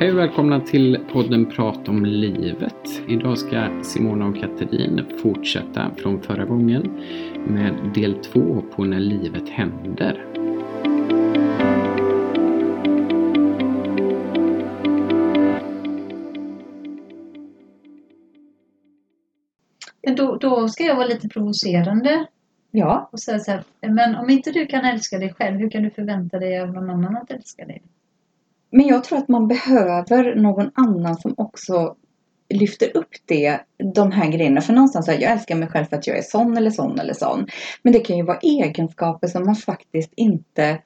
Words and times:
Hej 0.00 0.12
och 0.12 0.18
välkomna 0.18 0.60
till 0.60 0.98
podden 1.12 1.46
Prat 1.46 1.88
om 1.88 2.04
livet. 2.04 3.02
Idag 3.08 3.38
ska 3.38 3.82
Simona 3.82 4.26
och 4.26 4.36
Katrin 4.36 5.04
fortsätta 5.22 5.90
från 5.96 6.22
förra 6.22 6.44
gången 6.44 6.82
med 7.46 7.74
del 7.94 8.14
två 8.14 8.62
på 8.76 8.84
när 8.84 9.00
livet 9.00 9.48
händer. 9.48 10.26
Men 20.02 20.16
då, 20.16 20.36
då 20.36 20.68
ska 20.68 20.84
jag 20.84 20.96
vara 20.96 21.06
lite 21.06 21.28
provocerande 21.28 22.26
Ja, 22.70 23.08
och 23.12 23.20
säga 23.20 23.38
så 23.38 23.50
här, 23.50 23.64
men 23.80 24.16
om 24.16 24.30
inte 24.30 24.50
du 24.50 24.66
kan 24.66 24.84
älska 24.84 25.18
dig 25.18 25.34
själv, 25.34 25.58
hur 25.58 25.70
kan 25.70 25.82
du 25.82 25.90
förvänta 25.90 26.38
dig 26.38 26.60
av 26.60 26.72
någon 26.72 26.90
annan 26.90 27.16
att 27.16 27.30
älska 27.30 27.64
dig? 27.64 27.82
Men 28.70 28.86
jag 28.86 29.04
tror 29.04 29.18
att 29.18 29.28
man 29.28 29.48
behöver 29.48 30.34
någon 30.34 30.70
annan 30.74 31.16
som 31.16 31.34
också 31.36 31.96
lyfter 32.54 32.96
upp 32.96 33.10
det, 33.24 33.60
de 33.94 34.12
här 34.12 34.28
grejerna. 34.28 34.60
För 34.60 34.72
någonstans 34.72 35.06
så 35.06 35.12
här, 35.12 35.20
jag 35.20 35.32
älskar 35.32 35.56
mig 35.56 35.68
själv 35.68 35.84
för 35.84 35.96
att 35.96 36.06
jag 36.06 36.18
är 36.18 36.22
sån 36.22 36.56
eller 36.56 36.70
sån 36.70 36.98
eller 36.98 37.14
sån. 37.14 37.46
Men 37.82 37.92
det 37.92 37.98
kan 37.98 38.16
ju 38.16 38.22
vara 38.22 38.38
egenskaper 38.38 39.28
som 39.28 39.46
man 39.46 39.56
faktiskt 39.56 40.12
inte 40.16 40.78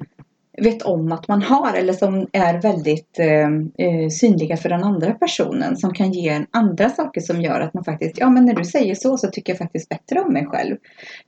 vet 0.56 0.82
om 0.82 1.12
att 1.12 1.28
man 1.28 1.42
har 1.42 1.74
eller 1.74 1.92
som 1.92 2.28
är 2.32 2.62
väldigt 2.62 3.18
eh, 3.18 3.48
eh, 3.86 4.08
synliga 4.10 4.56
för 4.56 4.68
den 4.68 4.84
andra 4.84 5.12
personen 5.12 5.76
som 5.76 5.94
kan 5.94 6.12
ge 6.12 6.28
en 6.28 6.46
andra 6.50 6.90
saker 6.90 7.20
som 7.20 7.40
gör 7.40 7.60
att 7.60 7.74
man 7.74 7.84
faktiskt, 7.84 8.18
ja 8.18 8.30
men 8.30 8.44
när 8.44 8.54
du 8.54 8.64
säger 8.64 8.94
så 8.94 9.16
så 9.16 9.28
tycker 9.28 9.52
jag 9.52 9.58
faktiskt 9.58 9.88
bättre 9.88 10.20
om 10.20 10.32
mig 10.32 10.46
själv. 10.46 10.76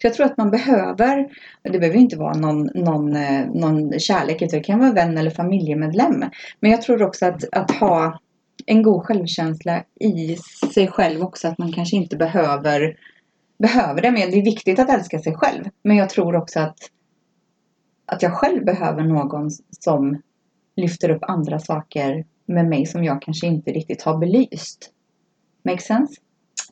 Så 0.01 0.07
jag 0.07 0.15
tror 0.15 0.27
att 0.27 0.37
man 0.37 0.51
behöver, 0.51 1.29
det 1.63 1.79
behöver 1.79 1.99
inte 1.99 2.17
vara 2.17 2.35
någon, 2.35 2.71
någon, 2.75 3.17
eh, 3.17 3.47
någon 3.55 4.01
kärlek 4.01 4.43
utan 4.43 4.59
det 4.59 4.65
kan 4.65 4.79
vara 4.79 4.93
vän 4.93 5.19
eller 5.19 5.31
familjemedlem. 5.31 6.25
Men 6.61 6.71
jag 6.71 6.83
tror 6.83 7.03
också 7.03 7.27
att, 7.27 7.45
att 7.53 7.71
ha 7.71 8.21
en 8.67 8.83
god 8.83 9.05
självkänsla 9.05 9.83
i 10.01 10.37
sig 10.75 10.89
själv 10.89 11.23
också 11.23 11.49
att 11.49 11.59
man 11.59 11.73
kanske 11.73 11.97
inte 11.97 12.17
behöver 12.17 12.97
behöver 13.59 14.03
det. 14.03 14.11
Men 14.11 14.31
det 14.31 14.39
är 14.39 14.45
viktigt 14.45 14.79
att 14.79 14.91
älska 14.91 15.19
sig 15.19 15.35
själv. 15.35 15.65
Men 15.83 15.97
jag 15.97 16.11
tror 16.11 16.37
också 16.37 16.61
att 16.61 16.79
att 18.17 18.23
jag 18.23 18.33
själv 18.33 18.65
behöver 18.65 19.03
någon 19.03 19.51
som 19.81 20.23
lyfter 20.77 21.11
upp 21.11 21.23
andra 21.23 21.59
saker 21.59 22.25
med 22.47 22.67
mig 22.69 22.87
som 22.87 23.05
jag 23.05 23.23
kanske 23.23 23.47
inte 23.47 23.71
riktigt 23.71 24.03
har 24.03 24.19
belyst. 24.19 24.91
Make 25.65 25.83
sense? 25.83 26.15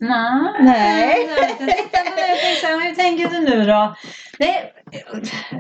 Nej. 0.01 0.53
Nej. 0.61 1.29
Hur 2.85 2.95
tänker 2.95 3.29
du 3.29 3.41
nu 3.41 3.65
då? 3.65 3.95
Nej, 4.39 4.73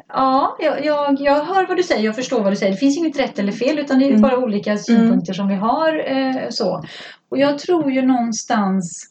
ja, 0.09 0.57
jag, 0.61 0.85
jag, 0.85 1.21
jag 1.21 1.45
hör 1.45 1.67
vad 1.67 1.77
du 1.77 1.83
säger. 1.83 2.05
Jag 2.05 2.15
förstår 2.17 2.43
vad 2.43 2.53
du 2.53 2.57
säger. 2.57 2.73
Det 2.73 2.79
finns 2.79 2.99
inget 2.99 3.19
rätt 3.19 3.39
eller 3.39 3.53
fel 3.53 3.79
utan 3.79 3.99
det 3.99 4.05
är 4.05 4.09
Mm. 4.09 4.23
bara 4.23 4.39
olika 4.39 4.77
synpunkter 4.79 5.33
som 5.33 5.49
vi 5.49 5.55
har. 5.55 6.11
Eh, 6.13 6.49
så. 6.51 6.85
Och 7.29 7.39
jag 7.39 7.59
tror 7.59 7.93
ju 7.93 8.03
någonstans 8.03 9.11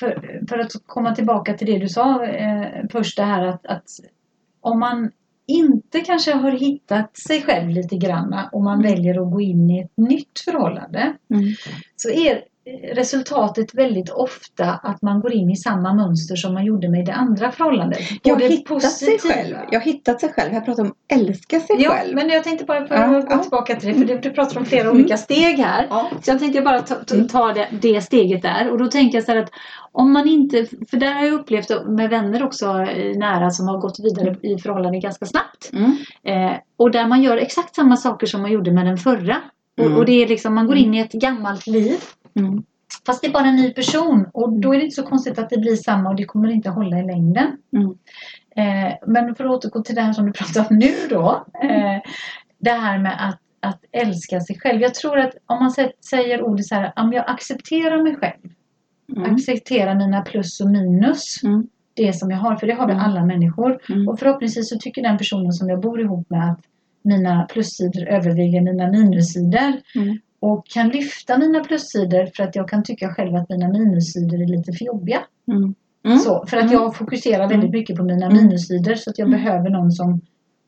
för, 0.00 0.40
för 0.48 0.58
att 0.58 0.72
komma 0.86 1.14
tillbaka 1.14 1.54
till 1.54 1.66
det 1.66 1.78
du 1.78 1.88
sa 1.88 2.24
eh, 2.24 2.66
först 2.92 3.16
det 3.16 3.24
här 3.24 3.46
att, 3.46 3.66
att 3.66 3.84
om 4.60 4.80
man 4.80 5.10
inte 5.48 6.00
kanske 6.00 6.32
har 6.32 6.50
hittat 6.52 7.16
sig 7.16 7.42
själv 7.42 7.70
lite 7.70 7.96
granna 7.96 8.48
och 8.52 8.62
man 8.62 8.80
Mm. 8.80 8.92
väljer 8.92 9.22
att 9.22 9.32
gå 9.32 9.40
in 9.40 9.70
i 9.70 9.80
ett 9.80 9.96
nytt 9.96 10.38
förhållande 10.44 11.14
Mm. 11.30 11.44
så 11.96 12.10
är 12.10 12.42
resultatet 12.94 13.74
väldigt 13.74 14.10
ofta 14.10 14.64
att 14.82 15.02
man 15.02 15.20
går 15.20 15.32
in 15.32 15.50
i 15.50 15.56
samma 15.56 15.94
mönster 15.94 16.36
som 16.36 16.54
man 16.54 16.64
gjorde 16.64 16.88
med 16.88 17.06
det 17.06 17.12
andra 17.12 17.50
förhållandet. 17.52 17.98
Jag 18.22 18.34
har 18.34 18.40
det 18.40 18.48
hittat 18.48 18.82
sig 18.92 19.08
positiva. 19.18 19.34
själv. 19.34 19.56
Jag 19.70 19.80
har 19.80 19.84
hittat 19.84 20.20
sig 20.20 20.32
själv. 20.32 20.54
Jag 20.54 20.64
pratar 20.64 20.82
om 20.82 20.94
älska 21.12 21.60
sig 21.60 21.76
Ja, 21.78 21.90
själv. 21.90 22.14
men 22.14 22.28
jag 22.28 22.44
tänkte 22.44 22.64
bara 22.64 22.86
för 22.86 22.94
Ja, 22.94 23.06
gå 23.06 23.26
ja. 23.30 23.38
tillbaka 23.38 23.74
till 23.76 23.88
det, 23.88 23.94
för 23.94 24.18
du, 24.22 24.30
pratar 24.30 24.58
om 24.60 24.64
flera 24.66 24.82
Mm. 24.82 24.94
olika 24.96 25.16
steg 25.16 25.58
här. 25.58 25.86
Ja. 25.90 26.10
Så 26.22 26.30
jag 26.30 26.38
tänkte 26.38 26.60
bara 26.62 26.80
ta, 26.82 26.94
ta, 26.94 27.14
Mm. 27.14 27.28
ta 27.28 27.52
det, 27.52 27.68
det 27.80 28.00
steget 28.00 28.42
där. 28.42 28.70
Och 28.70 28.78
då 28.78 28.86
tänker 28.86 29.18
jag 29.18 29.24
så 29.24 29.32
här 29.32 29.38
att 29.38 29.50
om 29.92 30.12
man 30.12 30.28
inte, 30.28 30.66
för 30.90 30.96
där 30.96 31.12
har 31.12 31.24
jag 31.24 31.32
upplevt 31.34 31.68
det 31.68 31.84
med 31.88 32.10
vänner 32.10 32.42
också 32.44 32.72
nära 33.16 33.50
som 33.50 33.68
har 33.68 33.78
gått 33.78 33.96
vidare 34.00 34.36
i 34.42 34.58
förhållande 34.58 34.98
ganska 34.98 35.26
snabbt. 35.26 35.70
Mm. 35.72 35.96
Eh, 36.24 36.56
och 36.76 36.90
där 36.90 37.06
man 37.06 37.22
gör 37.22 37.36
exakt 37.36 37.74
samma 37.74 37.96
saker 37.96 38.26
som 38.26 38.42
man 38.42 38.52
gjorde 38.52 38.72
med 38.72 38.86
den 38.86 38.96
förra. 38.98 39.36
Och, 39.78 39.84
Mm. 39.84 39.98
och 39.98 40.04
det 40.06 40.12
är 40.22 40.28
liksom, 40.28 40.54
man 40.54 40.66
går 40.66 40.76
in 40.76 40.94
i 40.94 40.98
ett 41.00 41.12
gammalt 41.12 41.66
liv. 41.66 41.96
Mm. 42.38 42.62
Fast 43.06 43.20
det 43.22 43.26
är 43.28 43.32
bara 43.32 43.46
en 43.46 43.56
ny 43.56 43.70
person 43.72 44.26
och 44.32 44.52
då 44.60 44.74
är 44.74 44.78
det 44.78 44.84
inte 44.84 44.94
så 44.96 45.02
konstigt 45.02 45.38
att 45.38 45.50
det 45.50 45.58
blir 45.58 45.76
samma 45.76 46.08
och 46.10 46.16
det 46.16 46.24
kommer 46.24 46.48
inte 46.48 46.70
hålla 46.70 46.98
i 46.98 47.04
längden. 47.06 47.46
Mm. 47.76 47.88
Eh, 48.56 48.94
men 49.06 49.34
för 49.34 49.44
att 49.44 49.50
återgå 49.50 49.82
till 49.82 49.94
det 49.94 50.00
här 50.02 50.12
som 50.12 50.26
du 50.26 50.32
pratar 50.32 50.66
om 50.70 50.76
nu 50.78 50.92
då. 51.10 51.46
Eh, 51.62 52.00
det 52.58 52.70
här 52.70 52.98
med 52.98 53.28
att, 53.28 53.40
att 53.60 53.80
älska 53.92 54.40
sig 54.40 54.58
själv. 54.58 54.80
Jag 54.82 54.94
tror 54.94 55.18
att 55.18 55.34
om 55.46 55.58
man 55.58 55.70
sä- 55.70 55.92
säger 56.10 56.42
ordet 56.42 56.66
så 56.66 56.74
här, 56.74 56.92
om 56.96 57.12
jag 57.12 57.24
accepterar 57.30 58.02
mig 58.02 58.16
själv. 58.16 58.52
Mm. 59.16 59.34
Accepterar 59.34 59.94
mina 59.94 60.20
plus 60.22 60.60
och 60.60 60.68
minus. 60.70 61.42
Mm. 61.42 61.66
Det 61.94 62.12
som 62.12 62.30
jag 62.30 62.38
har, 62.38 62.56
för 62.56 62.66
det 62.66 62.72
har 62.74 62.86
vi 62.86 62.92
Mm. 62.92 63.04
alla 63.04 63.24
människor. 63.24 63.78
Mm. 63.88 64.08
Och 64.08 64.18
förhoppningsvis 64.18 64.68
så 64.68 64.78
tycker 64.78 65.02
den 65.02 65.18
personen 65.18 65.52
som 65.52 65.68
jag 65.68 65.80
bor 65.80 66.00
ihop 66.00 66.30
med 66.30 66.50
att 66.50 66.60
mina 67.02 67.44
plussidor 67.44 68.08
överväger 68.08 68.60
mina 68.60 68.88
minussidor. 68.90 69.72
Mm. 69.94 70.18
Och 70.40 70.66
kan 70.66 70.88
lyfta 70.88 71.38
mina 71.38 71.64
plussidor 71.64 72.26
för 72.36 72.42
att 72.44 72.56
jag 72.56 72.68
kan 72.68 72.82
tycka 72.82 73.14
själv 73.14 73.34
att 73.36 73.48
mina 73.48 73.68
minussidor 73.68 74.42
är 74.42 74.46
lite 74.46 74.72
för 74.72 74.84
jobbiga. 74.84 75.18
Mm. 75.50 75.74
Mm. 76.06 76.18
Så, 76.18 76.46
för 76.46 76.56
att 76.56 76.62
Mm. 76.62 76.72
jag 76.74 76.96
fokuserar 76.96 77.38
väldigt 77.48 77.68
Mm. 77.68 77.70
mycket 77.70 77.96
på 77.96 78.02
mina 78.04 78.26
Mm. 78.26 78.36
minussidor 78.38 78.94
så 78.94 79.10
att 79.10 79.18
jag 79.18 79.30
behöver 79.30 79.70
någon 79.70 79.92
som 79.92 80.20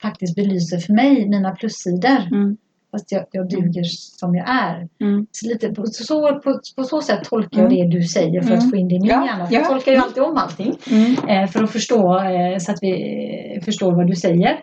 faktiskt 0.03 0.37
belyser 0.37 0.79
för 0.79 0.93
mig 0.93 1.29
mina 1.29 1.51
plussidor. 1.51 2.27
Mm. 2.33 2.57
Fast 2.91 3.13
jag, 3.13 3.25
jag 3.33 3.49
duger 3.49 3.83
som 4.19 4.35
jag 4.35 4.49
är. 4.51 4.89
Så, 5.33 5.49
lite, 5.49 5.69
på, 5.69 5.87
så, 5.87 6.41
på, 6.41 6.61
på 6.77 6.85
så 6.85 7.01
sätt 7.03 7.25
tolkar 7.25 7.61
jag 7.63 7.71
det 7.71 7.89
du 7.99 8.03
säger 8.05 8.41
för 8.43 8.55
att 8.55 8.71
få 8.71 8.77
in 8.77 8.89
det 8.89 8.95
i 8.95 8.99
min 9.01 9.09
Ja, 9.11 9.27
hjärna. 9.27 9.49
Ja. 9.51 9.59
Jag 9.59 9.69
tolkar 9.69 9.93
ju 9.93 9.99
alltid 9.99 10.23
om 10.23 10.37
allting. 10.37 10.77
Eh, 11.29 11.47
för 11.51 11.65
att 11.65 11.71
förstå 11.71 12.19
eh, 12.19 12.59
så 12.59 12.73
att 12.73 12.79
vi 12.83 13.61
förstår 13.65 13.93
vad 13.93 14.07
du 14.07 14.17
säger. 14.17 14.61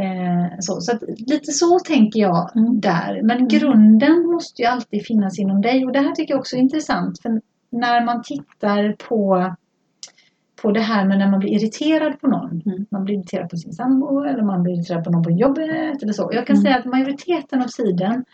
Eh, 0.00 0.46
så 0.60 0.80
så 0.80 0.92
att, 0.92 1.02
lite 1.18 1.52
så 1.52 1.78
tänker 1.78 2.20
jag 2.20 2.56
Mm. 2.56 2.80
där. 2.80 3.20
Men 3.22 3.48
grunden 3.48 4.26
måste 4.26 4.62
ju 4.62 4.68
alltid 4.68 5.06
finnas 5.06 5.38
inom 5.38 5.60
dig. 5.60 5.84
Och 5.86 5.92
det 5.92 5.98
här 6.00 6.12
tycker 6.12 6.32
jag 6.34 6.38
också 6.40 6.56
är 6.56 6.60
intressant. 6.60 7.22
För 7.22 7.40
när 7.70 8.04
man 8.04 8.22
tittar 8.22 8.92
på, 9.08 9.54
på 10.62 10.70
det 10.72 10.80
här 10.80 11.04
med 11.08 11.18
när 11.18 11.30
man 11.30 11.40
blir 11.40 11.50
irriterad 11.50 12.20
på 12.20 12.26
någon. 12.28 12.62
Mm. 12.66 12.86
Man 12.90 13.04
blir 13.04 13.14
irriterad 13.14 13.50
på 13.50 13.56
sin 13.56 13.72
sambo 13.72 14.20
eller 14.24 14.42
man 14.42 14.62
blir 14.62 14.74
irriterad 14.74 15.04
på 15.04 15.10
någon 15.10 15.22
på 15.22 15.30
jobbet 15.30 16.02
eller 16.02 16.12
så. 16.12 16.30
Jag 16.32 16.46
kan 16.46 16.56
Mm. 16.56 16.62
säga 16.64 16.76
att 16.78 16.84
majoriteten 16.84 17.62
av 17.62 17.66
tiden 17.66 18.24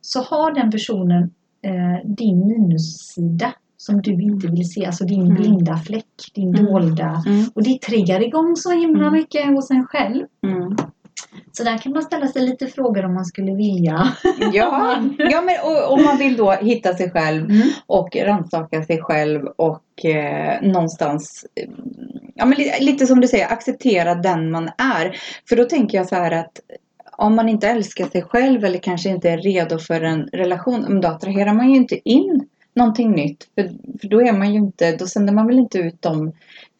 så 0.00 0.20
har 0.22 0.54
den 0.54 0.70
personen 0.70 1.30
eh, 1.62 2.08
din 2.16 2.46
minussida 2.46 3.52
som 3.76 4.02
du 4.02 4.12
inte 4.22 4.46
vill 4.48 4.70
se. 4.72 4.86
Alltså 4.86 5.04
din 5.04 5.22
Mm. 5.22 5.34
blinda 5.34 5.76
fläck, 5.76 6.06
din 6.34 6.54
Mm. 6.54 6.64
dolda. 6.72 7.22
Mm. 7.26 7.44
Och 7.54 7.62
det 7.62 7.80
triggar 7.82 8.22
igång 8.22 8.56
så 8.56 8.70
himla 8.70 9.06
Mm. 9.06 9.12
mycket 9.12 9.46
hos 9.46 9.70
en 9.70 9.86
själv. 9.86 10.26
Så 11.52 11.64
där 11.64 11.78
kan 11.78 11.92
man 11.92 12.02
ställa 12.02 12.26
sig 12.26 12.42
lite 12.42 12.66
frågor 12.66 13.04
om 13.04 13.14
man 13.14 13.24
skulle 13.24 13.54
vilja. 13.54 14.12
Ja, 14.52 15.02
ja 15.18 15.40
men 15.40 15.56
och, 15.64 15.92
om 15.92 16.04
man 16.04 16.18
vill 16.18 16.36
då 16.36 16.50
hitta 16.50 16.94
sig 16.94 17.10
själv 17.10 17.50
Mm. 17.50 17.68
och 17.86 18.16
rannsaka 18.16 18.82
sig 18.82 19.02
själv 19.02 19.46
och 19.56 20.04
eh, 20.04 20.62
någonstans 20.62 21.46
ja, 22.34 22.46
men 22.46 22.58
lite, 22.58 22.84
lite 22.84 23.06
som 23.06 23.20
du 23.20 23.28
säger, 23.28 23.52
acceptera 23.52 24.14
den 24.14 24.50
man 24.50 24.70
är. 24.78 25.16
För 25.48 25.56
då 25.56 25.64
tänker 25.64 25.98
jag 25.98 26.08
så 26.08 26.14
här 26.14 26.30
att 26.30 26.60
om 27.16 27.36
man 27.36 27.48
inte 27.48 27.68
älskar 27.68 28.06
sig 28.06 28.22
själv 28.22 28.64
eller 28.64 28.78
kanske 28.78 29.08
inte 29.08 29.30
är 29.30 29.38
redo 29.38 29.78
för 29.78 30.00
en 30.00 30.22
relation, 30.32 31.00
då 31.00 31.08
attraherar 31.08 31.54
man 31.54 31.70
ju 31.70 31.76
inte 31.76 32.08
in 32.08 32.46
någonting 32.74 33.10
nytt. 33.10 33.48
För, 33.54 33.62
för 34.00 34.08
då 34.08 34.20
är 34.20 34.32
man 34.32 34.52
ju 34.52 34.58
inte, 34.58 34.96
då 34.96 35.06
sänder 35.06 35.32
man 35.32 35.46
väl 35.46 35.58
inte 35.58 35.78
ut 35.78 36.02
de 36.02 36.32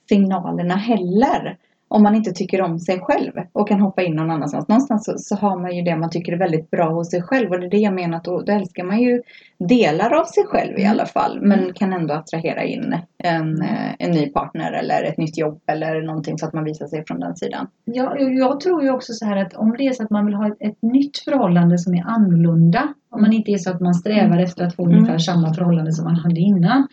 signalerna 0.09 0.77
heller. 0.77 1.57
Om 1.93 2.03
man 2.03 2.15
inte 2.15 2.33
tycker 2.33 2.63
om 2.63 2.79
sig 2.79 3.01
själv 3.01 3.33
och 3.53 3.69
kan 3.69 3.81
hoppa 3.81 4.03
in 4.03 4.17
någon 4.17 4.31
annanstans. 4.31 4.69
Någonstans 4.69 5.05
så, 5.05 5.13
så 5.19 5.37
har 5.37 5.59
man 5.61 5.77
ju 5.77 5.83
det 5.83 5.97
man 5.97 6.11
tycker 6.11 6.33
är 6.33 6.37
väldigt 6.39 6.71
bra 6.71 6.91
hos 6.93 7.11
sig 7.11 7.23
själv. 7.23 7.51
Och 7.51 7.61
det 7.61 7.67
är 7.67 7.71
det 7.71 7.77
jag 7.77 7.95
menar 7.95 8.17
att 8.17 8.25
då, 8.25 8.41
då 8.41 8.53
älskar 8.53 8.85
man 8.85 9.01
ju 9.01 9.23
delar 9.59 10.13
av 10.21 10.25
sig 10.25 10.45
själv 10.47 10.79
i 10.79 10.81
Mm. 10.83 10.91
alla 10.93 11.07
fall. 11.07 11.39
Men 11.43 11.73
kan 11.73 11.93
ändå 11.93 12.15
attrahera 12.15 12.63
in 12.65 12.97
en, 13.25 13.63
eh, 13.63 13.95
en 13.99 14.11
ny 14.11 14.27
partner 14.27 14.73
eller 14.73 15.03
ett 15.05 15.19
nytt 15.19 15.39
jobb 15.39 15.61
eller 15.67 16.03
någonting 16.03 16.39
så 16.39 16.47
att 16.47 16.53
man 16.53 16.65
visar 16.65 16.87
sig 16.87 17.05
från 17.07 17.21
den 17.21 17.37
sidan. 17.37 17.67
Ja, 17.85 18.15
jag- 18.19 18.35
jag 18.35 18.61
tror 18.61 18.83
ju 18.83 18.91
också 18.91 19.13
så 19.13 19.25
här 19.27 19.37
att 19.37 19.55
om 19.55 19.75
det 19.79 19.87
är 19.87 19.93
så 19.93 20.03
att 20.03 20.11
man 20.11 20.27
vill 20.27 20.35
ha 20.35 20.47
ett, 20.47 20.57
ett 20.61 20.83
nytt 20.83 21.19
förhållande 21.19 21.79
som 21.79 21.95
är 21.95 22.05
annorlunda. 22.07 22.95
Om 23.13 23.23
man 23.23 23.33
inte 23.33 23.51
är 23.53 23.59
så 23.59 23.71
att 23.71 23.81
man 23.81 23.95
strävar 23.95 24.39
efter 24.39 24.65
att 24.65 24.75
få 24.77 24.85
Mm. 24.85 24.97
ungefär 24.97 25.19
samma 25.19 25.55
förhållande 25.55 25.93
som 25.93 26.05
man 26.05 26.17
hade 26.17 26.41
innan. 26.41 26.87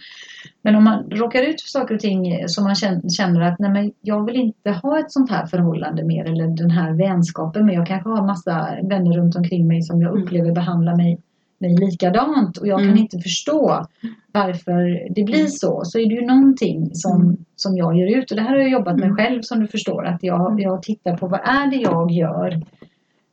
Men 0.62 0.76
om 0.76 0.84
man 0.84 1.04
råkar 1.12 1.42
ut 1.44 1.62
för 1.62 1.70
saker 1.70 1.96
och 1.96 2.02
ting 2.02 2.48
som 2.48 2.64
man 2.64 2.74
kän- 2.74 3.10
känner 3.10 3.42
att 3.42 3.60
nej 3.60 3.72
men 3.72 3.92
jag 4.02 4.26
vill 4.26 4.36
inte 4.36 4.72
ha 4.72 5.00
ett 5.00 5.12
sånt 5.12 5.32
här 5.32 5.46
förhållande 5.46 6.04
mer 6.04 6.26
eller 6.26 6.48
den 6.48 6.72
här 6.72 6.94
vänskapen 6.94 7.66
men 7.66 7.76
jag 7.76 7.88
kanske 7.88 8.10
har 8.10 8.26
massa 8.28 8.68
vänner 8.84 9.18
runt 9.18 9.36
omkring 9.36 9.68
mig 9.68 9.82
som 9.82 10.02
jag 10.02 10.12
Mm. 10.12 10.24
upplever 10.24 10.52
behandlar 10.52 10.96
mig, 10.96 11.18
mig 11.60 11.78
likadant 11.78 12.58
och 12.58 12.68
jag 12.68 12.80
kan 12.80 12.88
Mm. 12.88 13.00
inte 13.00 13.20
förstå 13.20 13.86
varför 14.32 15.08
det 15.16 15.24
blir 15.24 15.46
så. 15.46 15.82
Så 15.86 16.00
är 16.00 16.06
det 16.10 16.16
ju 16.16 16.26
någonting 16.26 16.90
som, 16.94 17.22
Mm. 17.22 17.38
som 17.56 17.78
jag 17.78 17.98
gör 17.98 18.18
ut 18.18 18.32
och 18.32 18.38
det 18.38 18.44
här 18.44 18.50
har 18.50 18.58
jag 18.60 18.70
jobbat 18.70 18.96
med 18.96 19.04
Mm. 19.06 19.16
själv 19.18 19.42
som 19.42 19.60
du 19.60 19.68
förstår 19.68 20.06
att 20.06 20.24
jag, 20.24 20.62
jag 20.62 20.84
tittar 20.84 21.18
på 21.18 21.28
vad 21.28 21.40
är 21.40 21.72
det 21.72 21.78
jag 21.78 22.12
gör 22.12 22.62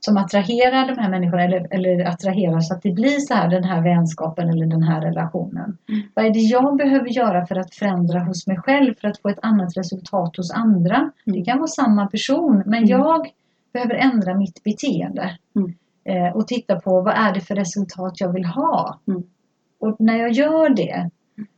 som 0.04 0.16
attraherar 0.16 0.86
de 0.86 0.98
här 0.98 1.10
människorna 1.10 1.42
eller, 1.42 1.66
eller 1.70 2.04
attraherar 2.04 2.60
så 2.60 2.74
att 2.74 2.82
det 2.82 2.92
blir 2.92 3.18
så 3.18 3.34
här 3.34 3.48
den 3.48 3.64
här 3.64 3.82
vänskapen 3.82 4.48
eller 4.48 4.66
den 4.66 4.82
här 4.82 5.00
relationen. 5.00 5.78
Mm. 5.88 6.02
Vad 6.14 6.24
är 6.24 6.30
det 6.30 6.38
jag 6.38 6.76
behöver 6.76 7.08
göra 7.08 7.46
för 7.46 7.56
att 7.56 7.74
förändra 7.74 8.20
hos 8.20 8.46
mig 8.46 8.56
själv 8.56 8.94
för 9.00 9.08
att 9.08 9.18
få 9.18 9.28
ett 9.28 9.38
annat 9.42 9.76
resultat 9.76 10.36
hos 10.36 10.50
andra? 10.50 11.10
Det 11.24 11.44
kan 11.44 11.58
vara 11.58 11.66
samma 11.66 12.06
person 12.06 12.62
men 12.66 12.84
Mm. 12.84 12.88
jag 12.88 13.30
behöver 13.72 13.94
ändra 13.94 14.34
mitt 14.34 14.62
beteende. 14.64 15.38
Mm. 15.56 15.74
Eh, 16.04 16.36
och 16.36 16.46
titta 16.46 16.80
på 16.80 17.00
vad 17.00 17.14
är 17.14 17.34
det 17.34 17.40
för 17.40 17.54
resultat 17.54 18.20
jag 18.20 18.32
vill 18.32 18.44
ha. 18.44 19.00
Mm. 19.08 19.22
Och 19.80 19.96
när 19.98 20.16
jag 20.16 20.32
gör 20.32 20.68
det 20.68 21.10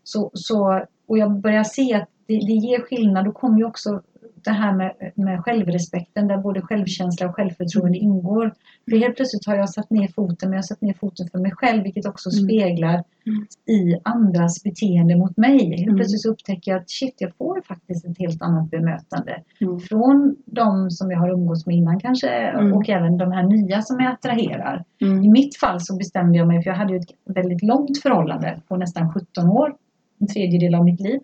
så, 0.05 0.31
så, 0.35 0.85
och 1.09 1.19
jag 1.19 1.41
börjar 1.41 1.65
se 1.65 1.95
att 1.95 2.09
det, 2.27 2.35
det 2.35 2.53
ger 2.53 2.81
skillnad, 2.81 3.25
då 3.25 3.33
kommer 3.33 3.59
ju 3.59 3.65
också 3.65 4.03
det 4.35 4.51
här 4.51 4.73
med, 4.73 4.93
med 5.15 5.41
självrespekten 5.45 6.29
där 6.29 6.37
både 6.39 6.61
självkänsla 6.63 7.29
och 7.29 7.35
självförtroende 7.35 7.99
ingår. 7.99 8.55
För 8.91 8.97
helt 8.97 9.17
plötsligt 9.17 9.47
har 9.47 9.57
jag 9.57 9.71
satt 9.71 9.91
ner 9.91 10.09
foten, 10.09 10.49
men 10.49 10.53
jag 10.53 10.59
har 10.59 10.63
satt 10.63 10.81
ner 10.81 10.95
foten 10.95 11.29
för 11.33 11.39
mig 11.39 11.51
själv 11.55 11.83
vilket 11.83 12.07
också 12.07 12.31
Mm. 12.31 12.45
speglar 12.45 13.05
Mm. 13.27 13.47
i 13.67 13.97
andras 14.03 14.63
beteende 14.63 15.17
mot 15.17 15.37
mig. 15.37 15.59
Helt 15.71 15.83
Mm. 15.83 15.97
plötsligt 15.97 16.23
så 16.23 16.31
upptäcker 16.31 16.71
jag 16.71 16.81
att 16.81 16.91
shit, 16.91 17.15
jag 17.19 17.35
får 17.39 17.61
faktiskt 17.69 18.05
ett 18.05 18.19
helt 18.19 18.43
annat 18.43 18.71
bemötande. 18.71 19.43
Mm. 19.61 19.81
Från 19.81 20.37
de 20.47 20.91
som 20.91 21.11
jag 21.11 21.19
har 21.19 21.31
umgåtts 21.31 21.67
med 21.67 21.77
innan 21.77 22.01
kanske 22.01 22.29
Mm. 22.31 22.73
och 22.73 22.89
även 22.89 23.19
de 23.19 23.33
här 23.33 23.43
nya 23.43 23.83
som 23.83 24.01
jag 24.01 24.13
attraherar. 24.13 24.85
I 24.99 25.05
Mm. 25.05 25.31
mitt 25.33 25.57
fall 25.57 25.81
så 25.81 25.97
bestämde 25.97 26.39
jag 26.39 26.49
mig, 26.49 26.63
för 26.63 26.71
jag 26.71 26.77
hade 26.77 26.93
ju 26.93 26.99
ett 26.99 27.11
väldigt 27.25 27.63
långt 27.63 27.99
förhållande 28.03 28.61
på 28.69 28.77
nästan 28.77 29.13
17 29.13 29.49
år, 29.49 29.75
en 30.21 30.27
tredjedel 30.27 30.75
av 30.75 30.85
mitt 30.85 31.01
liv. 31.01 31.21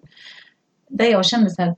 Där 0.89 1.05
jag 1.11 1.25
kände 1.25 1.51
så 1.51 1.63
här, 1.63 1.75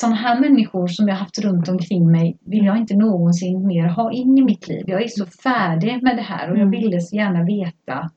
sådana 0.00 0.16
här 0.16 0.40
människor 0.40 0.86
som 0.86 1.08
jag 1.08 1.16
haft 1.16 1.38
runt 1.38 1.68
omkring 1.68 2.10
mig 2.10 2.36
vill 2.44 2.64
jag 2.64 2.76
inte 2.76 2.96
någonsin 2.96 3.66
mer 3.66 3.88
ha 3.88 4.12
in 4.12 4.38
i 4.38 4.42
mitt 4.42 4.68
liv. 4.68 4.84
Jag 4.86 5.02
är 5.02 5.08
så 5.08 5.26
färdig 5.26 6.02
med 6.02 6.16
det 6.16 6.22
här 6.22 6.50
och 6.50 6.56
jag 6.56 6.68
Mm. 6.68 6.80
ville 6.80 7.00
så 7.00 7.16
gärna 7.16 7.44
veta 7.44 8.10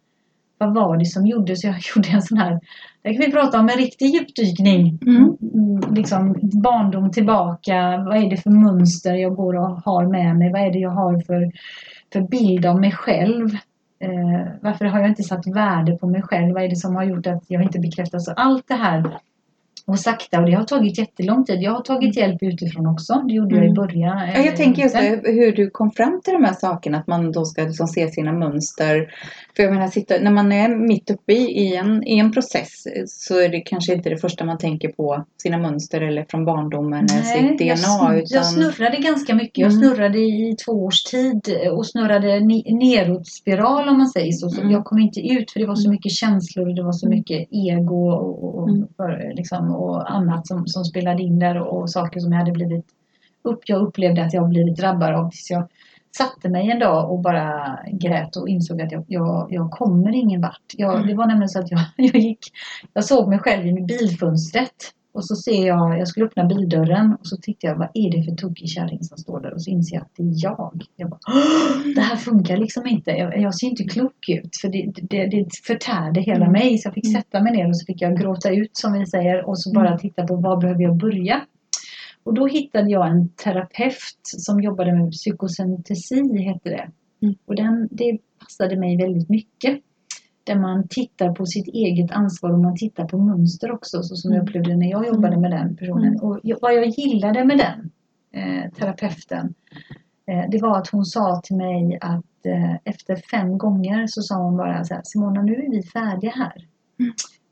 vad 0.57 0.73
var 0.73 0.97
det 0.97 1.05
som 1.05 1.25
gjorde 1.27 1.55
så 1.55 1.67
jag 1.67 1.75
gjorde 1.95 2.09
en 2.09 2.21
sån 2.21 2.37
här, 2.37 2.59
där 3.01 3.13
kan 3.13 3.21
vi 3.25 3.31
prata 3.31 3.59
om 3.59 3.69
en 3.69 3.77
riktig 3.77 4.05
djupdykning. 4.05 4.99
Mm. 5.05 5.95
Liksom 5.95 6.35
barndom 6.63 7.11
tillbaka, 7.11 8.03
vad 8.07 8.17
är 8.17 8.29
det 8.29 8.37
för 8.37 8.49
mönster 8.49 9.13
jag 9.13 9.35
går 9.35 9.55
och 9.55 9.81
har 9.85 10.05
med 10.07 10.35
mig? 10.37 10.51
Vad 10.51 10.61
är 10.61 10.71
det 10.71 10.79
jag 10.79 10.95
har 11.01 11.19
för, 11.27 11.51
för 12.13 12.21
bild 12.21 12.65
av 12.65 12.79
mig 12.79 12.91
själv? 12.91 13.49
Eh, 13.99 14.47
varför 14.61 14.85
har 14.85 14.99
jag 14.99 15.09
inte 15.09 15.23
satt 15.23 15.47
värde 15.47 15.97
på 15.97 16.07
mig 16.07 16.21
själv? 16.21 16.53
Vad 16.53 16.63
är 16.63 16.69
det 16.69 16.75
som 16.75 16.95
har 16.95 17.03
gjort 17.03 17.27
att 17.27 17.43
jag 17.47 17.63
inte 17.63 17.79
bekräftas? 17.79 18.27
Allt 18.27 18.67
det 18.67 18.75
här 18.75 19.03
och 19.85 19.99
sakta, 19.99 20.39
och 20.39 20.45
det 20.45 20.51
har 20.55 20.63
tagit 20.63 20.97
jättelång 20.97 21.45
tid. 21.45 21.61
Jag 21.61 21.71
har 21.71 21.81
tagit 21.81 22.17
hjälp 22.17 22.43
utifrån 22.43 22.87
också. 22.87 23.13
Det 23.27 23.33
gjorde 23.33 23.55
jag 23.55 23.63
i 23.63 23.67
Mm. 23.67 23.75
början. 23.75 24.17
Ja, 24.35 24.41
jag 24.41 24.55
tänker 24.55 24.81
just 24.83 24.95
inte. 24.95 25.15
det, 25.15 25.31
hur 25.31 25.51
du 25.51 25.69
kom 25.69 25.91
fram 25.91 26.21
till 26.23 26.33
de 26.33 26.43
här 26.43 26.53
sakerna, 26.53 26.97
att 26.97 27.07
man 27.07 27.31
då 27.31 27.45
ska 27.45 27.61
liksom 27.63 27.87
se 27.87 28.07
sina 28.07 28.33
mönster. 28.33 29.13
För 29.55 29.63
jag 29.63 29.73
menar, 29.73 29.87
sitta, 29.87 30.15
när 30.21 30.31
man 30.31 30.51
är 30.51 30.75
mitt 30.75 31.09
uppe 31.11 31.33
i, 31.33 31.75
en, 31.75 32.07
i 32.07 32.19
en 32.19 32.31
process 32.31 32.83
så 33.07 33.39
är 33.39 33.49
det 33.49 33.61
kanske 33.61 33.93
inte 33.93 34.09
det 34.09 34.17
första 34.17 34.45
man 34.45 34.57
tänker 34.57 34.89
på, 34.89 35.25
sina 35.41 35.57
mönster 35.57 36.01
eller 36.01 36.25
från 36.29 36.45
barndomen 36.45 37.05
eller 37.11 37.21
sitt 37.23 37.57
DNA. 37.59 37.65
jag, 37.65 37.77
sn- 37.77 38.13
utan, 38.13 38.27
jag 38.29 38.45
snurrade 38.45 38.97
ganska 38.97 39.35
mycket. 39.35 39.57
Jag 39.57 39.71
Mm. 39.71 39.81
snurrade 39.83 40.19
i 40.19 40.55
två 40.65 40.71
års 40.71 41.03
tid 41.03 41.41
och 41.71 41.87
snurrade 41.87 42.27
ne- 42.39 42.73
neråtspiral 42.79 43.89
om 43.89 43.97
man 43.97 44.07
säger 44.09 44.31
så. 44.31 44.49
så 44.49 44.61
Mm. 44.61 44.73
Jag 44.73 44.85
kom 44.85 44.99
inte 44.99 45.19
ut 45.19 45.51
för 45.51 45.59
det 45.59 45.65
var 45.65 45.75
så 45.75 45.85
Mm. 45.87 45.91
mycket 45.91 46.11
känslor 46.11 46.67
och 46.69 46.75
det 46.75 46.83
var 46.83 46.91
så 46.91 47.05
Mm. 47.05 47.17
mycket 47.17 47.47
ego 47.51 48.09
och, 48.11 48.59
och, 48.59 48.69
Mm. 48.69 48.87
för, 48.97 49.33
liksom, 49.35 49.71
och 49.75 50.11
annat 50.11 50.47
som, 50.47 50.67
som 50.67 50.83
spelade 50.85 51.23
in 51.23 51.39
där 51.39 51.57
och, 51.61 51.81
och 51.81 51.89
saker 51.89 52.19
som 52.19 52.31
jag 52.31 52.39
hade 52.39 52.51
blivit 52.51 52.85
upp. 53.43 53.59
Jag 53.65 53.81
upplevde 53.81 54.25
att 54.25 54.33
jag 54.33 54.49
blivit 54.49 54.77
drabbad 54.77 55.13
av 55.15 55.29
tills 55.31 55.49
jag 55.51 55.67
satte 56.17 56.49
mig 56.49 56.71
en 56.71 56.79
dag 56.79 57.11
och 57.11 57.19
bara 57.21 57.79
grät 57.91 58.35
och 58.35 58.49
insåg 58.49 58.81
att 58.81 58.91
jag, 58.91 59.05
jag, 59.07 59.47
jag 59.49 59.71
kommer 59.71 60.15
ingen 60.15 60.41
vart. 60.41 60.61
Jag, 60.77 60.93
Mm. 60.95 61.07
Det 61.07 61.13
var 61.15 61.25
nämligen 61.27 61.49
så 61.49 61.59
att 61.59 61.71
jag, 61.71 61.79
jag 61.97 62.15
gick, 62.21 62.39
jag 62.93 63.05
såg 63.05 63.29
mig 63.29 63.39
själv 63.39 63.67
i 63.67 63.73
bilfönstret 63.81 64.75
och 65.13 65.25
så 65.25 65.35
ser 65.35 65.67
jag, 65.67 65.99
jag 65.99 66.07
skulle 66.07 66.25
öppna 66.25 66.45
bildörren 66.45 67.13
och 67.19 67.27
så 67.27 67.37
tittade 67.37 67.71
jag, 67.73 67.77
vad 67.79 67.89
är 67.93 68.11
det 68.11 68.23
för 68.23 68.35
tokig 68.35 68.69
kärring 68.69 69.03
som 69.03 69.17
står 69.17 69.39
där? 69.41 69.53
Och 69.53 69.61
så 69.61 69.69
inser 69.69 69.95
jag 69.95 70.01
att 70.03 70.11
det 70.17 70.23
är 70.23 70.33
jag. 70.43 70.83
jag 70.95 71.09
bara, 71.09 71.19
"Åh, 71.27 71.93
det 71.95 72.01
här 72.01 72.15
funkar 72.15 72.57
liksom 72.57 72.87
inte. 72.87 73.11
Jag, 73.11 73.41
jag 73.41 73.55
ser 73.55 73.67
inte 73.67 73.83
klok 73.83 74.29
ut 74.29 74.57
för 74.61 74.69
det, 74.69 74.91
det, 75.01 75.25
det 75.27 75.45
förtärde 75.67 76.21
hela 76.21 76.45
Mm. 76.45 76.51
mig. 76.51 76.77
Så 76.77 76.87
jag 76.87 76.93
fick 76.93 77.05
Mm. 77.07 77.21
sätta 77.21 77.41
mig 77.43 77.53
ner 77.53 77.67
och 77.69 77.77
så 77.77 77.85
fick 77.85 78.01
jag 78.01 78.17
gråta 78.19 78.49
ut 78.49 78.77
som 78.77 78.93
vi 78.93 79.05
säger 79.05 79.45
och 79.49 79.59
så 79.59 79.73
bara 79.73 79.87
Mm. 79.87 79.99
titta 79.99 80.27
på 80.27 80.35
var 80.35 80.61
behöver 80.61 80.83
jag 80.83 80.95
börja? 80.97 81.41
Och 82.23 82.33
då 82.33 82.47
hittade 82.47 82.89
jag 82.89 83.07
en 83.07 83.29
terapeut 83.29 84.19
som 84.23 84.61
jobbade 84.61 84.95
med 84.95 85.11
psykosyntesi, 85.11 86.37
hette 86.43 86.69
det. 86.69 86.91
Mm. 87.21 87.35
Och 87.45 87.55
den, 87.55 87.87
det 87.91 88.17
passade 88.39 88.77
mig 88.79 88.97
väldigt 88.97 89.29
mycket. 89.29 89.79
Där 90.43 90.55
man 90.55 90.87
tittar 90.87 91.33
på 91.33 91.45
sitt 91.45 91.67
eget 91.67 92.11
ansvar 92.11 92.49
och 92.53 92.59
man 92.59 92.75
tittar 92.75 93.05
på 93.07 93.17
mönster 93.17 93.71
också, 93.71 94.03
så 94.03 94.15
som 94.15 94.31
jag 94.31 94.39
Mm. 94.39 94.47
upplevde 94.49 94.75
när 94.77 94.91
jag 94.91 95.07
jobbade 95.07 95.35
Mm. 95.37 95.41
med 95.41 95.51
den 95.51 95.75
personen. 95.75 96.07
Mm. 96.07 96.21
Och 96.21 96.39
jag, 96.43 96.57
vad 96.61 96.73
jag 96.73 96.87
gillade 96.87 97.45
med 97.45 97.57
den 97.57 97.91
eh, 98.41 98.71
terapeuten, 98.71 99.53
eh, 100.27 100.49
det 100.51 100.61
var 100.61 100.77
att 100.77 100.87
hon 100.87 101.05
sa 101.05 101.41
till 101.43 101.55
mig 101.55 101.97
att 102.01 102.45
eh, 102.45 102.75
efter 102.83 103.15
fem 103.15 103.57
gånger 103.57 104.07
så 104.07 104.21
sa 104.21 104.35
hon 104.35 104.57
bara 104.57 104.83
så 104.83 104.93
här, 104.93 105.01
Simona 105.05 105.41
nu 105.41 105.53
är 105.55 105.71
vi 105.71 105.83
färdiga 105.83 106.31
här. 106.31 106.67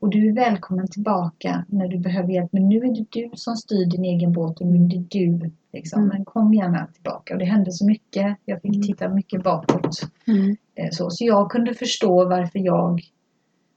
Och 0.02 0.10
du 0.10 0.30
är 0.30 0.34
välkommen 0.34 0.88
tillbaka 0.88 1.66
när 1.68 1.88
du 1.88 1.98
behöver 2.00 2.30
hjälp. 2.34 2.50
Men 2.54 2.70
nu 2.70 2.78
är 2.78 2.96
det 2.96 3.06
du 3.10 3.30
som 3.36 3.56
styr 3.56 3.86
din 3.86 4.06
egen 4.06 4.32
båt 4.32 4.62
och 4.62 4.68
nu 4.68 4.84
är 4.86 4.90
det 4.90 5.06
du. 5.20 5.52
Liksom. 5.74 6.00
Mm. 6.04 6.10
Men 6.16 6.26
kom 6.26 6.54
gärna 6.54 6.88
tillbaka. 6.88 7.34
Och 7.34 7.40
det 7.40 7.46
hände 7.46 7.72
så 7.72 7.86
mycket. 7.86 8.38
Jag 8.46 8.62
fick 8.62 8.76
Mm. 8.76 8.88
titta 8.88 9.10
mycket 9.10 9.44
bakåt. 9.44 10.02
Mm. 10.28 10.56
Eh, 10.76 10.90
Så, 10.92 11.10
så 11.10 11.26
jag 11.26 11.52
kunde 11.52 11.74
förstå 11.74 12.26
varför 12.30 12.60
jag 12.60 13.02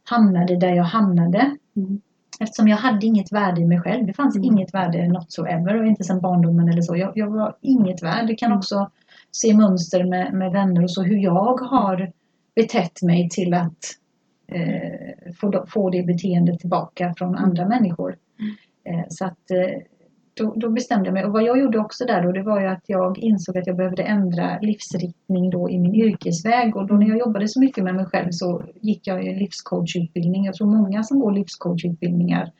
hamnade 0.04 0.56
där 0.56 0.74
jag 0.74 0.84
hamnade. 0.84 1.56
Mm. 1.76 2.00
Eftersom 2.40 2.68
jag 2.68 2.76
hade 2.76 3.06
inget 3.06 3.32
värde 3.32 3.60
i 3.60 3.64
mig 3.66 3.80
själv. 3.80 4.06
Det 4.06 4.12
fanns 4.12 4.36
Mm. 4.36 4.44
inget 4.52 4.74
värde 4.74 5.10
whatsoever 5.14 5.80
och 5.80 5.86
inte 5.86 6.04
sedan 6.04 6.20
barndomen 6.20 6.68
eller 6.68 6.82
så. 6.82 6.96
Jag, 6.96 7.12
jag 7.14 7.30
var 7.30 7.56
inget 7.60 8.02
värd. 8.02 8.26
Det 8.26 8.34
kan 8.34 8.46
Mm. 8.46 8.58
också 8.58 8.90
se 9.32 9.54
mönster 9.54 10.04
med, 10.04 10.34
med 10.34 10.52
vänner 10.52 10.82
och 10.82 10.90
så 10.90 11.02
hur 11.02 11.16
jag 11.18 11.60
har 11.60 12.12
betett 12.56 13.02
mig 13.02 13.28
till 13.28 13.54
att 13.54 13.78
eh, 14.54 15.32
få, 15.40 15.64
få 15.68 15.90
det 15.90 16.02
beteendet 16.02 16.58
tillbaka 16.58 17.14
från 17.18 17.36
andra 17.36 17.68
människor. 17.68 18.16
Mm. 18.38 18.98
Eh, 19.00 19.04
så 19.08 19.24
att 19.24 19.50
eh, 19.50 19.82
då, 20.34 20.54
då 20.56 20.70
bestämde 20.70 21.06
jag 21.06 21.14
mig. 21.14 21.24
Och 21.24 21.32
vad 21.32 21.42
jag 21.42 21.58
gjorde 21.58 21.78
också 21.78 22.04
där 22.04 22.22
då, 22.22 22.32
det 22.32 22.42
var 22.42 22.60
ju 22.60 22.66
att 22.66 22.84
jag 22.86 23.18
insåg 23.18 23.58
att 23.58 23.66
jag 23.66 23.76
behövde 23.76 24.02
ändra 24.02 24.58
livsriktning 24.58 25.50
då 25.50 25.70
i 25.70 25.78
min 25.78 25.94
yrkesväg. 25.94 26.76
Och 26.76 26.86
då 26.86 26.94
när 26.94 27.08
jag 27.08 27.18
jobbade 27.18 27.48
så 27.48 27.60
mycket 27.60 27.84
med 27.84 27.94
mig 27.94 28.06
själv 28.06 28.28
så 28.30 28.62
gick 28.74 29.06
jag 29.06 29.26
en 29.26 29.38
livscoachutbildning. 29.38 30.44
Jag 30.44 30.54
tror 30.54 30.66
många 30.66 31.02
som 31.02 31.20
går 31.20 31.32
livscoachutbildningar 31.32 32.52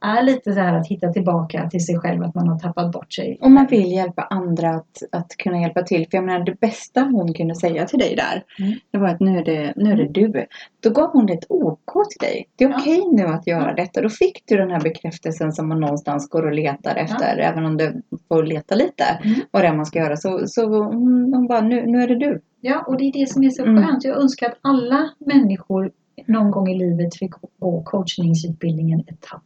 är 0.00 0.22
lite 0.22 0.52
så 0.52 0.60
här 0.60 0.74
att 0.74 0.86
hitta 0.86 1.08
tillbaka 1.12 1.70
till 1.70 1.84
sig 1.86 1.98
själv, 1.98 2.22
att 2.22 2.34
man 2.34 2.48
har 2.48 2.58
tappat 2.58 2.92
bort 2.92 3.12
sig. 3.12 3.38
Om 3.40 3.54
man 3.54 3.66
vill 3.66 3.92
hjälpa 3.92 4.22
andra 4.22 4.70
att, 4.70 5.02
att 5.12 5.36
kunna 5.38 5.60
hjälpa 5.60 5.82
till. 5.82 6.06
För 6.10 6.18
jag 6.18 6.24
menar 6.24 6.44
det 6.44 6.60
bästa 6.60 7.00
hon 7.00 7.34
kunde 7.34 7.54
säga 7.54 7.86
till 7.86 7.98
dig 7.98 8.16
där. 8.16 8.44
Mm. 8.64 8.78
Det 8.90 8.98
var 8.98 9.08
att 9.08 9.20
nu 9.20 9.38
är 9.38 9.44
det, 9.44 9.72
nu 9.76 9.92
är 9.92 9.96
det 9.96 10.08
du. 10.08 10.46
Då 10.82 10.90
gav 10.90 11.10
hon 11.12 11.28
ett 11.28 11.44
OK 11.48 11.92
till 12.10 12.28
dig. 12.28 12.48
Det 12.56 12.64
är 12.64 12.68
Ja. 12.70 12.76
okej 12.80 13.02
nu 13.12 13.26
att 13.26 13.46
göra 13.46 13.68
Ja. 13.68 13.74
detta. 13.74 14.00
Då 14.02 14.08
fick 14.08 14.42
du 14.46 14.56
den 14.56 14.70
här 14.70 14.80
bekräftelsen 14.80 15.52
som 15.52 15.68
man 15.68 15.80
någonstans 15.80 16.28
går 16.28 16.46
och 16.46 16.52
letar 16.52 16.96
efter. 16.96 17.38
Även 17.38 17.64
om 17.66 17.76
du 17.76 18.02
får 18.28 18.42
leta 18.42 18.74
lite. 18.74 19.04
Mm. 19.04 19.40
Vad 19.50 19.62
det 19.62 19.66
är 19.68 19.74
man 19.76 19.86
ska 19.86 19.98
göra. 19.98 20.16
Så, 20.16 20.42
så 20.46 20.66
hon, 20.84 21.32
hon 21.34 21.46
bara, 21.46 21.60
nu, 21.60 21.86
nu 21.86 22.02
är 22.02 22.08
det 22.08 22.18
du. 22.18 22.40
Ja, 22.60 22.84
och 22.86 22.96
det 22.96 23.04
är 23.04 23.12
det 23.12 23.28
som 23.28 23.42
är 23.44 23.50
så 23.50 23.62
Mm. 23.64 23.84
skönt. 23.86 24.04
Jag 24.04 24.18
önskar 24.20 24.46
att 24.46 24.58
alla 24.60 25.10
människor 25.18 25.90
någon 26.26 26.50
gång 26.50 26.68
i 26.68 26.78
livet 26.78 27.16
fick 27.16 27.32
gå 27.58 27.82
coachningsutbildningen 27.82 29.00
etapp 29.00 29.42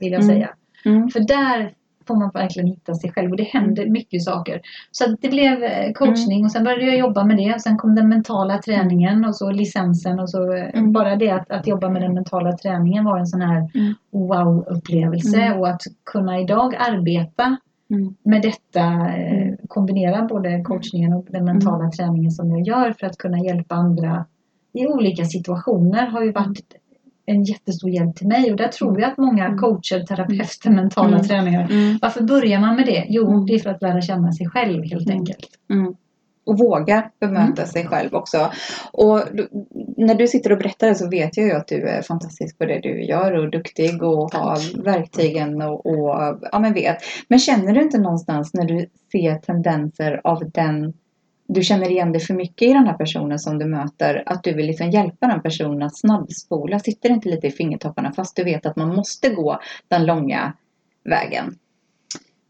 vill 0.00 0.12
jag 0.12 0.22
Mm. 0.22 0.34
säga. 0.36 0.50
Mm. 0.84 1.08
För 1.08 1.20
där 1.20 1.72
får 2.06 2.16
man 2.16 2.30
verkligen 2.34 2.68
hitta 2.68 2.94
sig 2.94 3.12
själv 3.12 3.30
och 3.30 3.36
det 3.36 3.42
händer 3.42 3.86
mycket 3.86 4.22
saker. 4.22 4.60
Så 4.90 5.16
det 5.20 5.28
blev 5.28 5.62
eh, 5.62 5.92
coachning 5.92 6.38
Mm. 6.38 6.44
och 6.44 6.52
sen 6.52 6.64
började 6.64 6.84
jag 6.86 6.98
jobba 6.98 7.24
med 7.24 7.36
det. 7.36 7.54
Och 7.54 7.60
sen 7.60 7.76
kom 7.76 7.94
den 7.94 8.08
mentala 8.08 8.58
träningen 8.58 9.24
och 9.24 9.36
så 9.36 9.50
licensen 9.50 10.20
och 10.20 10.30
så 10.30 10.52
eh, 10.54 10.68
Mm. 10.74 10.92
bara 10.92 11.16
det 11.16 11.30
att, 11.30 11.50
att 11.50 11.66
jobba 11.66 11.88
med 11.88 12.02
den 12.02 12.14
mentala 12.14 12.52
träningen 12.56 13.04
var 13.04 13.18
en 13.18 13.26
sån 13.26 13.40
här 13.40 13.70
Mm. 13.74 13.94
wow-upplevelse 14.10 15.40
Mm. 15.42 15.60
och 15.60 15.68
att 15.68 15.82
kunna 16.04 16.40
idag 16.40 16.74
arbeta 16.78 17.56
Mm. 17.90 18.14
med 18.22 18.42
detta, 18.42 18.84
eh, 19.16 19.42
Mm. 19.42 19.56
kombinera 19.68 20.22
både 20.22 20.62
coachningen 20.62 21.12
och 21.12 21.26
den 21.30 21.44
mentala 21.44 21.90
träningen 21.90 22.30
som 22.30 22.50
jag 22.50 22.66
gör 22.66 22.92
för 22.92 23.06
att 23.06 23.18
kunna 23.18 23.38
hjälpa 23.38 23.74
andra 23.74 24.24
i 24.72 24.86
olika 24.86 25.24
situationer 25.24 26.06
har 26.06 26.22
ju 26.24 26.32
varit 26.32 26.74
en 27.26 27.44
jättestor 27.44 27.90
hjälp 27.90 28.16
till 28.16 28.26
mig 28.26 28.50
och 28.50 28.56
där 28.56 28.68
tror 28.68 29.00
jag 29.00 29.10
att 29.10 29.18
många 29.18 29.44
Mm. 29.44 29.58
coacher, 29.58 30.00
terapeuter, 30.06 30.70
mentala 30.70 31.08
Mm. 31.16 31.28
tränare 31.28 31.68
Mm. 31.70 31.98
varför 32.02 32.22
börjar 32.22 32.60
man 32.60 32.76
med 32.76 32.86
det? 32.86 33.04
Jo, 33.08 33.30
Mm. 33.30 33.46
det 33.46 33.54
är 33.54 33.58
för 33.58 33.70
att 33.70 33.82
lära 33.82 34.00
känna 34.00 34.32
sig 34.32 34.48
själv 34.48 34.84
helt 34.84 35.06
Mm. 35.06 35.18
enkelt. 35.18 35.48
Mm. 35.70 35.94
Och 36.46 36.58
våga 36.58 37.10
bemöta 37.20 37.62
Mm. 37.62 37.66
sig 37.66 37.86
själv 37.86 38.14
också. 38.14 38.50
Och 38.92 39.20
du, 39.32 39.48
när 39.96 40.14
du 40.14 40.26
sitter 40.28 40.52
och 40.52 40.58
berättar 40.58 40.86
det 40.88 40.94
så 40.94 41.08
vet 41.08 41.36
jag 41.36 41.46
ju 41.46 41.52
att 41.52 41.68
du 41.68 41.88
är 41.88 42.02
fantastisk 42.02 42.58
på 42.58 42.64
det 42.64 42.80
du 42.82 43.04
gör 43.04 43.32
och 43.32 43.50
duktig 43.50 44.02
och 44.02 44.34
har 44.34 44.82
verktygen 44.84 45.62
och, 45.62 45.86
och 45.86 46.38
ja 46.52 46.58
men 46.58 46.74
vet. 46.74 46.96
Men 47.28 47.38
känner 47.38 47.72
du 47.74 47.82
inte 47.82 47.98
någonstans 47.98 48.54
när 48.54 48.64
du 48.64 48.86
ser 49.12 49.34
tendenser 49.38 50.20
av 50.24 50.50
den 50.50 50.92
du 51.48 51.62
känner 51.62 51.90
igen 51.90 52.12
dig 52.12 52.20
för 52.20 52.34
mycket 52.34 52.68
i 52.68 52.72
den 52.72 52.86
här 52.86 52.94
personen 52.94 53.38
som 53.38 53.58
du 53.58 53.64
möter. 53.64 54.22
Att 54.26 54.42
du 54.42 54.52
vill 54.54 54.66
liksom 54.66 54.90
hjälpa 54.90 55.26
den 55.26 55.42
personen 55.42 55.82
att 55.82 55.96
snabbspola. 55.98 56.78
Sitter 56.78 57.10
inte 57.10 57.28
lite 57.28 57.46
i 57.46 57.50
fingertopparna 57.50 58.12
fast 58.12 58.36
du 58.36 58.44
vet 58.44 58.66
att 58.66 58.76
man 58.76 58.94
måste 58.96 59.28
gå 59.28 59.58
den 59.88 60.06
långa 60.06 60.52
vägen. 61.04 61.54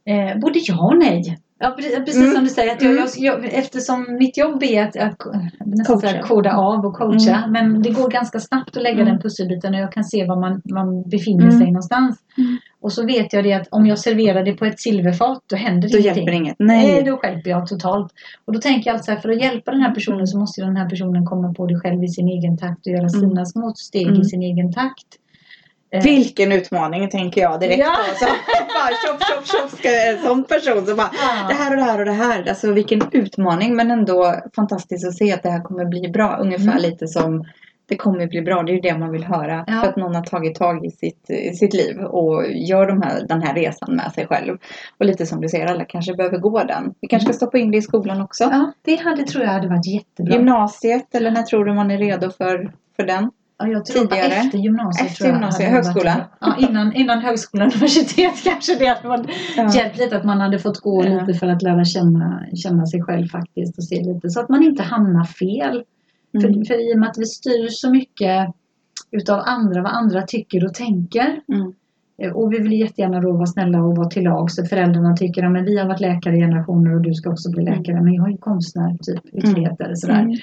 Eh, 0.07 0.39
både 0.41 0.59
ja 0.67 0.87
och 0.87 0.99
nej. 0.99 1.39
Ja, 1.59 1.71
precis, 1.77 2.17
Mm. 2.17 2.35
som 2.35 2.45
du 2.45 2.51
säger. 2.51 2.73
Att 2.73 2.83
jag, 2.83 2.93
Mm. 2.93 3.05
jag, 3.17 3.43
jag, 3.45 3.55
eftersom 3.55 4.17
mitt 4.19 4.37
jobb 4.39 4.63
är 4.63 4.83
att, 4.83 4.97
att 4.97 5.19
nästan 5.67 6.23
koda 6.23 6.53
av 6.57 6.87
och 6.87 6.95
coacha. 6.95 7.37
Mm. 7.37 7.53
Men 7.53 7.83
det 7.83 7.91
går 7.91 8.11
ganska 8.11 8.41
snabbt 8.41 8.77
att 8.77 8.83
lägga 8.83 9.01
Mm. 9.01 9.07
den 9.07 9.23
pusselbiten 9.23 9.75
och 9.75 9.81
jag 9.81 9.93
kan 9.93 10.05
se 10.05 10.27
var 10.27 10.41
man, 10.41 10.63
man 10.65 11.03
befinner 11.03 11.45
Mm. 11.45 11.59
sig 11.59 11.67
någonstans. 11.67 12.19
Och 12.85 12.93
så 12.93 13.07
vet 13.07 13.33
jag 13.33 13.45
det 13.45 13.53
att 13.53 13.69
om 13.71 13.87
jag 13.87 13.99
serverar 13.99 14.43
det 14.45 14.53
på 14.53 14.65
ett 14.65 14.81
silverfat 14.81 15.43
då 15.47 15.57
händer 15.57 15.89
Då 15.89 15.99
ingenting. 15.99 16.17
hjälper 16.25 16.33
inget. 16.33 16.57
Nej, 16.59 16.93
Nej. 16.93 17.03
då 17.03 17.21
hjälper 17.25 17.51
jag 17.51 17.67
totalt. 17.67 18.13
Och 18.45 18.53
då 18.53 18.61
tänker 18.61 18.91
jag 18.91 18.95
alltså 18.95 19.11
här, 19.13 19.19
för 19.19 19.29
att 19.29 19.41
hjälpa 19.43 19.71
den 19.71 19.81
här 19.81 19.95
personen 19.95 20.27
så 20.27 20.39
måste 20.39 20.61
den 20.61 20.77
här 20.77 20.89
personen 20.89 21.27
komma 21.27 21.55
på 21.55 21.67
det 21.67 21.81
själv 21.81 22.05
i 22.05 22.09
sin 22.09 22.29
egen 22.29 22.59
takt 22.59 22.87
och 22.87 22.93
göra 22.93 23.09
Mm. 23.09 23.21
sina 23.21 23.45
små 23.47 23.73
steg 23.77 24.07
Mm. 24.09 24.21
i 24.21 24.25
sin 24.25 24.43
egen 24.43 24.73
takt. 24.73 25.07
Eh, 25.95 26.03
Vilken 26.03 26.53
utmaning 26.53 27.11
tänker 27.11 27.41
jag 27.41 27.61
direkt. 27.61 27.79
Ja. 27.79 27.97
Så, 28.19 28.25
bara 28.75 28.95
tjoff, 29.03 29.29
tjoff, 29.29 29.47
tjoff. 29.61 29.79
Ska 29.79 29.89
en 30.13 30.19
sån 30.23 30.45
person 30.45 30.87
som 30.87 30.97
bara 30.97 31.11
ja. 31.13 31.49
det 31.49 31.55
här 31.55 31.71
och 31.71 31.77
det 31.77 31.83
här 31.83 31.99
och 31.99 32.05
det 32.05 32.13
här. 32.13 32.49
Alltså 32.49 32.73
vilken 32.73 33.01
utmaning 33.13 33.77
men 33.77 33.91
ändå 33.91 34.35
fantastiskt 34.57 35.07
att 35.09 35.15
se 35.17 35.33
att 35.33 35.43
det 35.43 35.51
här 35.51 35.61
kommer 35.63 35.85
bli 35.85 36.09
bra. 36.09 36.37
Ungefär 36.41 36.69
Mm. 36.79 36.83
lite 36.83 37.07
som 37.09 37.45
det 37.89 37.97
kommer 37.97 38.27
bli 38.27 38.43
bra. 38.43 38.63
Det 38.63 38.73
är 38.73 38.75
ju 38.75 38.81
det 38.81 38.99
man 38.99 39.11
vill 39.13 39.25
höra. 39.25 39.65
Ja. 39.67 39.81
För 39.81 39.89
att 39.89 39.97
någon 39.97 40.15
har 40.15 40.23
tagit 40.23 40.55
tag 40.55 40.85
i 40.87 40.91
sitt, 40.91 41.31
i 41.31 41.55
sitt 41.55 41.75
liv 41.75 41.99
och 41.99 42.43
gör 42.53 42.87
de 42.87 43.03
här, 43.03 43.27
den 43.29 43.43
här 43.43 43.55
resan 43.55 43.97
med 43.97 44.13
sig 44.13 44.27
själv. 44.27 44.57
Och 44.99 45.07
lite 45.07 45.27
som 45.27 45.41
du 45.41 45.49
säger, 45.49 45.67
alla 45.67 45.85
kanske 45.85 46.15
behöver 46.15 46.39
gå 46.39 46.65
den. 46.65 46.95
Vi 47.01 47.09
kanske 47.09 47.25
ska 47.25 47.37
stoppa 47.37 47.59
in 47.59 47.71
det 47.71 47.79
i 47.79 47.83
skolan 47.83 48.21
också. 48.21 48.45
ja, 48.45 48.73
det 48.85 48.97
hade, 48.97 49.23
tror 49.23 49.45
jag 49.45 49.51
hade 49.53 49.69
varit 49.69 49.87
jättebra. 49.87 50.35
Gymnasiet 50.35 51.15
eller 51.15 51.31
när 51.31 51.43
tror 51.43 51.65
du 51.65 51.75
man 51.75 51.91
är 51.91 51.99
redo 51.99 52.31
för, 52.31 52.73
för 52.97 53.03
den? 53.07 53.31
Ja, 53.59 53.67
jag 53.69 53.85
tror 53.85 54.01
tidigare. 54.07 54.27
efter 54.33 54.59
gymnasiet. 54.59 55.11
Efter 55.11 55.27
gymnasiet, 55.27 55.69
hade 55.71 55.83
varit 55.83 55.87
högskola. 55.87 56.15
bra. 56.15 56.49
Ja, 56.59 56.69
innan, 56.69 56.93
innan 56.93 57.19
högskola 57.21 57.65
och 57.67 57.73
universitet 57.75 58.45
kanske 58.45 58.75
det 58.79 58.87
hade 58.87 59.09
varit 59.09 59.27
Ja. 59.57 59.71
hjälpt 59.75 59.99
lite 59.99 60.17
att 60.17 60.25
man 60.25 60.41
hade 60.41 60.59
fått 60.59 60.81
gå 60.81 61.05
Ja. 61.05 61.21
lite 61.21 61.39
för 61.39 61.47
att 61.47 61.63
lära 61.63 61.85
känna, 61.85 62.43
känna 62.63 62.87
sig 62.87 63.03
själv 63.03 63.27
faktiskt 63.29 63.79
och 63.79 63.85
se 63.85 64.03
lite 64.03 64.31
så 64.31 64.41
att 64.41 64.49
man 64.49 64.63
inte 64.63 64.83
hamnar 64.83 65.25
fel. 65.25 65.85
Mm. 66.35 66.43
För, 66.43 66.65
för 66.65 66.91
i 66.91 66.95
och 66.95 66.99
med 66.99 67.09
att 67.09 67.19
vi 67.19 67.25
styr 67.25 67.69
så 67.69 67.91
mycket 67.91 68.55
utav 69.11 69.41
andra, 69.45 69.83
vad 69.83 69.93
andra 69.93 70.23
tycker 70.23 70.65
och 70.65 70.75
tänker. 70.75 71.41
Mm. 71.53 71.73
Eh, 72.19 72.33
Och 72.33 72.53
vi 72.53 72.59
vill 72.59 72.81
jättegärna 72.81 73.21
då 73.21 73.33
vara 73.33 73.47
snälla 73.47 73.83
och 73.83 73.97
vara 73.97 74.09
till 74.09 74.25
lag 74.25 74.51
så 74.51 74.65
föräldrarna 74.65 75.17
tycker 75.17 75.43
att 75.43 75.67
vi 75.67 75.79
har 75.79 75.89
varit 75.89 76.01
läkare 76.01 76.37
i 76.37 76.41
generationer 76.41 76.95
och 76.95 77.03
du 77.03 77.15
ska 77.15 77.31
också 77.31 77.51
bli 77.51 77.65
läkare. 77.65 78.03
Men 78.03 78.15
jag 78.15 78.27
är 78.27 78.31
ju 78.31 78.39
konstnär, 78.39 78.97
typ 79.03 79.27
ytterligheter 79.33 79.95
sådär. 79.95 80.21
Mm. 80.21 80.37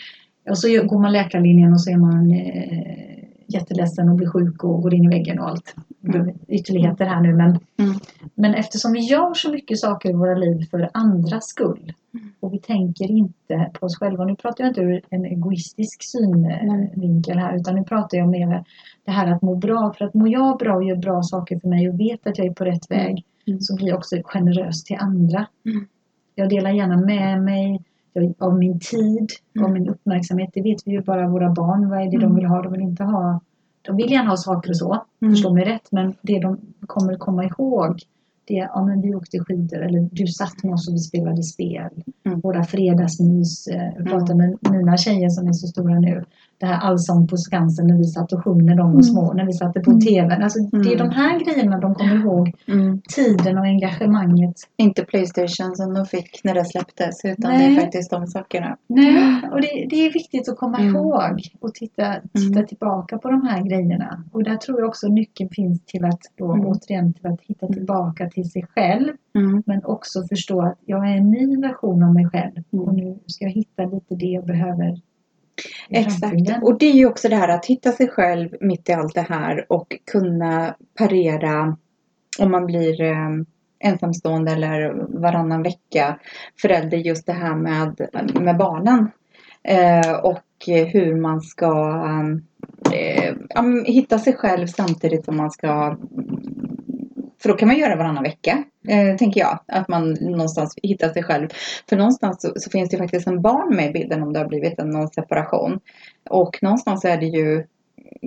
Och 0.50 0.57
så 0.57 0.67
går 0.67 1.00
man 1.00 1.12
läkarlinjen 1.12 1.74
och 1.74 1.81
så 1.81 1.91
är 1.91 1.98
man 1.98 2.31
eh, 2.31 3.11
jätteledsen 3.53 4.10
och 4.10 4.15
blir 4.15 4.29
sjuk 4.29 4.63
och 4.63 4.81
går 4.81 4.93
in 4.93 5.03
i 5.03 5.08
väggen 5.08 5.39
och 5.39 5.50
allt. 5.50 5.75
Mm. 6.08 6.36
Ytterligheter 6.48 7.05
här 7.05 7.22
nu 7.22 7.34
men, 7.36 7.50
Mm. 7.79 8.00
men 8.36 8.53
eftersom 8.53 8.91
vi 8.91 9.00
gör 9.00 9.34
så 9.34 9.51
mycket 9.51 9.79
saker 9.79 10.10
i 10.10 10.13
våra 10.13 10.36
liv 10.36 10.65
för 10.72 10.89
andras 10.93 11.46
skull 11.48 11.93
Mm. 12.13 12.31
och 12.39 12.53
vi 12.53 12.60
tänker 12.60 13.12
inte 13.12 13.72
på 13.74 13.86
oss 13.86 13.98
själva. 13.98 14.25
Nu 14.25 14.36
pratar 14.36 14.63
jag 14.63 14.72
inte 14.72 14.81
ur 14.81 15.01
en 15.10 15.25
egoistisk 15.25 16.03
synvinkel 16.03 17.38
här 17.38 17.55
utan 17.55 17.75
nu 17.75 17.84
pratar 17.84 18.17
jag 18.17 18.29
mer 18.29 18.63
det 19.05 19.12
här 19.12 19.31
att 19.31 19.41
må 19.41 19.55
bra. 19.55 19.93
För 19.98 20.05
att 20.05 20.13
må 20.13 20.27
jag 20.27 20.58
bra 20.58 20.75
och 20.75 20.84
gör 20.84 20.96
bra 20.96 21.24
saker 21.24 21.60
för 21.60 21.67
mig 21.67 21.89
och 21.89 22.00
vet 22.00 22.27
att 22.27 22.38
jag 22.38 22.48
är 22.48 22.53
på 22.53 22.65
rätt 22.65 22.91
Mm. 22.91 23.05
väg 23.05 23.25
Mm. 23.48 23.62
så 23.62 23.75
blir 23.75 23.88
jag 23.88 23.98
också 23.98 24.15
generös 24.25 24.84
till 24.84 24.98
andra. 25.00 25.46
Mm. 25.65 25.88
Jag 26.36 26.50
delar 26.50 26.72
gärna 26.72 26.98
med 26.98 27.41
mig 27.41 27.81
av 28.39 28.58
min 28.58 28.80
tid, 28.80 29.30
av 29.60 29.65
Mm. 29.65 29.74
min 29.74 29.89
uppmärksamhet. 29.89 30.50
Det 30.53 30.62
vet 30.62 30.88
vi 30.88 30.91
ju 30.91 31.01
bara 31.01 31.27
våra 31.27 31.50
barn. 31.50 31.89
Vad 31.89 32.00
är 32.01 32.06
det 32.06 32.18
de 32.18 32.24
Mm. 32.24 32.36
vill 32.36 32.46
ha? 32.46 32.62
De 32.62 32.72
vill 32.72 32.82
inte 32.82 33.03
ha 33.03 33.39
de 33.84 33.96
vill 33.96 34.12
gärna 34.12 34.30
ha 34.30 34.38
saker 34.38 34.70
och 34.70 34.77
så, 34.77 35.01
Mm. 35.22 35.34
förstå 35.34 35.53
mig 35.53 35.65
rätt, 35.65 35.88
men 35.91 36.13
det 36.22 36.39
de 36.39 36.58
kommer 36.88 37.15
komma 37.15 37.44
ihåg 37.46 38.01
det 38.46 38.60
är, 38.60 38.63
ja 38.74 38.86
men 38.86 39.01
vi 39.01 39.15
åkte 39.15 39.39
skidor 39.39 39.77
eller 39.82 40.10
du 40.12 40.27
satt 40.27 40.63
med 40.63 40.74
oss 40.74 40.88
och 40.88 40.94
vi 40.94 41.00
spelade 41.00 41.44
spel. 41.44 41.89
Mm. 42.25 42.39
Våra 42.39 42.63
fredagsmys. 42.63 43.68
eh, 43.68 43.89
Jag 43.98 44.08
pratar 44.08 44.36
med 44.36 44.58
mina 44.72 44.98
tjejer 44.98 45.30
som 45.30 45.48
är 45.48 45.53
så 45.53 45.68
stora 45.68 46.00
nu. 46.00 46.24
Det 46.62 46.68
här 46.68 46.80
Allsång 46.80 47.27
på 47.27 47.38
Skansen 47.38 47.88
när 47.88 47.98
vi 47.98 48.03
satt 48.03 48.34
och 48.34 48.44
sjöng 48.44 48.65
när 48.65 48.75
de 48.75 48.86
var 48.86 48.91
Mm. 48.91 49.03
små, 49.03 49.34
när 49.34 49.46
vi 49.46 49.53
satte 49.53 49.80
på 49.80 49.91
Mm. 49.91 50.01
TVn. 50.01 50.44
Alltså, 50.44 50.60
Det 50.60 50.77
är 50.77 50.96
Mm. 50.96 50.98
de 50.98 51.10
här 51.10 51.39
grejerna 51.39 51.80
de 51.80 51.96
kommer 51.96 52.15
ihåg. 52.15 52.51
Mm. 52.68 53.01
Tiden 53.15 53.58
och 53.58 53.63
engagemanget. 53.65 54.56
Inte 54.77 55.03
Playstation 55.06 55.75
som 55.75 55.94
de 55.94 56.06
fick 56.06 56.41
när 56.44 56.53
det 56.53 56.65
släpptes 56.65 57.25
utan 57.25 57.51
det 57.51 57.58
Nej. 57.58 57.75
är 57.77 57.82
faktiskt 57.82 58.12
de 58.12 58.27
sakerna. 58.27 58.77
Nej, 58.88 59.41
och 59.51 59.62
det, 59.62 59.88
det 59.89 59.96
är 60.06 60.13
viktigt 60.13 60.50
att 60.50 60.58
komma 60.58 60.77
Mm. 60.80 60.96
ihåg 60.96 61.41
och 61.60 61.74
titta, 61.74 62.15
titta 62.34 62.53
Mm. 62.60 62.68
tillbaka 62.68 63.18
på 63.18 63.30
de 63.32 63.48
här 63.48 63.62
grejerna. 63.63 64.24
Och 64.32 64.44
där 64.44 64.56
tror 64.56 64.80
jag 64.80 64.88
också 64.89 65.08
nyckeln 65.08 65.50
finns 65.50 65.86
till 65.86 66.06
att 66.06 66.20
då 66.38 66.51
Mm. 66.53 66.65
återigen 66.68 67.13
till 67.13 67.27
att 67.27 67.41
hitta 67.41 67.65
Mm. 67.65 67.74
tillbaka 67.77 68.30
till 68.30 68.51
sig 68.51 68.65
själv. 68.75 69.13
Mm. 69.36 69.63
Men 69.65 69.86
också 69.86 70.24
förstå 70.30 70.62
att 70.62 70.77
jag 70.86 71.10
är 71.12 71.18
en 71.18 71.32
ny 71.32 71.58
version 71.58 72.03
av 72.03 72.13
mig 72.13 72.25
själv. 72.30 72.51
Mm. 72.74 72.86
Och 72.86 72.94
nu 72.96 73.20
ska 73.27 73.46
jag 73.46 73.51
hitta 73.51 73.84
lite 73.86 74.15
det 74.15 74.25
jag 74.25 74.46
behöver 74.46 74.98
Exakt. 75.89 76.63
Och 76.63 76.77
det 76.77 76.86
är 76.86 76.93
ju 76.93 77.05
också 77.05 77.29
det 77.29 77.36
här 77.36 77.48
att 77.50 77.65
hitta 77.65 77.91
sig 77.91 78.10
själv 78.10 78.50
mitt 78.62 78.89
i 78.89 78.93
allt 78.93 79.15
det 79.15 79.25
här 79.29 79.65
och 79.70 79.88
kunna 80.12 80.75
parera 80.98 81.77
om 82.39 82.51
man 82.51 82.65
blir 82.65 83.01
eh, 83.01 83.29
ensamstående 83.79 84.51
eller 84.51 84.93
varannan 85.22 85.63
vecka 85.63 86.20
förälder 86.62 86.98
just 86.98 87.25
det 87.25 87.34
här 87.34 87.55
med, 87.55 88.10
med 88.41 88.58
barnen. 88.58 89.12
Eh, 89.63 90.12
och 90.12 90.43
hur 90.93 91.15
man 91.15 91.41
ska 91.41 91.72
eh, 92.93 93.34
ja, 93.50 93.62
men 93.62 93.86
hitta 93.86 94.20
sig 94.20 94.34
själv 94.34 94.67
samtidigt 94.67 95.25
som 95.25 95.38
man 95.38 95.51
ska 95.51 95.98
för 97.41 97.50
då 97.50 97.55
kan 97.55 97.67
man 97.67 97.77
göra 97.77 97.95
varannan 97.95 98.24
vecka, 98.24 98.63
eh, 98.88 99.15
tänker 99.15 99.39
jag. 99.39 99.60
Att 99.67 99.88
man 99.88 100.12
någonstans 100.12 100.75
hittar 100.83 101.10
sig 101.10 101.24
själv. 101.24 101.48
För 101.89 101.98
någonstans 101.98 102.41
så, 102.41 102.53
så 102.55 102.69
finns 102.69 102.89
det 102.89 102.98
faktiskt 102.98 103.27
en 103.27 103.41
barn 103.41 103.75
med 103.75 103.89
i 103.89 103.93
bilden 103.93 104.24
om 104.24 104.33
det 104.33 104.39
har 104.39 104.48
blivit 104.48 104.79
en 104.79 104.89
någon 104.89 105.07
separation. 105.07 105.79
Och 106.29 106.60
någonstans 106.62 107.05
är 107.05 107.17
det 107.17 107.25
ju 107.25 107.65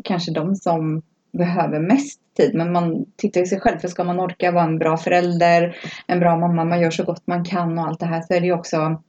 kanske 0.04 0.32
de 0.32 0.56
som 0.56 1.02
behöver 1.32 1.80
mest 1.80 2.20
tid. 2.36 2.54
Men 2.54 2.72
man 2.72 3.04
tittar 3.16 3.40
ju 3.40 3.46
sig 3.46 3.60
själv. 3.60 3.78
För 3.78 3.88
ska 3.88 4.04
man 4.04 4.20
orka 4.20 4.52
vara 4.52 4.64
en 4.64 4.78
bra 4.78 4.96
förälder, 4.96 5.76
en 6.06 6.20
bra 6.20 6.36
mamma, 6.36 6.64
man 6.64 6.80
gör 6.80 6.90
så 6.90 7.04
gott 7.04 7.26
man 7.26 7.44
kan 7.44 7.78
och 7.78 7.86
allt 7.86 8.00
det 8.00 8.06
här. 8.06 8.22
Så 8.22 8.34
är 8.34 8.40
det 8.40 8.46
ju 8.46 8.52
också 8.52 9.02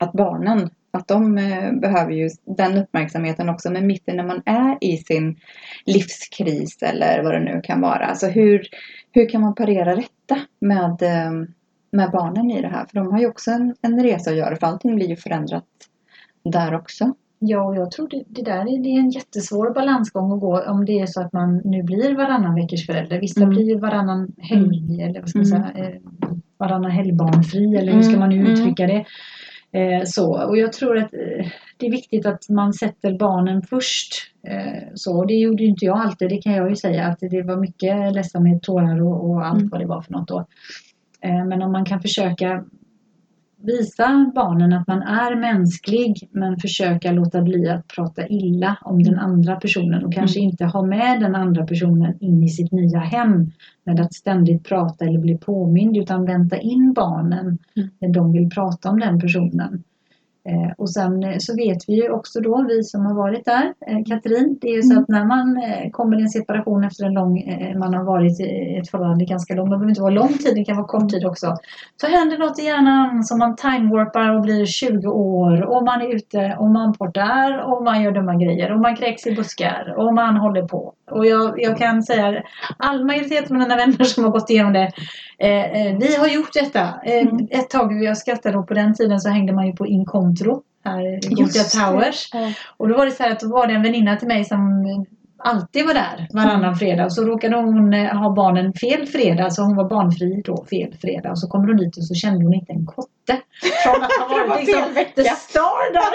att 0.00 0.12
barnen, 0.12 0.70
att 0.92 1.08
de 1.08 1.38
eh, 1.38 1.72
behöver 1.72 2.12
ju 2.12 2.30
den 2.44 2.78
uppmärksamheten 2.78 3.48
också. 3.48 3.70
Men 3.70 3.86
mitt 3.86 4.08
i 4.08 4.12
när 4.12 4.24
man 4.24 4.42
är 4.46 4.78
i 4.80 4.96
sin 4.96 5.36
livskris 5.86 6.82
eller 6.82 7.22
vad 7.22 7.34
det 7.34 7.40
nu 7.40 7.60
kan 7.64 7.80
vara. 7.80 8.06
Alltså 8.06 8.26
hur, 8.26 8.62
hur 9.12 9.28
kan 9.28 9.40
man 9.40 9.54
parera 9.54 9.94
detta 9.96 10.40
med, 10.60 11.02
eh, 11.02 11.32
med 11.92 12.10
barnen 12.10 12.50
i 12.50 12.62
det 12.62 12.68
här? 12.68 12.86
För 12.86 12.94
de 12.94 13.12
har 13.12 13.20
ju 13.20 13.26
också 13.28 13.50
en, 13.50 13.74
en 13.82 14.02
resa 14.02 14.30
att 14.30 14.36
göra. 14.36 14.56
För 14.56 14.66
allting 14.66 14.94
blir 14.96 15.08
ju 15.08 15.16
förändrat 15.16 15.64
där 16.44 16.74
också. 16.74 17.14
Ja, 17.38 17.62
och 17.62 17.76
jag 17.76 17.90
tror 17.90 18.08
det, 18.08 18.22
det 18.28 18.42
där 18.42 18.60
är, 18.60 18.82
det 18.82 18.88
är 18.88 18.98
en 19.00 19.10
jättesvår 19.10 19.70
balansgång 19.70 20.32
att 20.32 20.40
gå 20.40 20.62
om 20.62 20.84
det 20.84 21.00
är 21.00 21.06
så 21.06 21.20
att 21.20 21.32
man 21.32 21.56
nu 21.64 21.82
blir 21.82 22.14
varannan 22.14 22.54
veckors 22.54 22.86
förälder. 22.86 23.20
Vissa 23.20 23.40
Mm. 23.42 23.54
blir 23.54 23.64
ju 23.64 23.78
varannan 23.78 24.32
helg 24.38 25.02
eller 25.02 25.20
vad 25.20 25.28
ska 25.28 25.38
man 25.38 25.46
Mm. 25.52 25.62
säga, 25.74 25.86
eh, 25.88 25.94
varannan 26.58 26.90
helgbarnfri 26.90 27.76
eller 27.76 27.92
hur 27.92 28.02
ska 28.02 28.18
man 28.18 28.28
nu 28.28 28.36
Mm. 28.40 28.52
uttrycka 28.52 28.86
det. 28.86 29.04
Eh, 29.72 30.02
så, 30.04 30.44
och 30.48 30.58
jag 30.58 30.72
tror 30.72 30.98
att 30.98 31.14
det 31.80 31.86
är 31.86 31.90
viktigt 31.90 32.26
att 32.26 32.48
man 32.48 32.72
sätter 32.72 33.18
barnen 33.18 33.62
först. 33.62 34.12
Eh, 34.46 34.88
så, 34.94 35.24
det 35.24 35.34
gjorde 35.34 35.64
inte 35.64 35.84
jag 35.84 35.98
alltid, 35.98 36.28
det 36.28 36.36
kan 36.42 36.52
jag 36.52 36.70
ju 36.70 36.76
säga 36.76 37.06
att 37.06 37.18
det 37.20 37.42
var 37.42 37.56
mycket 37.56 38.14
ledsamhet, 38.14 38.62
tårar 38.62 39.02
och, 39.02 39.30
och 39.30 39.46
allt 39.46 39.58
Mm. 39.58 39.68
vad 39.68 39.80
det 39.80 39.86
var 39.86 40.02
för 40.02 40.12
något 40.12 40.28
då. 40.28 40.46
Eh, 41.22 41.44
men 41.46 41.62
om 41.62 41.72
man 41.72 41.84
kan 41.84 42.00
försöka 42.00 42.64
visa 43.62 44.32
barnen 44.34 44.72
att 44.72 44.86
man 44.88 45.02
är 45.02 45.36
mänsklig 45.36 46.28
men 46.32 46.56
försöka 46.56 47.12
låta 47.12 47.42
bli 47.42 47.68
att 47.68 47.88
prata 47.88 48.26
illa 48.28 48.76
om 48.82 49.02
den 49.02 49.18
andra 49.18 49.56
personen 49.56 50.04
och 50.04 50.12
kanske 50.12 50.40
inte 50.40 50.64
ha 50.64 50.82
med 50.82 51.20
den 51.20 51.34
andra 51.34 51.66
personen 51.66 52.16
in 52.20 52.42
i 52.42 52.48
sitt 52.48 52.72
nya 52.72 52.98
hem 52.98 53.50
med 53.84 54.00
att 54.00 54.14
ständigt 54.14 54.64
prata 54.68 55.04
eller 55.04 55.18
bli 55.18 55.38
påmind 55.38 55.96
utan 55.96 56.24
vänta 56.24 56.56
in 56.58 56.92
barnen 56.92 57.58
Mm. 57.76 57.88
när 57.98 58.08
de 58.08 58.32
vill 58.32 58.50
prata 58.50 58.90
om 58.90 58.98
den 59.00 59.20
personen. 59.20 59.82
Eh, 60.48 60.72
och 60.78 60.90
sen 60.90 61.24
eh, 61.24 61.36
så 61.38 61.56
vet 61.56 61.78
vi 61.88 61.94
ju 61.94 62.10
också 62.10 62.40
då, 62.40 62.64
vi 62.68 62.82
som 62.84 63.06
har 63.06 63.14
varit 63.14 63.44
där, 63.44 63.74
eh, 63.86 63.98
Katrin, 64.06 64.58
det 64.60 64.68
är 64.68 64.76
ju 64.76 64.82
så 64.82 64.90
Mm. 64.92 65.02
att 65.02 65.08
när 65.08 65.24
man 65.24 65.62
kommer 65.92 66.18
i 66.18 66.22
en 66.22 66.28
separation 66.28 66.84
efter 66.84 67.04
en 67.04 67.12
lång, 67.14 67.44
man 67.78 67.94
har 67.94 68.04
varit 68.04 68.40
i 68.40 68.76
ett 68.82 68.90
förhållande 68.90 69.24
ganska 69.24 69.54
lång, 69.54 69.64
det 69.70 69.76
behöver 69.76 69.88
inte 69.88 70.00
vara 70.02 70.10
lång 70.14 70.28
tid, 70.28 70.54
det 70.54 70.64
kan 70.64 70.76
vara 70.76 70.86
kort 70.86 71.10
tid 71.10 71.26
också. 71.26 71.56
Så 72.00 72.06
händer 72.06 72.38
något 72.38 72.58
i 72.58 72.62
hjärnan 72.62 73.24
som 73.24 73.38
man 73.38 73.56
timewarpar 73.56 74.34
och 74.36 74.42
blir 74.42 74.66
20 74.66 75.08
år 75.08 75.62
och 75.62 75.84
man 75.84 76.02
är 76.02 76.14
ute 76.14 76.56
och 76.58 76.70
man 76.70 76.92
portar 76.92 77.58
och 77.58 77.84
man 77.84 78.02
gör 78.02 78.12
dumma 78.12 78.34
grejer 78.36 78.72
och 78.72 78.80
man 78.80 78.96
kräks 78.96 79.26
i 79.26 79.34
buskar 79.34 79.94
och 79.96 80.14
man 80.14 80.36
håller 80.36 80.62
på. 80.62 80.94
Och 81.10 81.26
jag, 81.26 81.62
jag 81.62 81.78
kan 81.78 82.02
säga 82.02 82.42
all 82.76 83.04
majoritet 83.04 83.50
av 83.50 83.56
mina 83.56 83.76
vänner 83.76 84.04
som 84.04 84.24
har 84.24 84.30
gått 84.30 84.50
igenom 84.50 84.72
det 84.72 84.92
eh, 85.38 85.98
vi 86.00 86.16
har 86.16 86.28
gjort 86.28 86.52
detta. 86.54 86.80
Eh, 86.80 87.20
Mm. 87.20 87.48
Ett 87.50 87.70
tag, 87.70 88.02
jag 88.02 88.16
skrattade 88.18 88.56
då 88.56 88.62
på 88.62 88.74
den 88.74 88.94
tiden 88.94 89.20
så 89.20 89.28
hängde 89.28 89.52
man 89.52 89.66
ju 89.66 89.72
på 89.72 89.86
Inkom 89.86 90.29
Montreux 90.30 90.62
här 90.84 91.00
i 91.00 91.34
Gothia. 91.34 91.62
Towers. 91.62 92.28
Ja. 92.32 92.52
Och 92.76 92.88
då 92.88 92.96
var 92.96 93.06
det 93.06 93.12
så 93.12 93.22
här 93.22 93.30
att 93.30 93.40
då 93.40 93.48
var 93.48 93.66
det 93.66 93.74
en 93.74 93.82
väninna 93.82 94.16
till 94.16 94.28
mig 94.28 94.44
som 94.44 94.84
alltid 95.42 95.86
var 95.86 95.94
där 95.94 96.28
varannan 96.32 96.76
fredag. 96.76 97.04
Och 97.04 97.12
så 97.12 97.24
råkade 97.24 97.56
hon 97.56 97.94
eh, 97.94 98.16
ha 98.16 98.34
barnen 98.34 98.72
fel 98.72 99.06
fredag, 99.06 99.50
så 99.50 99.62
hon 99.62 99.76
var 99.76 99.88
barnfri 99.88 100.42
då 100.44 100.64
fel 100.70 100.94
fredag. 101.00 101.30
Och 101.30 101.38
så 101.38 101.48
kommer 101.48 101.68
hon 101.68 101.76
dit 101.76 101.96
och 101.96 102.04
så 102.04 102.14
kände 102.14 102.44
hon 102.44 102.54
inte 102.54 102.72
en 102.72 102.86
kotte. 102.86 103.40
Från 103.84 104.02
att 104.02 104.12
ha 104.12 104.46
varit 104.46 104.66
liksom 104.66 104.94
the 105.14 105.24
star 105.24 105.92
där. 105.92 106.10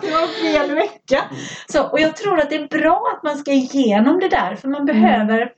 Det 0.00 0.10
var 0.10 0.26
fel 0.26 0.74
vecka. 0.74 1.24
Så, 1.72 1.82
och 1.82 2.00
jag 2.00 2.16
tror 2.16 2.40
att 2.40 2.50
det 2.50 2.56
är 2.56 2.68
bra 2.68 3.02
att 3.16 3.22
man 3.22 3.38
ska 3.38 3.52
igenom 3.52 4.20
det 4.20 4.28
där. 4.28 4.54
För 4.54 4.68
man 4.68 4.84
behöver 4.84 5.52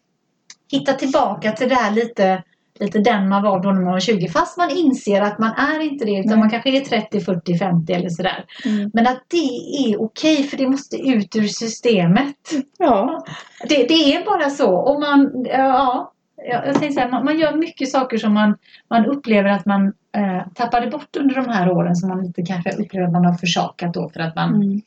hitta 0.72 0.92
tillbaka 0.92 1.52
till 1.52 1.68
det 1.68 1.74
här 1.74 1.90
lite 1.90 2.42
lite 2.80 2.98
den 2.98 3.28
man 3.28 3.42
var 3.42 3.62
då 3.62 3.72
när 3.72 3.80
man 3.80 3.92
var 3.92 4.00
20. 4.00 4.28
Fast 4.28 4.56
man 4.56 4.70
inser 4.70 5.20
att 5.20 5.38
man 5.38 5.50
är 5.50 5.80
inte 5.80 6.04
det 6.04 6.18
utan 6.18 6.30
Nej. 6.30 6.38
man 6.38 6.50
kanske 6.50 6.76
är 6.76 6.80
30, 6.80 7.20
40, 7.20 7.58
50 7.58 7.92
eller 7.92 8.08
sådär. 8.08 8.44
Mm. 8.64 8.90
Men 8.94 9.06
att 9.06 9.22
det 9.28 9.48
är 9.86 10.02
okej 10.02 10.42
för 10.42 10.56
det 10.56 10.68
måste 10.68 10.96
ut 10.96 11.36
ur 11.36 11.46
systemet. 11.46 12.36
Ja. 12.78 13.24
Det, 13.68 13.74
det 13.74 14.14
är 14.14 14.24
bara 14.24 14.50
så. 14.50 14.74
Och 14.74 15.00
man, 15.00 15.46
ja, 15.48 16.12
jag 16.50 16.76
säger 16.76 16.92
så 16.92 17.00
här, 17.00 17.10
man, 17.10 17.24
man 17.24 17.38
gör 17.38 17.56
mycket 17.56 17.90
saker 17.90 18.18
som 18.18 18.34
man, 18.34 18.58
man 18.90 19.06
upplever 19.06 19.50
att 19.50 19.66
man 19.66 19.86
eh, 20.16 20.42
tappade 20.54 20.86
bort 20.86 21.16
under 21.16 21.34
de 21.34 21.48
här 21.48 21.70
åren 21.70 21.96
som 21.96 22.08
man 22.08 22.22
lite 22.22 22.42
kanske 22.42 22.72
upplever 22.72 23.06
att 23.06 23.12
man 23.12 23.24
har 23.24 23.34
försakat 23.34 23.94
då 23.94 24.08
för 24.08 24.20
att 24.20 24.36
man, 24.36 24.54
Mm. 24.54 24.80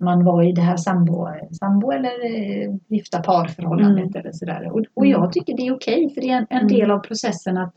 Man 0.00 0.24
var 0.24 0.42
i 0.42 0.52
det 0.52 0.60
här 0.60 0.76
sambo, 0.76 1.28
sambo 1.52 1.92
eller 1.92 2.24
eh, 2.24 2.74
gifta 2.88 3.22
parförhållandet 3.22 4.04
Mm. 4.04 4.20
eller 4.20 4.32
sådär. 4.32 4.70
Och, 4.72 4.84
och 4.94 5.06
jag 5.06 5.32
tycker 5.32 5.56
det 5.56 5.66
är 5.66 5.74
okej 5.74 6.14
för 6.14 6.20
det 6.20 6.30
är 6.30 6.36
en, 6.36 6.46
en 6.50 6.68
del 6.68 6.90
av 6.90 6.98
processen 6.98 7.56
att, 7.56 7.74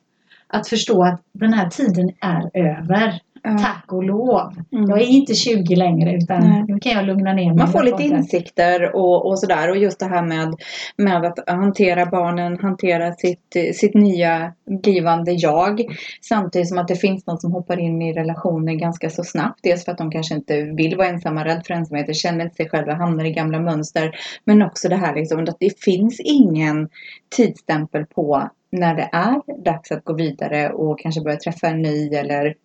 att 0.48 0.68
förstå 0.68 1.04
att 1.04 1.22
den 1.32 1.54
här 1.54 1.70
tiden 1.70 2.12
är 2.22 2.50
över. 2.54 3.20
Ja. 3.46 3.58
Tack 3.58 3.94
och 3.94 4.04
lov. 4.04 4.54
Mm. 4.72 4.90
Jag 4.90 5.02
är 5.02 5.06
inte 5.06 5.34
20 5.34 5.76
längre 5.76 6.14
utan 6.14 6.40
Nej. 6.40 6.64
nu 6.68 6.80
kan 6.80 6.92
jag 6.92 7.06
lugna 7.06 7.34
ner 7.34 7.46
mig. 7.46 7.58
Man 7.58 7.72
får 7.72 7.84
lite 7.84 8.04
insikter 8.04 8.96
och, 8.96 9.28
och 9.28 9.40
sådär. 9.40 9.70
Och 9.70 9.78
just 9.78 10.00
det 10.00 10.06
här 10.06 10.22
med, 10.22 10.56
med 10.98 11.26
att 11.26 11.50
hantera 11.50 12.06
barnen, 12.06 12.60
hantera 12.60 13.14
sitt, 13.14 13.56
sitt 13.74 13.94
nya 13.94 14.54
blivande 14.66 15.32
jag. 15.32 15.82
Samtidigt 16.22 16.70
som 16.70 16.78
att 16.78 16.88
det 16.88 16.96
finns 16.96 17.28
någon 17.28 17.40
som 17.40 17.52
hoppar 17.52 17.80
in 17.80 18.02
i 18.02 18.14
relationer 18.14 18.74
ganska 18.74 19.10
så 19.10 19.24
snabbt. 19.24 19.60
Dels 19.64 19.86
för 19.86 19.92
att 19.92 19.98
de 19.98 20.12
kanske 20.12 20.36
inte 20.36 20.62
vill 20.62 20.98
vara 20.98 21.08
ensamma, 21.08 21.46
rädd 21.46 21.64
för 21.68 21.74
ensamhet, 21.74 22.16
känner 22.16 22.44
inte 22.44 22.56
sig 22.56 22.70
själva, 22.70 22.94
hamnar 22.94 23.26
i 23.26 23.32
gamla 23.32 23.60
mönster. 23.60 24.16
Men 24.44 24.62
också 24.62 24.90
det 24.90 24.96
här 24.96 25.16
liksom, 25.16 25.44
att 25.44 25.60
det 25.60 25.82
finns 25.82 26.20
ingen 26.20 26.90
tidsstämpel 27.38 28.06
på 28.06 28.50
när 28.72 28.96
det 28.96 29.10
är 29.12 29.64
dags 29.64 29.92
att 29.92 30.04
gå 30.04 30.14
vidare 30.14 30.70
och 30.70 31.00
kanske 31.00 31.22
börja 31.22 31.38
träffa 31.38 31.68
en 31.68 31.82
ny 31.82 32.08
eller 32.08 32.56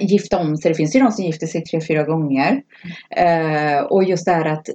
gifta 0.00 0.38
om 0.38 0.56
sig. 0.56 0.70
Det 0.70 0.74
finns 0.74 0.96
ju 0.96 1.00
de 1.00 1.12
som 1.12 1.24
gifter 1.24 1.46
sig 1.46 1.64
tre, 1.64 1.80
fyra 1.80 2.02
gånger. 2.02 2.62
Eh, 3.16 3.82
och 3.82 4.04
just 4.04 4.26
det 4.26 4.32
här 4.32 4.44
att 4.44 4.68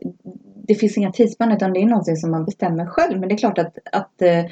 det 0.67 0.75
finns 0.75 0.97
inga 0.97 1.11
tidsspann 1.11 1.51
utan 1.51 1.73
det 1.73 1.79
är 1.79 1.85
någonting 1.85 2.15
som 2.15 2.31
man 2.31 2.45
bestämmer 2.45 2.85
själv. 2.85 3.19
Men 3.19 3.29
det 3.29 3.35
är 3.35 3.37
klart 3.37 3.57
att, 3.57 3.77
att 3.91 4.21
eh, 4.21 4.45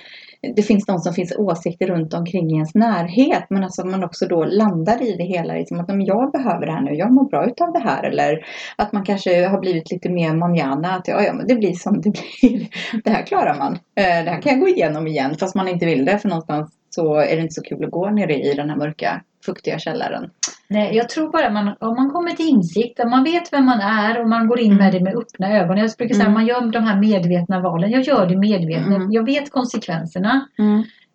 det 0.55 0.61
finns 0.61 0.85
de 0.85 0.99
som 0.99 1.13
finns 1.13 1.35
åsikter 1.37 1.87
runt 1.87 2.13
omkring 2.13 2.51
i 2.51 2.53
ens 2.53 2.75
närhet. 2.75 3.43
Men 3.49 3.63
alltså 3.63 3.85
man 3.85 4.03
också 4.03 4.27
då 4.27 4.45
landar 4.45 5.01
i 5.01 5.15
det 5.17 5.23
hela. 5.23 5.53
Liksom 5.53 5.79
att 5.79 6.07
jag 6.07 6.31
behöver 6.31 6.65
det 6.65 6.71
här 6.71 6.81
nu, 6.81 6.93
jag 6.93 7.13
mår 7.13 7.29
bra 7.29 7.45
utav 7.47 7.73
det 7.73 7.79
här. 7.79 8.03
Eller 8.03 8.45
att 8.75 8.91
man 8.91 9.05
kanske 9.05 9.47
har 9.47 9.59
blivit 9.59 9.91
lite 9.91 10.09
mer 10.09 10.33
manjana. 10.33 10.95
Att 10.95 11.07
ja, 11.07 11.23
ja, 11.23 11.33
men 11.33 11.47
det 11.47 11.55
blir 11.55 11.73
som 11.73 12.01
det 12.01 12.09
blir. 12.09 12.67
Det 13.03 13.09
här 13.09 13.25
klarar 13.25 13.57
man. 13.57 13.73
Eh, 13.73 14.23
det 14.25 14.31
här 14.31 14.41
kan 14.41 14.51
jag 14.51 14.61
gå 14.61 14.67
igenom 14.67 15.07
igen 15.07 15.35
fast 15.39 15.55
man 15.55 15.67
inte 15.67 15.85
vill 15.85 16.05
det. 16.05 16.19
För 16.19 16.29
någonstans 16.29 16.71
så 16.89 17.15
är 17.15 17.35
det 17.35 17.41
inte 17.41 17.53
så 17.53 17.63
kul 17.63 17.85
att 17.85 17.91
gå 17.91 18.09
nere 18.09 18.33
i 18.33 18.53
den 18.53 18.69
här 18.69 18.77
mörka, 18.77 19.21
fuktiga 19.45 19.79
källaren. 19.79 20.29
Nej, 20.67 20.95
jag 20.95 21.09
tror 21.09 21.31
bara 21.31 21.49
man, 21.49 21.67
om 21.79 21.95
man 21.95 22.09
kommer 22.09 22.31
till 22.31 22.49
insikt, 22.49 22.99
om 22.99 23.09
man 23.09 23.23
vet 23.23 23.53
vem 23.53 23.65
man 23.65 23.79
är 23.79 24.21
och 24.21 24.29
man 24.29 24.47
går 24.47 24.59
in 24.59 24.75
med 24.75 24.91
det 24.93 24.99
med 24.99 25.15
öppna 25.15 25.57
ögon. 25.57 25.77
Jag 25.77 25.89
brukar 25.97 26.13
säga 26.15 26.25
Mm. 26.25 26.33
man 26.33 26.45
gör 26.45 26.71
de 26.71 26.83
här 26.83 26.99
medvetna 26.99 27.59
valen. 27.59 27.91
Jag 27.91 28.01
gör 28.01 28.25
det 28.27 28.37
medvetet. 28.37 28.87
Mm. 28.87 29.11
Jag 29.11 29.25
vet 29.25 29.51
konsekvenserna. 29.51 30.47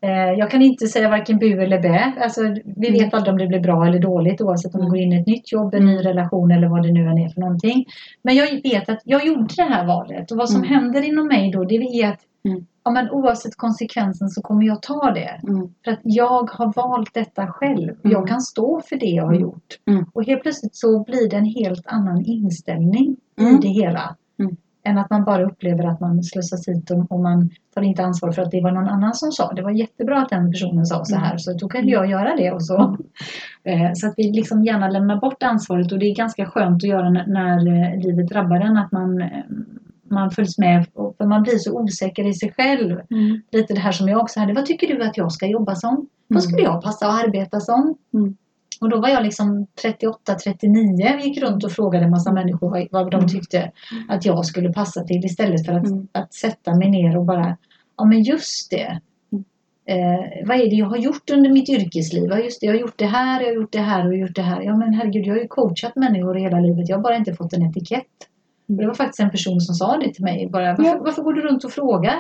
Eh, 0.01 0.11
jag 0.39 0.51
kan 0.51 0.63
inte 0.63 0.87
säga 0.87 1.09
varken 1.09 1.39
bu 1.39 1.61
eller 1.63 1.81
bä. 1.83 2.13
Alltså, 2.21 2.41
vi 2.77 2.89
Mm. 2.89 2.93
vet 3.05 3.15
aldrig 3.15 3.33
om 3.33 3.39
det 3.39 3.47
blir 3.47 3.61
bra 3.61 3.87
eller 3.87 3.99
dåligt 3.99 4.41
oavsett 4.41 4.75
om 4.75 4.81
vi 4.81 4.87
Mm. 4.87 4.91
går 4.91 4.99
in 4.99 5.13
i 5.13 5.21
ett 5.21 5.27
nytt 5.27 5.53
jobb, 5.53 5.75
en 5.75 5.87
ny 5.87 5.97
relation 5.99 6.51
eller 6.51 6.69
vad 6.69 6.83
det 6.83 6.93
nu 6.93 7.01
än 7.09 7.19
är 7.19 7.29
för 7.29 7.41
någonting. 7.41 7.85
Men 8.23 8.35
jag 8.37 8.47
vet 8.63 8.89
att 8.89 9.01
jag 9.05 9.27
gjorde 9.27 9.55
det 9.57 9.63
här 9.63 9.87
valet 9.87 10.31
och 10.31 10.37
vad 10.39 10.51
som 10.51 10.63
Mm. 10.63 10.75
händer 10.75 11.03
inom 11.03 11.27
mig 11.29 11.51
då 11.51 11.65
det 11.65 11.75
är 11.77 12.09
att 12.09 12.21
Mm. 12.45 12.67
Ja, 12.89 12.93
men 12.93 13.11
oavsett 13.11 13.57
konsekvensen 13.57 14.29
så 14.29 14.43
kommer 14.43 14.67
jag 14.67 14.83
ta 14.83 15.11
det. 15.11 15.41
Mm. 15.49 15.69
För 15.85 15.91
att 15.91 16.01
jag 16.03 16.51
har 16.51 16.73
valt 16.77 17.15
detta 17.15 17.47
själv. 17.47 17.89
Mm. 17.89 17.99
Jag 18.03 18.29
kan 18.29 18.41
stå 18.41 18.81
för 18.89 18.97
det 18.97 19.07
jag 19.07 19.25
har 19.25 19.33
Mm. 19.33 19.43
gjort. 19.43 19.79
Mm. 19.87 20.05
Och 20.13 20.25
helt 20.25 20.43
plötsligt 20.43 20.77
så 20.77 21.05
blir 21.05 21.31
det 21.31 21.37
en 21.37 21.45
helt 21.45 21.87
annan 21.87 22.25
inställning 22.25 23.17
i 23.39 23.43
Mm. 23.43 23.61
det 23.61 23.69
hela. 23.69 24.17
Mm. 24.39 24.57
Än 24.85 24.99
att 24.99 25.11
man 25.11 25.25
bara 25.25 25.45
upplever 25.45 25.85
att 25.85 26.01
man 26.01 26.23
slussas 26.23 26.69
hit 26.69 26.91
och, 26.91 27.13
och 27.13 27.21
man 27.21 27.51
tar 27.75 27.83
inte 27.83 28.05
ansvar 28.05 28.33
för 28.33 28.43
att 28.43 28.51
det 28.51 28.61
var 28.61 28.73
någon 28.73 28.89
annan 28.89 29.15
som 29.15 29.33
sa. 29.33 29.53
Det 29.53 29.63
var 29.63 29.71
jättebra 29.71 30.19
att 30.23 30.29
den 30.29 30.53
personen 30.53 30.87
sa 30.87 31.05
så 31.05 31.17
här 31.17 31.39
så 31.39 31.53
då 31.53 31.69
kan 31.69 31.89
jag 31.89 32.11
göra 32.11 32.37
det 32.37 32.51
och 32.53 32.65
så. 32.65 32.97
Eh, 33.65 33.91
så 33.95 34.07
att 34.09 34.15
vi 34.17 34.33
liksom 34.33 34.65
gärna 34.65 34.89
lämnar 34.89 35.17
bort 35.17 35.43
ansvaret 35.43 35.93
och 35.93 35.99
det 35.99 36.07
är 36.07 36.15
ganska 36.15 36.47
skönt 36.47 36.77
att 36.85 36.89
göra 36.89 37.11
när, 37.11 37.27
när 37.27 37.59
eh, 37.59 38.01
livet 38.01 38.29
drabbar 38.29 38.57
en 38.61 38.77
att 38.77 38.93
man, 38.93 39.21
eh, 39.23 39.29
man 40.11 40.31
följs 40.31 40.59
med 40.59 40.87
för 41.19 41.27
man 41.27 41.43
blir 41.43 41.59
så 41.59 41.79
osäker 41.81 42.27
i 42.29 42.35
sig 42.35 42.53
själv. 42.57 42.91
Mm. 43.11 43.43
Lite 43.53 43.75
det 43.75 43.81
här 43.81 43.93
som 43.93 44.09
jag 44.09 44.21
också 44.21 44.41
hade. 44.41 44.53
Vad 44.53 44.67
tycker 44.67 44.87
du 44.97 45.03
att 45.03 45.17
jag 45.17 45.33
ska 45.33 45.47
jobba 45.47 45.75
som? 45.75 46.09
Vad 46.29 46.43
skulle 46.43 46.63
jag 46.63 46.83
passa 46.83 47.07
att 47.09 47.25
arbeta 47.25 47.61
som? 47.61 47.95
Mm. 48.15 48.37
Och 48.81 48.89
då 48.89 49.01
var 49.01 49.09
jag 49.09 49.23
liksom 49.23 49.67
38-39 49.83 51.21
gick 51.25 51.43
runt 51.43 51.65
och 51.65 51.73
frågade 51.73 52.05
en 52.05 52.11
massa 52.11 52.33
människor 52.33 52.89
vad- 52.91 53.11
de 53.11 53.17
Mm. 53.17 53.29
tyckte 53.29 53.73
att 54.09 54.25
jag 54.25 54.47
skulle 54.47 54.73
passa 54.73 55.05
till 55.05 55.25
istället 55.25 55.67
för 55.67 55.73
att, 55.73 55.87
Mm. 55.87 56.09
att 56.13 56.35
sätta 56.35 56.75
mig 56.75 56.91
ner 56.91 57.17
och 57.17 57.25
bara 57.25 57.57
Ja 57.97 58.05
men 58.05 58.23
just 58.23 58.71
det. 58.71 59.01
Mm. 59.33 59.45
Eh, 59.89 60.47
vad 60.47 60.57
är 60.57 60.71
det 60.71 60.77
jag 60.77 60.87
har 60.87 60.97
gjort 60.97 61.31
under 61.31 61.51
mitt 61.51 61.69
yrkesliv? 61.69 62.25
Ja 62.31 62.39
just 62.39 62.61
det, 62.61 62.67
jag 62.67 62.75
har 62.75 62.81
gjort 62.81 62.99
det 62.99 63.07
här, 63.07 63.41
jag 63.41 63.49
har 63.49 63.55
gjort 63.55 63.73
det 63.73 63.81
här 63.81 64.07
och 64.07 64.17
gjort 64.17 64.35
det 64.35 64.43
här. 64.43 64.63
Ja 64.63 64.77
men 64.77 64.95
herregud, 64.95 65.27
jag 65.27 65.35
har 65.35 65.41
ju 65.41 65.49
coachat 65.49 65.97
människor 65.97 66.35
hela 66.35 66.61
livet. 66.61 66.89
Jag 66.89 66.97
har 66.97 67.03
bara 67.03 67.17
inte 67.17 67.35
fått 67.35 67.53
en 67.53 67.63
etikett. 67.63 68.05
Det 68.69 68.87
var 68.87 68.95
faktiskt 68.95 69.21
en 69.21 69.31
person 69.31 69.61
som 69.61 69.75
sa 69.75 69.97
det 69.97 70.15
till 70.15 70.25
mig. 70.25 70.49
Bara, 70.53 70.67
varför, 70.69 70.83
Ja. 70.85 71.01
varför 71.05 71.23
går 71.23 71.33
du 71.33 71.41
runt 71.41 71.65
och 71.65 71.71
frågar? 71.73 72.17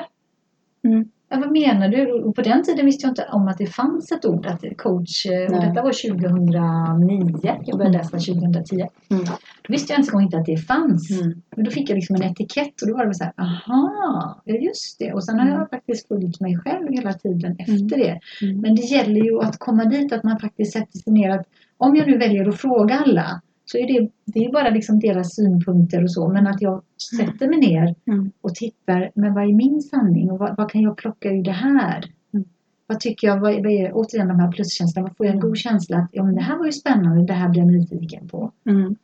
Mm. 0.84 1.08
Ja, 1.30 1.36
vad 1.40 1.52
menar 1.52 1.88
du? 1.88 2.12
Och 2.12 2.34
på 2.34 2.42
den 2.42 2.62
tiden 2.64 2.86
visste 2.86 3.06
jag 3.06 3.10
inte 3.10 3.26
om 3.32 3.48
att 3.48 3.58
det 3.58 3.66
fanns 3.66 4.12
ett 4.12 4.24
ord, 4.24 4.46
att 4.46 4.64
coach. 4.76 5.26
eh, 5.26 5.54
Och 5.54 5.60
detta 5.62 5.82
var 5.82 5.92
2009. 5.92 7.56
Jag 7.66 7.78
började 7.78 7.98
läsa 7.98 8.18
2010. 8.18 8.74
Mm. 9.10 9.24
Då 9.62 9.72
visste 9.72 9.92
jag 9.92 10.06
gång 10.06 10.22
inte 10.22 10.38
att 10.38 10.46
det 10.46 10.56
fanns. 10.56 11.10
Mm. 11.20 11.42
Men 11.56 11.64
då 11.64 11.70
fick 11.70 11.90
jag 11.90 11.94
liksom 11.96 12.16
en 12.16 12.22
etikett 12.22 12.82
och 12.82 12.88
då 12.88 12.94
var 12.96 13.06
det 13.06 13.14
så 13.14 13.24
här, 13.24 13.32
aha, 13.36 14.40
ja 14.44 14.54
just 14.54 14.98
det. 14.98 15.12
Och 15.12 15.24
sen 15.24 15.38
har 15.38 15.46
Mm. 15.46 15.58
jag 15.58 15.70
faktiskt 15.70 16.08
följt 16.08 16.40
mig 16.40 16.58
själv 16.58 16.92
hela 16.92 17.12
tiden 17.12 17.56
efter 17.58 17.96
det. 17.98 18.20
Mm. 18.42 18.60
Men 18.60 18.74
det 18.74 18.82
gäller 18.82 19.20
ju 19.24 19.40
att 19.40 19.58
komma 19.58 19.84
dit, 19.84 20.12
att 20.12 20.24
man 20.24 20.38
faktiskt 20.38 20.72
sätter 20.72 20.98
sig 20.98 21.12
ner. 21.12 21.30
Att 21.30 21.46
om 21.76 21.96
jag 21.96 22.06
nu 22.06 22.18
väljer 22.18 22.48
att 22.48 22.60
fråga 22.60 22.94
alla 23.06 23.40
så 23.70 23.78
är 23.78 23.86
det, 23.86 24.08
det 24.24 24.44
är 24.44 24.52
bara 24.52 24.70
liksom 24.70 25.00
deras 25.00 25.34
synpunkter 25.34 26.02
och 26.02 26.10
så. 26.12 26.28
Men 26.28 26.46
att 26.46 26.62
jag 26.62 26.82
sätter 27.18 27.48
mig 27.48 27.58
ner 27.58 27.94
Mm. 28.06 28.30
och 28.40 28.54
tittar, 28.54 29.10
men 29.14 29.34
vad 29.34 29.44
är 29.44 29.52
min 29.52 29.82
sanning 29.82 30.30
och 30.30 30.38
vad, 30.38 30.56
vad 30.56 30.70
kan 30.70 30.80
jag 30.82 30.96
plocka 30.96 31.30
ur 31.30 31.42
det 31.42 31.52
här? 31.52 32.04
Mm. 32.34 32.46
Vad 32.86 33.00
tycker 33.00 33.26
jag, 33.26 33.40
vad, 33.40 33.52
vad 33.54 33.66
är 33.72 33.90
återigen 33.94 34.28
de 34.28 34.40
här 34.40 34.52
pluskänslorna, 34.52 35.08
vad 35.08 35.16
får 35.16 35.26
jag 35.26 35.34
en 35.34 35.40
god 35.40 35.58
känsla 35.58 35.96
att 35.96 36.08
ja, 36.12 36.22
men 36.24 36.34
det 36.34 36.42
här 36.42 36.58
var 36.58 36.66
ju 36.66 36.72
spännande, 36.72 37.26
det 37.26 37.32
här 37.32 37.48
blir 37.48 37.60
jag 37.62 37.72
nyfiken 37.72 38.28
på. 38.28 38.52
Mm. 38.66 38.96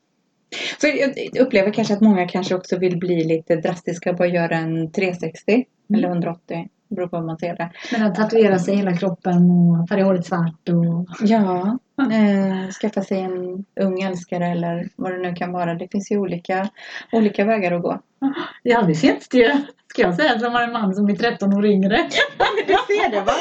För 0.81 0.89
jag 0.89 1.41
upplever 1.47 1.71
kanske 1.71 1.95
att 1.95 2.01
många 2.01 2.29
kanske 2.29 2.55
också 2.55 2.79
vill 2.79 2.99
bli 2.99 3.25
lite 3.25 3.57
drastiska 3.57 4.11
och 4.11 4.17
bara 4.17 4.29
göra 4.29 4.57
en 4.57 4.91
360 4.91 5.65
Mm. 5.89 5.99
eller 5.99 6.09
180. 6.09 6.69
Det 6.89 6.95
beror 6.95 7.09
på 7.09 7.17
hur 7.17 7.25
man 7.25 7.39
ser 7.39 7.57
det. 7.57 7.71
Men 7.93 8.03
att 8.03 8.15
tatuera 8.15 8.59
sig 8.59 8.77
hela 8.77 8.97
kroppen 8.97 9.51
och 9.51 9.89
färga 9.89 10.05
håret 10.05 10.27
svart 10.27 10.69
och 10.69 11.07
Ja, 11.21 11.79
eh, 11.99 12.71
skaffa 12.71 13.03
sig 13.03 13.21
en 13.21 13.65
ung 13.81 14.01
älskare 14.03 14.47
eller 14.47 14.89
vad 14.97 15.13
det 15.13 15.19
nu 15.19 15.35
kan 15.35 15.53
vara. 15.53 15.75
Det 15.75 15.89
finns 15.93 16.11
ju 16.13 16.19
olika, 16.19 16.69
olika 17.13 17.45
vägar 17.45 17.73
att 17.73 17.83
gå. 17.83 18.01
Det 18.65 18.71
är 18.73 18.79
aldrig 18.79 18.97
sent 18.99 19.29
det, 19.31 19.63
ska 19.87 20.03
jag 20.03 20.15
säga, 20.15 20.39
som 20.39 20.53
har 20.53 20.63
en 20.63 20.73
man 20.73 20.95
som 20.95 21.09
är 21.09 21.15
13 21.17 21.53
år 21.55 21.67
yngre. 21.67 21.97
Du 22.67 22.73
ser 22.73 23.11
det 23.11 23.21
va? 23.21 23.33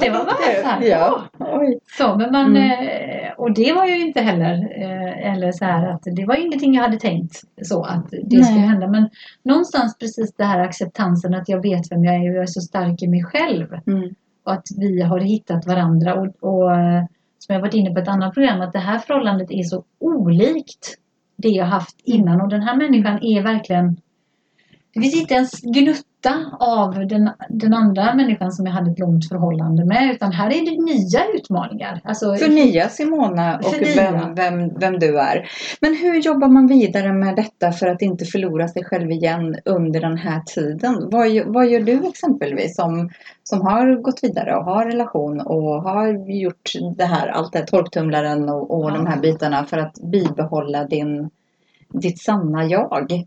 Det 0.00 0.10
var 0.10 0.24
bara 0.24 0.36
så 0.62 0.66
här, 0.68 0.82
Ja. 0.82 1.22
Oj. 1.38 1.78
Så, 1.98 2.16
men 2.16 2.32
man, 2.32 2.56
Mm. 2.56 2.70
eh, 2.88 3.32
och 3.36 3.54
det 3.54 3.72
var 3.72 3.86
ju 3.86 4.00
inte 4.06 4.20
heller, 4.20 4.54
eh, 4.82 5.32
eller 5.32 5.52
så 5.52 5.64
här 5.64 5.86
att 5.88 6.00
det 6.04 6.24
var 6.24 6.34
ingenting 6.36 6.74
jag 6.74 6.82
hade 6.82 6.98
tänkt 6.98 7.40
så 7.62 7.84
att 7.84 8.10
det 8.10 8.36
Nej. 8.36 8.44
skulle 8.44 8.60
hända. 8.60 8.86
Men 8.88 9.08
någonstans 9.42 9.98
precis 9.98 10.34
det 10.36 10.44
här 10.44 10.58
acceptansen 10.60 11.34
att 11.34 11.48
jag 11.48 11.62
vet 11.62 11.92
vem 11.92 12.04
jag 12.04 12.14
är 12.14 12.30
och 12.30 12.36
jag 12.36 12.42
är 12.42 12.46
så 12.46 12.60
stark 12.60 13.02
i 13.02 13.08
mig 13.08 13.24
själv. 13.24 13.68
Mm. 13.86 14.14
Och 14.44 14.52
att 14.52 14.66
vi 14.78 15.02
har 15.02 15.20
hittat 15.20 15.66
varandra 15.66 16.14
och, 16.14 16.26
och 16.40 16.72
eh, 16.76 17.04
som 17.38 17.54
jag 17.54 17.60
varit 17.60 17.74
inne 17.74 17.90
på 17.90 18.00
ett 18.00 18.08
annat 18.08 18.34
program 18.34 18.60
att 18.60 18.72
det 18.72 18.78
här 18.78 18.98
förhållandet 18.98 19.50
är 19.50 19.62
så 19.62 19.84
olikt 19.98 20.98
det 21.36 21.48
jag 21.48 21.66
haft 21.66 22.00
innan. 22.04 22.40
Och 22.40 22.48
den 22.48 22.62
här 22.62 22.76
människan 22.76 23.18
är 23.22 23.42
verkligen 23.42 23.96
det 24.94 25.00
finns 25.00 25.20
inte 25.20 25.34
ens 25.34 25.60
gnutta 25.60 26.02
av 26.60 27.06
den, 27.06 27.30
den 27.48 27.74
andra 27.74 28.14
människan 28.14 28.52
som 28.52 28.66
jag 28.66 28.72
hade 28.72 28.90
ett 28.90 28.98
långt 28.98 29.28
förhållande 29.28 29.84
med. 29.84 30.10
Utan 30.14 30.32
här 30.32 30.46
är 30.46 30.64
det 30.64 30.84
nya 30.84 31.20
utmaningar. 31.34 32.00
Alltså, 32.04 32.34
För 32.34 32.48
nya 32.48 32.88
Simona 32.88 33.58
och 33.58 33.74
vem, 33.96 34.34
vem, 34.34 34.78
vem 34.78 34.98
du 34.98 35.18
är. 35.20 35.48
Men 35.80 35.96
hur 35.96 36.20
jobbar 36.20 36.48
man 36.48 36.66
vidare 36.66 37.12
med 37.12 37.36
detta 37.36 37.72
för 37.72 37.86
att 37.86 38.02
inte 38.02 38.24
förlora 38.24 38.68
sig 38.68 38.84
själv 38.84 39.10
igen 39.10 39.56
under 39.64 40.00
den 40.00 40.16
här 40.16 40.40
tiden? 40.40 41.08
Vad, 41.10 41.28
vad 41.46 41.66
gör 41.66 41.80
du 41.80 42.08
exempelvis 42.08 42.76
som, 42.76 43.10
som 43.42 43.60
har 43.60 44.02
gått 44.02 44.24
vidare 44.24 44.56
och 44.56 44.64
har 44.64 44.84
relation 44.86 45.40
och 45.40 45.82
har 45.82 46.30
gjort 46.30 46.72
det 46.96 47.04
här, 47.04 47.28
allt 47.28 47.52
det 47.52 47.58
här 47.58 47.66
torktumlaren 47.66 48.48
och, 48.48 48.70
och 48.70 48.90
Ja. 48.90 48.94
de 48.94 49.06
här 49.06 49.20
bitarna 49.20 49.64
för 49.64 49.78
att 49.78 49.94
bibehålla 49.94 50.84
din, 50.84 51.30
ditt 51.88 52.22
sanna 52.22 52.64
jag? 52.64 53.24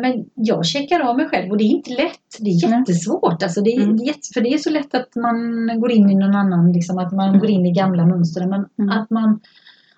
Men 0.00 0.24
jag 0.34 0.66
checkar 0.66 1.00
av 1.00 1.16
mig 1.16 1.28
själv 1.28 1.50
och 1.50 1.56
det 1.58 1.64
är 1.64 1.68
inte 1.68 1.90
lätt. 1.90 2.36
Det 2.40 2.50
är 2.50 2.70
jättesvårt. 2.78 3.42
Alltså 3.42 3.60
det 3.60 3.70
är, 3.70 3.82
Mm. 3.82 3.98
för 4.34 4.40
det 4.40 4.48
är 4.54 4.58
så 4.58 4.70
lätt 4.70 4.94
att 4.94 5.14
man 5.16 5.36
går 5.80 5.92
in 5.92 6.10
i 6.10 6.14
någon 6.14 6.34
annan, 6.34 6.72
liksom, 6.72 6.98
att 6.98 7.12
man 7.12 7.28
Mm. 7.28 7.40
går 7.40 7.50
in 7.50 7.66
i 7.66 7.72
gamla 7.72 8.06
mönster. 8.06 8.46
Men 8.46 8.66
Mm. 8.78 8.98
att, 8.98 9.10
man, 9.10 9.40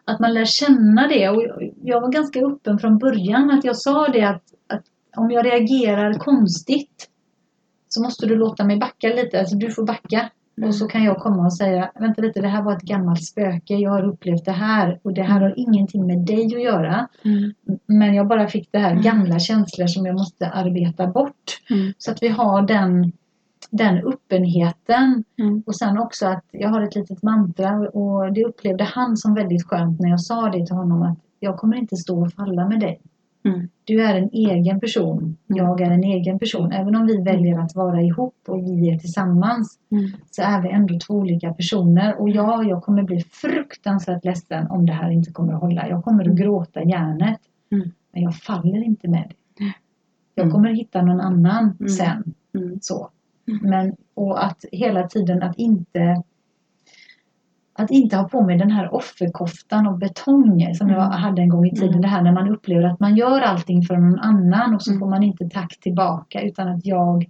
att 0.04 0.20
man 0.20 0.34
lär 0.34 0.44
känna 0.44 1.08
det. 1.08 1.28
Och 1.28 1.42
jag- 1.42 1.72
jag 1.82 2.00
var 2.00 2.12
ganska 2.12 2.40
öppen 2.40 2.78
från 2.78 2.98
början 2.98 3.50
att 3.50 3.64
jag 3.64 3.76
sa 3.76 4.08
det 4.08 4.22
att, 4.22 4.42
att 4.66 4.82
om 5.16 5.30
jag 5.30 5.46
reagerar 5.46 6.12
konstigt 6.12 7.08
så 7.88 8.02
måste 8.02 8.26
du 8.26 8.36
låta 8.36 8.64
mig 8.64 8.76
backa 8.78 9.08
lite. 9.08 9.38
Alltså 9.40 9.56
du 9.56 9.70
får 9.70 9.86
backa. 9.86 10.30
Mm. 10.56 10.68
Och 10.68 10.74
så 10.74 10.86
kan 10.88 11.04
jag 11.04 11.16
komma 11.16 11.44
och 11.44 11.52
säga, 11.56 11.90
vänta 12.00 12.22
lite, 12.22 12.40
det 12.40 12.48
här 12.48 12.62
var 12.62 12.72
ett 12.72 12.82
gammalt 12.82 13.24
spöke. 13.24 13.74
Jag 13.74 13.90
har 13.90 14.04
upplevt 14.04 14.44
det 14.44 14.52
här 14.52 14.98
och 15.02 15.12
det 15.14 15.22
här 15.22 15.40
har 15.40 15.54
ingenting 15.56 16.06
med 16.06 16.18
dig 16.18 16.46
att 16.46 16.62
göra. 16.62 17.08
Men 17.86 18.14
jag 18.14 18.26
bara 18.28 18.48
fick 18.48 18.72
det 18.72 18.78
här 18.78 18.90
Mm. 18.90 19.02
gamla 19.02 19.38
känslor 19.38 19.86
som 19.86 20.06
jag 20.06 20.14
måste 20.14 20.50
arbeta 20.50 21.06
bort. 21.06 21.60
Mm. 21.70 21.92
Så 21.98 22.10
att 22.10 22.22
vi 22.22 22.28
har 22.28 22.62
den, 22.62 23.12
den 23.70 23.98
öppenheten. 24.06 25.24
Mm. 25.38 25.62
Och 25.66 25.76
sen 25.76 25.98
också 25.98 26.26
att 26.26 26.44
jag 26.50 26.68
har 26.68 26.80
ett 26.82 26.94
litet 26.94 27.22
mantra 27.22 27.70
och 27.78 28.32
det 28.32 28.44
upplevde 28.44 28.84
han 28.84 29.16
som 29.16 29.34
väldigt 29.34 29.66
skönt 29.66 30.00
när 30.00 30.08
jag 30.10 30.20
sa 30.20 30.50
det 30.50 30.66
till 30.66 30.76
honom 30.76 31.02
att 31.02 31.18
jag 31.40 31.56
kommer 31.56 31.76
inte 31.76 31.96
stå 31.96 32.22
och 32.22 32.32
falla 32.32 32.68
med 32.68 32.80
dig. 32.80 33.00
Mm. 33.46 33.68
Du 33.84 34.02
är 34.02 34.14
en 34.14 34.30
egen 34.32 34.80
person. 34.80 35.36
Jag 35.46 35.80
är 35.80 35.90
en 35.90 36.04
egen 36.04 36.38
person. 36.38 36.72
Även 36.72 36.96
om 36.96 37.06
vi 37.06 37.22
väljer 37.22 37.58
att 37.58 37.74
vara 37.74 38.02
ihop 38.02 38.34
och 38.48 38.58
vi 38.58 38.90
är 38.90 38.98
tillsammans 38.98 39.78
Mm. 39.90 40.10
så 40.30 40.42
är 40.42 40.60
vi 40.62 40.68
ändå 40.68 40.98
två 41.06 41.14
olika 41.14 41.54
personer. 41.54 42.20
Och 42.20 42.28
ja, 42.30 42.64
jag 42.64 42.82
kommer 42.82 43.02
bli 43.02 43.20
fruktansvärt 43.20 44.24
ledsen 44.24 44.66
om 44.70 44.86
det 44.86 44.92
här 44.92 45.10
inte 45.10 45.32
kommer 45.32 45.52
att 45.52 45.60
hålla. 45.60 45.88
Jag 45.88 46.04
kommer 46.04 46.20
att 46.20 46.26
Mm. 46.26 46.36
gråta 46.36 46.82
järnet. 46.84 47.40
Mm. 47.72 47.90
Men 48.12 48.22
jag 48.22 48.36
faller 48.36 48.84
inte 48.84 49.08
med 49.08 49.32
det. 49.58 49.72
Jag 50.34 50.44
Mm. 50.44 50.54
kommer 50.54 50.68
hitta 50.72 51.02
någon 51.02 51.20
annan 51.20 51.76
Mm. 51.80 51.88
sen. 51.88 52.34
Mm. 52.54 52.78
Så. 52.82 53.08
Mm. 53.48 53.70
Men, 53.70 53.96
och 54.14 54.44
att 54.44 54.64
hela 54.72 55.08
tiden 55.08 55.42
att 55.42 55.58
inte 55.58 56.22
att 57.78 57.90
inte 57.90 58.16
ha 58.16 58.28
på 58.28 58.42
mig 58.42 58.58
den 58.58 58.70
här 58.70 58.94
offerkoftan 58.94 59.86
och 59.86 59.98
betong 59.98 60.74
som 60.74 60.88
jag 60.88 61.06
Mm. 61.06 61.10
hade 61.10 61.42
en 61.42 61.48
gång 61.48 61.66
i 61.66 61.70
tiden. 61.70 61.88
Mm. 61.88 62.00
Det 62.00 62.08
här 62.08 62.22
när 62.22 62.32
man 62.32 62.48
upplever 62.48 62.82
att 62.82 63.00
man 63.00 63.16
gör 63.16 63.40
allting 63.40 63.82
för 63.82 63.96
någon 63.96 64.18
annan 64.18 64.74
och 64.74 64.82
så 64.82 64.90
Mm. 64.90 65.00
får 65.00 65.08
man 65.10 65.22
inte 65.22 65.48
tack 65.48 65.80
tillbaka 65.80 66.40
utan 66.42 66.68
att 66.68 66.86
jag 66.86 67.26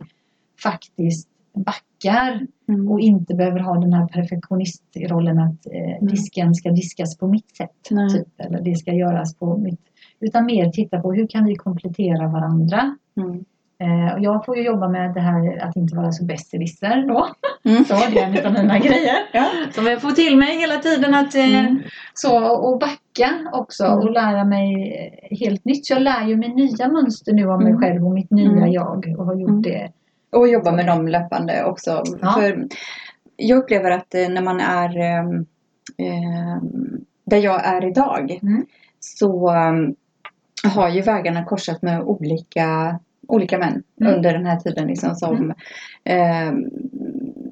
faktiskt 0.63 1.29
backar 1.55 2.47
Mm. 2.69 2.89
och 2.89 3.01
inte 3.01 3.35
behöver 3.35 3.61
ha 3.61 3.75
den 3.81 3.93
här 3.93 4.07
perfektionistrollen 4.07 5.39
att 5.39 5.67
eh, 5.67 6.07
disken 6.07 6.55
ska 6.55 6.71
diskas 6.71 7.19
på 7.19 7.27
mitt 7.27 7.57
sätt. 7.57 7.71
Nej. 7.91 8.11
Typ, 8.11 8.29
eller 8.39 8.61
det 8.61 8.75
ska 8.75 8.93
göras 8.93 9.37
på 9.37 9.57
mitt... 9.57 9.81
Utan 10.21 10.47
mer 10.47 10.71
titta 10.71 11.01
på 11.01 11.13
hur 11.13 11.27
kan 11.27 11.45
vi 11.45 11.55
komplettera 11.57 12.29
varandra. 12.29 12.97
Mm. 13.17 13.45
Eh, 13.79 14.15
och 14.15 14.21
jag 14.21 14.45
får 14.45 14.57
ju 14.57 14.63
jobba 14.63 14.89
med 14.89 15.15
det 15.15 15.21
här 15.21 15.65
att 15.69 15.77
inte 15.77 15.97
vara 15.97 16.13
så 16.13 16.25
besserwisser 16.25 17.09
då. 17.09 17.29
Mm. 17.65 17.85
Så 17.85 17.95
det 17.95 18.19
är 18.21 18.39
en 18.41 18.47
av 18.47 18.53
mina 18.63 18.79
grejer. 18.89 19.17
Ja. 19.33 19.47
Som 19.73 19.87
jag 19.87 20.03
får 20.03 20.11
till 20.11 20.37
mig 20.37 20.57
hela 20.59 20.77
tiden 20.77 21.15
att 21.15 21.35
eh, 21.35 21.59
Mm. 21.61 21.83
så 22.15 22.47
och 22.57 22.79
backa 22.79 23.31
också 23.53 23.85
Mm. 23.85 23.99
och 23.99 24.11
lära 24.11 24.45
mig 24.45 24.93
eh, 25.31 25.37
helt 25.39 25.65
nytt. 25.65 25.87
Så 25.87 25.93
jag 25.93 26.03
lär 26.03 26.27
ju 26.27 26.37
mig 26.37 26.55
nya 26.55 26.89
mönster 26.89 27.33
nu 27.33 27.51
av 27.51 27.59
mig 27.63 27.71
Mm. 27.71 27.83
själv 27.83 28.07
och 28.07 28.13
mitt 28.13 28.31
nya 28.31 28.51
Mm. 28.51 28.73
jag 28.73 29.15
och 29.19 29.27
har 29.27 29.35
gjort 29.35 29.49
Mm. 29.51 29.63
det. 29.63 29.91
Och 30.33 30.49
jobba 30.49 30.73
med 30.73 30.87
dem 30.87 31.09
löpande 31.09 31.65
också. 31.65 32.03
Ja. 32.21 32.33
För 32.33 32.67
jag 33.37 33.59
upplever 33.59 33.91
att 33.91 34.15
eh, 34.15 34.29
när 34.29 34.43
man 34.43 34.61
är 34.61 34.99
ehm, 34.99 35.47
där 37.25 37.39
jag 37.39 37.65
är 37.67 37.85
idag 37.89 38.41
så 39.01 39.51
ehm, 39.51 39.95
har 40.75 40.89
ju 40.89 41.01
vägarna 41.03 41.45
korsat 41.45 41.83
med 41.83 42.03
olika, 42.03 42.99
olika 43.29 43.59
män 43.59 43.83
Mm. 44.01 44.15
under 44.15 44.33
den 44.33 44.47
här 44.47 44.57
tiden. 44.57 44.87
Liksom, 44.89 45.15
som, 45.15 45.55
ehm, 46.05 46.65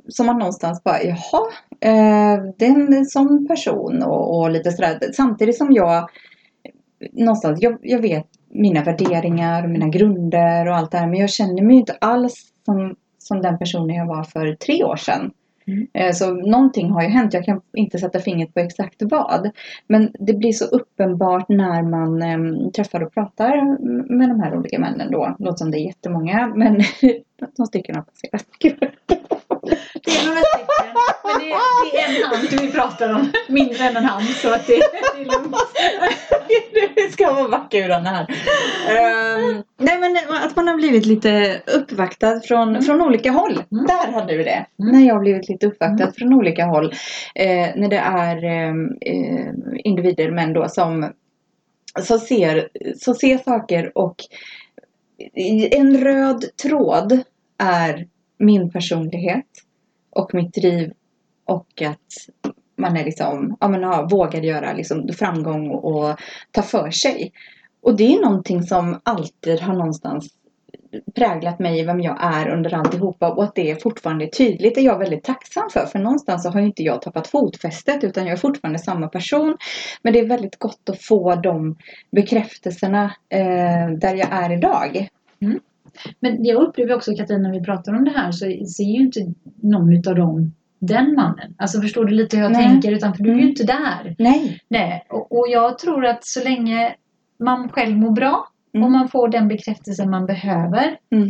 som 0.09 0.27
man 0.27 0.39
någonstans 0.39 0.83
bara, 0.85 1.03
jaha, 1.03 1.47
eh, 1.81 2.43
det 2.59 2.67
är 2.67 2.97
en 2.97 3.05
sån 3.07 3.47
person 3.49 4.03
och, 4.03 4.39
och 4.41 4.51
lite 4.51 4.71
sådär. 4.71 4.99
Samtidigt 5.13 5.57
som 5.57 5.73
jag 5.73 6.09
någonstans, 7.13 7.63
jag, 7.63 7.79
jag 7.83 7.99
vet 7.99 8.27
mina 8.49 8.83
värderingar, 8.85 9.67
mina 9.67 9.89
grunder 9.89 10.69
och 10.69 10.77
allt 10.77 10.91
det 10.91 10.99
här. 10.99 11.07
Men 11.07 11.21
jag 11.21 11.31
känner 11.31 11.63
mig 11.63 11.77
inte 11.77 11.97
alls 12.01 12.35
som, 12.65 12.97
som 13.19 13.43
den 13.43 13.59
personen 13.59 13.97
jag 13.97 14.07
var 14.07 14.25
för 14.25 14.55
tre 14.55 14.85
år 14.85 14.97
sedan. 14.97 15.31
Mm. 15.67 15.87
Eh, 15.93 16.13
så 16.13 16.35
någonting 16.35 16.91
har 16.91 17.03
ju 17.03 17.09
hänt. 17.09 17.35
Jag 17.35 17.45
kan 17.45 17.61
inte 17.73 17.99
sätta 17.99 18.21
fingret 18.21 18.55
på 18.55 18.61
exakt 18.61 19.03
vad. 19.03 19.51
Men 19.87 20.11
det 20.19 20.35
blir 20.35 20.53
så 20.53 20.65
uppenbart 20.65 21.49
när 21.49 21.83
man 21.83 22.23
ehm, 22.23 22.73
träffar 22.73 23.01
och 23.01 23.15
pratar 23.15 23.79
med 24.17 24.29
de 24.29 24.41
här 24.41 24.57
olika 24.57 24.79
männen 24.79 25.11
då. 25.11 25.37
Låter 25.39 25.57
som 25.57 25.71
det 25.71 25.79
är 25.79 25.87
jättemånga 25.87 26.53
men 26.57 26.75
de 27.57 27.67
stycken 27.67 27.97
har 27.97 28.03
passerat. 28.03 28.47
Det 30.05 30.11
är 30.11 30.27
några 30.27 30.41
stycken. 30.41 30.95
Men 31.25 31.39
det 31.41 31.51
är, 31.53 31.93
det 31.93 31.99
är 32.01 32.25
en 32.25 32.31
hand 32.31 32.61
vi 32.61 32.73
pratar 32.73 33.15
om. 33.15 33.33
Mindre 33.49 33.85
än 33.85 33.97
en 33.97 34.05
hand. 34.05 34.25
Så 34.27 34.53
att 34.55 34.67
det, 34.67 34.77
det 34.77 35.21
är 35.21 35.25
lugnt. 35.25 35.57
det 36.95 37.13
ska 37.13 37.33
vara 37.33 37.49
vackra 37.49 37.99
här. 37.99 38.27
Ehm, 38.89 39.63
nej 39.79 39.99
men 39.99 40.17
att 40.45 40.57
man 40.57 40.69
har 40.69 40.77
blivit 40.77 41.07
lite 41.07 41.63
uppvaktad 41.67 42.41
från, 42.41 42.69
Mm. 42.69 42.83
från 42.83 43.01
olika 43.03 43.31
håll. 43.31 43.63
Mm. 43.73 43.87
Där 43.87 44.13
hade 44.13 44.37
vi 44.37 44.45
det. 44.45 44.67
Mm. 44.83 44.93
När 44.93 45.07
jag 45.07 45.15
har 45.15 45.21
blivit 45.21 45.49
lite 45.49 45.67
uppvaktad 45.67 46.05
Mm. 46.05 46.15
från 46.15 46.35
olika 46.35 46.65
håll. 46.65 46.93
Eh, 47.35 47.69
när 47.77 47.89
det 47.89 47.99
är 47.99 48.45
ehm, 48.45 48.89
eh, 49.01 49.53
individer 49.85 50.31
men 50.31 50.53
då 50.53 50.69
som, 50.69 51.13
som, 52.03 52.19
ser, 52.19 52.69
som 52.99 53.15
ser 53.15 53.39
saker 53.39 53.99
och 53.99 54.17
en 55.71 55.99
röd 56.05 56.45
tråd 56.63 57.23
är 57.59 58.07
min 58.45 58.71
personlighet 58.71 59.47
och 60.11 60.35
mitt 60.35 60.55
driv 60.55 60.93
och 61.45 61.83
att 61.83 62.55
man 62.77 62.97
är 62.97 63.05
liksom, 63.05 63.57
ja 63.61 63.69
men 63.69 63.81
ja, 63.81 64.09
vågar 64.11 64.41
göra 64.41 64.73
liksom 64.73 65.09
framgång 65.19 65.71
och, 65.71 65.85
och 65.85 66.17
ta 66.51 66.63
för 66.63 66.91
sig. 66.91 67.33
Och 67.83 67.97
det 67.97 68.15
är 68.15 68.23
någonting 68.23 68.63
som 68.63 69.01
alltid 69.05 69.61
har 69.61 69.75
någonstans 69.75 70.29
präglat 71.15 71.59
mig 71.59 71.85
vem 71.85 72.01
jag 72.01 72.19
är 72.21 72.49
under 72.49 72.75
alltihopa 72.75 73.31
och 73.31 73.45
att 73.45 73.55
det 73.55 73.71
är 73.71 73.75
fortfarande 73.75 74.27
tydligt 74.27 74.79
är 74.79 74.83
jag 74.83 74.99
väldigt 74.99 75.25
tacksam 75.25 75.71
för. 75.71 75.87
För 75.87 75.99
någonstans 75.99 76.43
så 76.43 76.51
har 76.51 76.61
ju 76.61 76.67
inte 76.67 76.83
jag 76.83 77.03
tappat 77.03 77.27
fotfästet 77.27 78.05
utan 78.05 78.25
jag 78.25 78.33
är 78.33 78.37
fortfarande 78.37 78.79
samma 78.79 79.09
person. 79.09 79.57
Men 80.03 80.13
det 80.13 80.19
är 80.19 80.27
väldigt 80.27 80.59
gott 80.59 80.89
att 80.89 81.03
få 81.03 81.35
de 81.35 81.77
bekräftelserna 82.11 83.05
eh, 83.29 83.91
där 83.99 84.15
jag 84.15 84.29
är 84.31 84.53
idag. 84.53 85.09
Mm. 85.41 85.61
Men 86.21 86.45
jag 86.45 86.63
upplever 86.63 86.95
också 86.95 87.15
Katrin 87.17 87.43
när 87.43 87.53
vi 87.53 87.61
pratar 87.61 87.95
om 87.95 88.05
det 88.05 88.11
här 88.11 88.33
så 88.33 88.45
ser 88.67 88.85
ju 88.85 89.01
inte 89.03 89.21
någon 89.63 89.93
utav 89.93 90.15
dem 90.15 90.53
den 90.79 91.15
mannen. 91.15 91.55
Alltså 91.59 91.81
förstår 91.81 92.05
du 92.05 92.15
lite 92.15 92.37
hur 92.37 92.43
jag 92.45 92.53
Nej. 92.53 92.69
tänker? 92.69 92.93
Utan 92.93 93.15
för 93.15 93.23
du 93.25 93.31
är 93.31 93.35
ju 93.35 93.41
Mm. 93.41 93.49
inte 93.51 93.65
där. 93.65 94.15
Nej. 94.19 94.61
Nej. 94.69 95.07
Och, 95.11 95.33
och 95.39 95.47
jag 95.49 95.79
tror 95.79 96.07
att 96.07 96.25
så 96.25 96.45
länge 96.45 96.95
man 97.39 97.69
själv 97.69 97.97
mår 97.97 98.11
bra 98.11 98.49
Mm. 98.75 98.85
och 98.85 98.91
man 98.93 99.09
får 99.09 99.29
den 99.29 99.49
bekräftelse 99.49 100.07
man 100.07 100.27
behöver 100.27 100.97
Mm. 101.11 101.29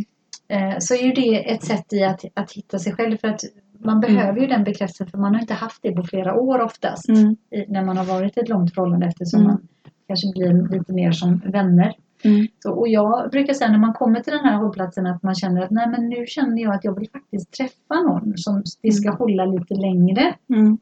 eh, 0.49 0.77
så 0.79 0.95
är 0.95 1.03
ju 1.03 1.13
det 1.13 1.51
ett 1.53 1.65
sätt 1.65 1.93
i 1.93 2.03
att, 2.03 2.21
att 2.35 2.53
hitta 2.53 2.79
sig 2.79 2.93
själv. 2.93 3.17
För 3.17 3.29
att 3.29 3.41
man 3.79 4.01
behöver 4.01 4.41
ju 4.41 4.47
den 4.47 4.65
bekräftelsen 4.65 5.07
för 5.07 5.19
man 5.19 5.35
har 5.35 5.41
inte 5.41 5.55
haft 5.55 5.83
det 5.83 5.93
på 5.93 6.03
flera 6.03 6.35
år 6.35 6.61
oftast. 6.61 7.09
Mm. 7.09 7.37
I, 7.51 7.65
när 7.73 7.85
man 7.85 7.97
har 7.97 8.05
varit 8.05 8.37
i 8.37 8.41
ett 8.41 8.49
långt 8.49 8.75
förhållande 8.75 9.07
eftersom 9.07 9.41
Mm. 9.41 9.53
man 9.53 9.69
kanske 10.09 10.27
blir 10.35 10.79
lite 10.79 10.93
mer 10.93 11.13
som 11.13 11.39
vänner. 11.47 11.93
Mm. 12.25 12.47
Så, 12.59 12.73
och 12.73 12.89
jag 12.89 13.31
brukar 13.31 13.55
säga 13.55 13.71
när 13.71 13.79
man 13.79 13.93
kommer 13.93 14.21
till 14.21 14.33
den 14.33 14.45
här 14.45 14.57
hållplatsen 14.57 15.07
att 15.07 15.23
man 15.23 15.35
känner 15.35 15.63
att 15.63 15.71
nej 15.71 15.89
men 15.89 16.09
nu 16.09 16.27
känner 16.27 16.63
jag 16.63 16.75
att 16.75 16.85
jag 16.85 16.99
vill 16.99 17.11
faktiskt 17.11 17.53
träffa 17.53 18.01
någon 18.09 18.33
som 18.37 18.63
det 18.83 18.93
ska 18.93 19.09
Mm. 19.09 19.19
hålla 19.19 19.45
lite 19.45 19.75
längre. 19.75 20.35
Mm. 20.51 20.79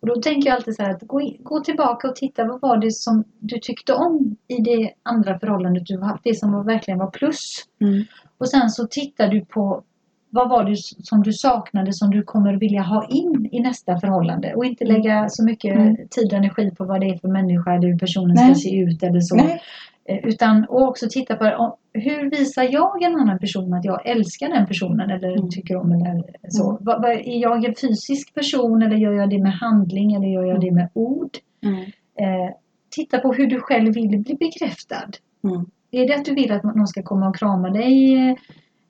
Och 0.00 0.06
då 0.06 0.14
tänker 0.20 0.48
jag 0.48 0.56
alltid 0.56 0.76
så 0.76 0.82
här 0.82 0.90
att 0.90 1.02
gå, 1.02 1.20
in, 1.20 1.36
gå 1.42 1.60
tillbaka 1.60 2.08
och 2.08 2.16
titta 2.16 2.44
vad 2.44 2.60
var 2.60 2.76
det 2.76 2.92
som 2.92 3.24
du 3.38 3.58
tyckte 3.58 3.92
om 3.94 4.36
i 4.48 4.56
det 4.62 4.90
andra 5.02 5.38
förhållandet 5.38 5.86
du 5.86 6.00
haft, 6.02 6.24
det 6.24 6.34
som 6.38 6.52
var, 6.52 6.64
verkligen 6.64 6.98
var 6.98 7.10
plus. 7.10 7.64
Mm. 7.80 8.04
Och 8.38 8.48
sen 8.48 8.70
så 8.70 8.86
tittar 8.86 9.28
du 9.28 9.44
på 9.44 9.82
vad 10.30 10.48
var 10.48 10.64
det 10.64 10.76
som 11.04 11.22
du 11.22 11.32
saknade 11.32 11.92
som 11.92 12.10
du 12.10 12.22
kommer 12.22 12.54
vilja 12.54 12.82
ha 12.82 13.06
in 13.08 13.48
i 13.52 13.60
nästa 13.60 14.00
förhållande 14.00 14.54
och 14.54 14.64
inte 14.64 14.84
lägga 14.84 15.28
så 15.28 15.44
mycket 15.44 15.74
Mm. 15.76 15.96
tid 16.10 16.26
och 16.32 16.38
energi 16.38 16.70
på 16.78 16.84
vad 16.84 17.00
det 17.00 17.06
är 17.06 17.18
för 17.18 17.28
människa 17.28 17.74
eller 17.74 17.88
hur 17.88 17.98
personen 17.98 18.34
Nej. 18.34 18.54
ska 18.54 18.60
se 18.60 18.76
ut 18.78 19.02
eller 19.02 19.20
så. 19.20 19.36
Nej. 19.36 19.60
Eh, 20.08 20.18
Utan 20.24 20.64
och 20.68 20.82
också 20.88 21.06
titta 21.10 21.36
på 21.36 21.76
hur 21.92 22.30
visar 22.30 22.62
jag 22.72 23.02
en 23.02 23.16
annan 23.16 23.38
person 23.38 23.74
att 23.74 23.84
jag 23.84 24.06
älskar 24.06 24.48
den 24.48 24.66
personen 24.66 25.10
eller 25.10 25.36
Mm. 25.36 25.50
tycker 25.50 25.76
om 25.76 25.92
eller 25.92 26.24
så. 26.48 26.78
Mm. 26.78 27.04
Är 27.04 27.42
jag 27.42 27.64
en 27.64 27.74
fysisk 27.74 28.34
person 28.34 28.82
eller 28.82 28.96
gör 28.96 29.12
jag 29.12 29.30
det 29.30 29.42
med 29.42 29.52
handling 29.52 30.12
eller 30.14 30.26
gör 30.26 30.44
jag 30.44 30.60
det 30.60 30.70
med 30.70 30.88
ord? 30.92 31.30
Mm. 31.64 31.80
Eh, 32.20 32.50
titta 32.90 33.18
på 33.18 33.32
hur 33.32 33.46
du 33.46 33.60
själv 33.60 33.94
vill 33.94 34.08
bli 34.08 34.34
bekräftad. 34.34 35.10
Mm. 35.44 35.66
Är 35.90 36.08
det 36.08 36.14
att 36.14 36.24
du 36.24 36.34
vill 36.34 36.52
att 36.52 36.64
någon 36.64 36.86
ska 36.86 37.02
komma 37.02 37.28
och 37.28 37.36
krama 37.36 37.70
dig 37.70 38.16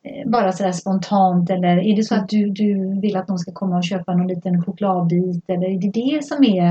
eh, 0.02 0.30
bara 0.30 0.52
sådär 0.52 0.72
spontant 0.72 1.50
eller 1.50 1.78
är 1.78 1.96
det 1.96 2.02
så 2.02 2.14
att 2.14 2.28
du, 2.28 2.50
du 2.50 3.00
vill 3.00 3.16
att 3.16 3.28
någon 3.28 3.38
ska 3.38 3.52
komma 3.52 3.76
och 3.76 3.84
köpa 3.84 4.14
någon 4.14 4.26
liten 4.28 4.62
chokladbit 4.62 5.50
eller 5.50 5.66
är 5.66 5.80
det 5.80 5.90
det 5.90 6.24
som 6.24 6.44
är 6.44 6.70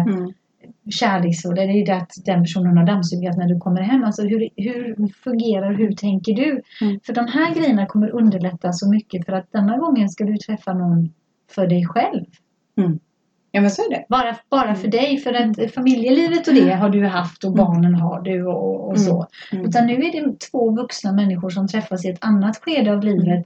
Mm. 0.65 0.91
kärleksfull 0.91 1.57
eller 1.57 1.73
är 1.73 1.85
det 1.85 1.95
att 1.95 2.11
den 2.25 2.43
personen 2.43 2.77
har 2.77 2.85
dammsugat 2.85 3.37
när 3.37 3.47
du 3.47 3.59
kommer 3.59 3.81
hem? 3.81 4.03
Alltså 4.03 4.21
hur, 4.21 4.49
hur 4.55 5.07
fungerar 5.23 5.73
hur 5.73 5.91
tänker 5.91 6.33
du? 6.33 6.61
Mm. 6.81 6.99
För 7.05 7.13
de 7.13 7.27
här 7.27 7.55
grejerna 7.55 7.85
kommer 7.85 8.09
underlätta 8.09 8.73
så 8.73 8.89
mycket 8.89 9.25
för 9.25 9.33
att 9.33 9.51
denna 9.51 9.77
gången 9.77 10.09
ska 10.09 10.23
du 10.23 10.37
träffa 10.37 10.73
någon 10.73 11.13
för 11.51 11.67
dig 11.67 11.85
själv. 11.85 12.25
Ja 13.51 13.61
men 13.61 13.71
så 13.71 13.81
är 13.81 13.89
det. 13.89 14.05
Bara, 14.09 14.35
bara 14.49 14.75
för 14.75 14.87
dig, 14.87 15.17
för 15.17 15.33
att 15.33 15.71
familjelivet 15.73 16.47
och 16.47 16.53
det 16.53 16.73
har 16.73 16.89
du 16.89 17.05
haft 17.05 17.43
och 17.43 17.53
barnen 17.53 17.95
har 17.95 18.21
du 18.21 18.45
och, 18.45 18.89
och 18.89 18.99
så. 18.99 19.27
Mm. 19.51 19.65
Utan 19.65 19.87
nu 19.87 19.93
är 19.93 20.11
det 20.11 20.39
två 20.51 20.71
vuxna 20.71 21.11
människor 21.11 21.49
som 21.49 21.67
träffas 21.67 22.05
i 22.05 22.09
ett 22.09 22.17
annat 22.21 22.57
skede 22.57 22.93
av 22.93 23.03
livet. 23.03 23.45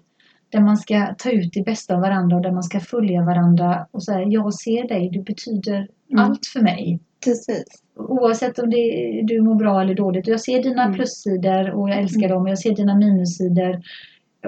Där 0.51 0.59
man 0.61 0.77
ska 0.77 1.15
ta 1.17 1.31
ut 1.31 1.53
det 1.53 1.61
bästa 1.65 1.95
av 1.95 2.01
varandra 2.01 2.35
och 2.35 2.41
där 2.43 2.51
man 2.51 2.63
ska 2.63 2.79
följa 2.79 3.21
varandra 3.25 3.87
och 3.91 4.03
säga 4.03 4.27
jag 4.27 4.53
ser 4.53 4.87
dig, 4.87 5.09
du 5.09 5.21
betyder 5.21 5.87
Mm. 6.11 6.25
allt 6.25 6.45
för 6.53 6.61
mig. 6.61 6.99
Precis. 7.25 7.63
Oavsett 7.95 8.59
om 8.59 8.69
det, 8.69 9.21
du 9.23 9.41
mår 9.41 9.55
bra 9.55 9.81
eller 9.81 9.95
dåligt. 9.95 10.27
Jag 10.27 10.41
ser 10.41 10.63
dina 10.63 10.83
Mm. 10.83 10.95
plussidor 10.95 11.69
och 11.71 11.89
jag 11.89 11.97
älskar 11.99 12.29
dem 12.29 12.43
och 12.43 12.49
jag 12.49 12.59
ser 12.59 12.75
dina 12.75 12.95
minussidor. 12.95 13.81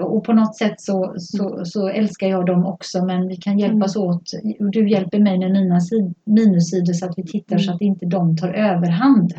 Och 0.00 0.24
på 0.24 0.32
något 0.32 0.56
sätt 0.56 0.80
så, 0.80 1.14
så, 1.18 1.60
så 1.64 1.88
älskar 1.88 2.26
jag 2.28 2.46
dem 2.46 2.66
också 2.66 3.04
men 3.04 3.28
vi 3.28 3.36
kan 3.36 3.58
hjälpas 3.58 3.96
åt. 3.96 4.22
Och 4.60 4.70
du 4.70 4.88
hjälper 4.90 5.18
mig 5.18 5.38
med 5.38 5.50
mina 5.52 5.78
sid- 5.80 6.14
minussidor 6.24 6.92
så 6.92 7.06
att 7.06 7.18
vi 7.18 7.22
tittar 7.26 7.56
Mm. 7.56 7.64
så 7.64 7.72
att 7.72 7.80
inte 7.80 8.06
de 8.06 8.36
tar 8.36 8.48
överhand. 8.52 9.34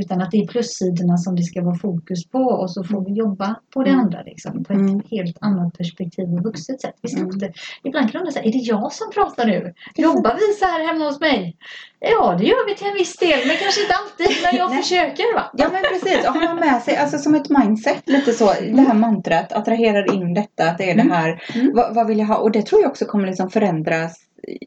Utan 0.00 0.20
att 0.22 0.30
det 0.30 0.36
är 0.42 0.46
plussidorna 0.46 1.16
som 1.16 1.36
det 1.36 1.42
ska 1.42 1.62
vara 1.62 1.78
fokus 1.78 2.28
på 2.28 2.38
och 2.38 2.70
så 2.70 2.84
får 2.84 3.04
vi 3.04 3.12
jobba 3.12 3.56
på 3.74 3.82
det 3.84 3.90
Mm. 3.90 4.00
andra 4.00 4.22
liksom, 4.22 4.64
på 4.64 4.72
ett 4.72 4.78
Mm. 4.78 5.02
helt 5.10 5.38
annat 5.40 5.78
perspektiv 5.78 6.28
och 6.34 6.42
vuxet 6.42 6.80
sätt. 6.80 6.94
Vi 7.02 7.08
ska 7.08 7.20
Mm. 7.20 7.32
inte, 7.34 7.52
ibland 7.82 8.12
kan 8.12 8.24
de 8.24 8.32
säga, 8.32 8.44
är 8.44 8.52
det 8.52 8.58
jag 8.58 8.92
som 8.92 9.10
pratar 9.14 9.46
nu? 9.46 9.74
Jobbar 9.96 10.34
vi 10.34 10.54
så 10.60 10.64
här 10.66 10.86
hemma 10.86 11.04
hos 11.04 11.20
mig? 11.20 11.56
Ja, 12.00 12.36
det 12.38 12.44
gör 12.44 12.66
vi 12.68 12.74
till 12.76 12.86
en 12.86 12.94
viss 12.94 13.16
del, 13.16 13.38
men 13.46 13.56
kanske 13.62 13.80
inte 13.82 13.94
alltid, 14.00 14.36
men 14.44 14.56
jag 14.56 14.76
försöker 14.82 15.34
va? 15.34 15.50
Ja 15.54 15.68
men 15.72 15.82
precis, 15.92 16.28
och 16.28 16.34
ha 16.34 16.54
med 16.54 16.82
sig 16.82 16.96
alltså 16.96 17.18
som 17.18 17.34
ett 17.34 17.48
mindset 17.48 18.02
lite 18.08 18.32
så. 18.32 18.44
Det 18.76 18.80
här 18.88 18.94
mantrat 18.94 19.52
attraherar 19.52 20.14
in 20.14 20.34
detta. 20.34 20.70
Att 20.70 20.78
det 20.78 20.84
är 20.90 20.94
Mm. 20.94 21.08
det 21.08 21.14
här. 21.14 21.42
Mm. 21.54 21.72
Vad, 21.74 21.94
vad 21.94 22.06
vill 22.06 22.18
jag 22.18 22.26
ha? 22.26 22.36
Och 22.36 22.50
det 22.52 22.62
tror 22.62 22.80
jag 22.82 22.90
också 22.90 23.04
kommer 23.04 23.26
liksom 23.26 23.50
förändras 23.50 24.16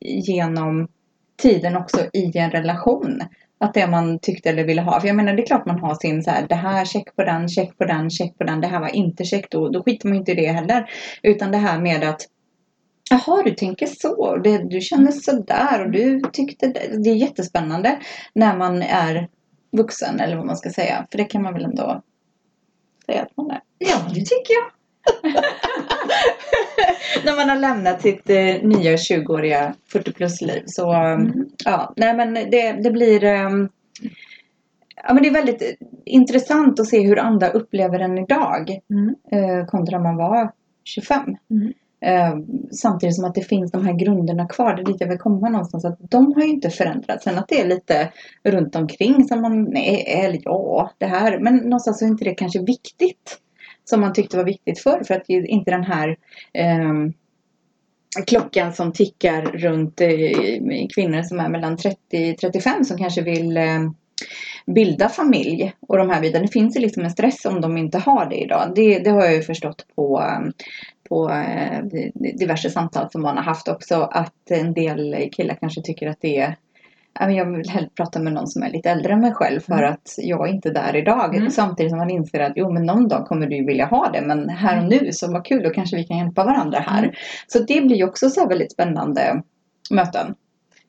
genom 0.02 0.88
tiden 1.38 1.78
också 1.78 1.98
i 2.14 2.38
en 2.38 2.52
relation. 2.52 3.22
Att 3.64 3.74
det 3.74 3.88
man 3.88 4.20
tyckte 4.20 4.50
eller 4.50 4.64
ville 4.64 4.82
ha. 4.82 5.00
För 5.00 5.08
jag 5.08 5.16
menar 5.16 5.34
det 5.34 5.42
är 5.42 5.46
klart 5.46 5.66
man 5.66 5.80
har 5.80 5.96
sin 5.96 6.24
så 6.24 6.32
här. 6.32 6.48
Det 6.48 6.56
här 6.56 6.86
check 6.86 7.16
på 7.16 7.24
den, 7.24 7.50
check 7.50 7.78
på 7.78 7.86
den, 7.86 8.10
check 8.10 8.38
på 8.38 8.44
den. 8.44 8.62
Det 8.62 8.68
här 8.68 8.80
var 8.80 8.96
inte 8.96 9.24
check. 9.24 9.50
Då, 9.50 9.70
då 9.70 9.84
skiter 9.84 10.08
man 10.08 10.14
ju 10.14 10.20
inte 10.20 10.32
i 10.32 10.36
det 10.36 10.52
heller. 10.52 10.90
Utan 11.24 11.52
det 11.52 11.58
här 11.58 11.80
med 11.80 12.04
att 12.04 12.22
Jaha, 13.10 13.44
du 13.44 13.52
tänker 13.52 13.86
så. 13.86 14.38
Det, 14.38 14.58
du 14.58 14.82
känner 14.82 15.12
sådär 15.12 15.86
och 15.86 15.92
du 15.92 16.22
tyckte 16.34 16.68
det. 16.68 17.04
Det 17.04 17.10
är 17.10 17.16
jättespännande 17.16 18.00
när 18.34 18.58
man 18.58 18.82
är 18.82 19.28
vuxen 19.72 20.20
eller 20.20 20.36
vad 20.36 20.46
man 20.46 20.58
ska 20.58 20.70
säga. 20.70 21.08
För 21.12 21.18
det 21.18 21.24
kan 21.24 21.42
man 21.42 21.54
väl 21.54 21.66
ändå 21.66 22.02
säga 23.06 23.22
att 23.22 23.38
man 23.38 23.52
är. 23.52 23.62
Ja, 23.78 23.98
det 24.10 24.20
tycker 24.20 24.54
jag. 24.54 24.83
när 27.26 27.36
man 27.36 27.50
har 27.50 27.56
lämnat 27.56 28.02
sitt 28.02 28.30
eh, 28.30 28.56
nya 28.62 28.96
20-åriga 28.96 29.74
40 29.88 30.12
plus-liv. 30.12 30.64
Så 30.66 30.94
Mm. 30.94 31.46
ja, 31.66 31.94
nej 31.98 32.16
men 32.16 32.34
det, 32.34 32.72
det 32.72 32.92
blir 32.92 33.24
ehm, 33.24 33.70
Ja 35.08 35.14
men 35.14 35.24
det 35.24 35.30
är 35.30 35.34
väldigt 35.34 35.62
eh, 35.62 35.68
intressant 36.06 36.80
att 36.80 36.88
se 36.88 37.02
hur 37.02 37.20
andra 37.20 37.50
upplever 37.50 38.00
den 38.00 38.18
idag. 38.18 38.80
Mm. 38.90 39.16
Eh, 39.32 39.66
kontra 39.66 40.00
man 40.00 40.16
var 40.16 40.52
25. 40.84 41.22
Mm. 41.52 41.74
Eh, 42.02 42.36
samtidigt 42.72 43.16
som 43.16 43.26
att 43.26 43.36
det 43.36 43.42
finns 43.42 43.72
de 43.72 43.86
här 43.86 43.94
grunderna 43.94 44.48
kvar. 44.48 44.76
Det 44.76 44.82
är 44.82 44.86
dit 44.86 45.02
jag 45.02 45.08
vill 45.08 45.18
komma 45.18 45.50
någonstans. 45.50 45.86
Att 45.86 45.98
de 46.00 46.34
har 46.34 46.42
ju 46.42 46.48
inte 46.50 46.70
förändrats. 46.70 47.24
Sen 47.24 47.38
att 47.38 47.48
det 47.48 47.62
är 47.62 47.68
lite 47.68 48.10
runt 48.44 48.76
omkring 48.76 49.28
som 49.28 49.42
man, 49.42 49.64
nej, 49.64 50.04
eller 50.08 50.40
ja, 50.44 50.92
det 50.98 51.06
här. 51.06 51.40
Men 51.40 51.56
någonstans 51.56 52.00
så 52.00 52.06
är 52.06 52.10
inte 52.10 52.26
det 52.26 52.36
kanske 52.36 52.60
viktigt. 52.60 53.40
Som 53.86 54.02
man 54.02 54.14
tyckte 54.14 54.38
var 54.38 54.44
viktigt 54.44 54.80
förr. 54.80 55.04
För 55.08 55.14
att 55.14 55.30
inte 55.30 55.72
den 55.72 55.84
här 55.84 56.18
ehm, 56.54 57.14
klockan 58.28 58.74
som 58.74 58.94
tickar 58.94 59.42
runt 59.42 60.02
eh, 60.02 60.88
kvinnor 60.96 61.22
som 61.22 61.40
är 61.40 61.50
mellan 61.50 61.78
30-35 61.78 62.84
som 62.84 62.98
kanske 62.98 63.22
vill 63.22 63.58
eh, 63.58 63.80
bilda 64.66 65.10
familj 65.10 65.74
och 65.88 65.98
de 65.98 66.10
här 66.10 66.22
bitarna. 66.22 66.46
Det 66.46 66.52
finns 66.52 66.76
ju 66.76 66.80
liksom 66.80 67.04
en 67.04 67.12
stress 67.12 67.46
om 67.46 67.62
de 67.62 67.78
inte 67.78 67.98
har 67.98 68.26
det 68.26 68.36
idag. 68.36 68.72
Det, 68.76 69.00
det 69.00 69.10
har 69.10 69.24
jag 69.24 69.34
ju 69.34 69.42
förstått 69.42 69.86
på, 69.96 70.20
ehm, 70.22 70.52
på 71.10 71.30
eh, 71.30 71.84
diverse 72.14 72.70
samtal 72.70 73.12
som 73.12 73.22
man 73.22 73.38
har 73.38 73.44
haft 73.44 73.68
också. 73.68 74.02
Att 74.02 74.52
en 74.52 74.74
del 74.74 75.30
killar 75.32 75.58
kanske 75.60 75.82
tycker 75.82 76.08
att 76.08 76.22
det 76.22 76.38
är 76.38 76.56
jag 77.20 77.58
vill 77.58 77.70
hellre 77.70 77.90
prata 77.96 78.20
med 78.20 78.34
någon 78.34 78.48
som 78.48 78.64
är 78.64 78.72
lite 78.72 78.90
äldre 78.90 79.14
än 79.14 79.20
mig 79.20 79.34
själv 79.34 79.60
för 79.60 79.74
Mm. 79.74 79.94
att 79.94 80.16
jag 80.18 80.50
är 80.50 80.54
inte 80.54 80.70
där 80.70 80.96
idag. 80.96 81.36
Mm. 81.36 81.50
Samtidigt 81.50 81.92
som 81.92 82.00
man 82.00 82.10
inser 82.10 82.40
att 82.40 82.54
jo 82.56 82.72
men 82.72 82.84
någon 82.86 83.08
dag 83.08 83.26
kommer 83.28 83.48
du 83.48 83.66
vilja 83.66 83.86
ha 83.86 84.10
det 84.14 84.22
men 84.22 84.50
här 84.50 84.78
och 84.84 84.90
nu 84.90 85.12
så 85.12 85.32
vad 85.32 85.46
kul 85.46 85.64
då 85.64 85.70
kanske 85.70 85.96
vi 85.96 86.04
kan 86.04 86.18
hjälpa 86.18 86.46
varandra 86.46 86.80
här. 86.80 87.04
Mm. 87.04 87.16
Så 87.48 87.60
det 87.60 87.82
blir 87.82 87.96
ju 87.96 88.06
också 88.06 88.30
så 88.30 88.48
väldigt 88.48 88.72
spännande 88.72 89.42
möten. 89.92 90.36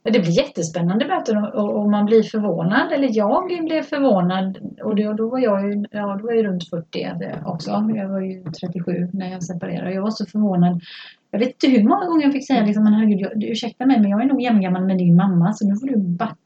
Det 0.02 0.20
blir 0.20 0.38
jättespännande 0.38 1.06
möten 1.06 1.44
och, 1.44 1.90
man 1.90 2.06
blir 2.06 2.22
förvånad, 2.22 2.92
eller 2.92 3.08
jag 3.12 3.64
blev 3.64 3.82
förvånad. 3.82 4.58
Och 4.82 4.96
då, 4.96 5.12
då 5.12 5.28
var 5.28 5.38
jag 5.38 5.72
ju, 5.72 5.84
ja, 5.90 6.16
då 6.20 6.26
var 6.26 6.32
jag 6.32 6.44
runt 6.44 6.68
40 6.70 7.08
också. 7.44 7.70
Jag 7.94 8.08
var 8.08 8.20
ju 8.20 8.44
37 8.44 9.08
när 9.12 9.32
jag 9.32 9.42
separerade. 9.42 9.94
Jag 9.94 10.02
var 10.02 10.10
så 10.10 10.26
förvånad. 10.26 10.80
Jag 11.34 11.38
vet 11.38 11.64
inte 11.64 11.78
hur 11.78 11.88
många 11.88 12.06
gånger 12.06 12.22
jag 12.22 12.32
fick 12.32 12.46
säga 12.46 12.64
liksom, 12.64 12.84
men 12.84 12.92
herregud, 12.94 13.20
jag, 13.20 13.40
du, 13.40 13.46
ursäkta 13.46 13.86
mig 13.86 14.00
men 14.00 14.10
jag 14.10 14.22
är 14.22 14.26
nog 14.26 14.42
jämngammal 14.42 14.84
med 14.84 14.98
din 14.98 15.16
mamma 15.16 15.52
så 15.52 15.68
nu 15.68 15.76
får 15.76 15.86
du 15.86 15.96
backa. 15.96 16.36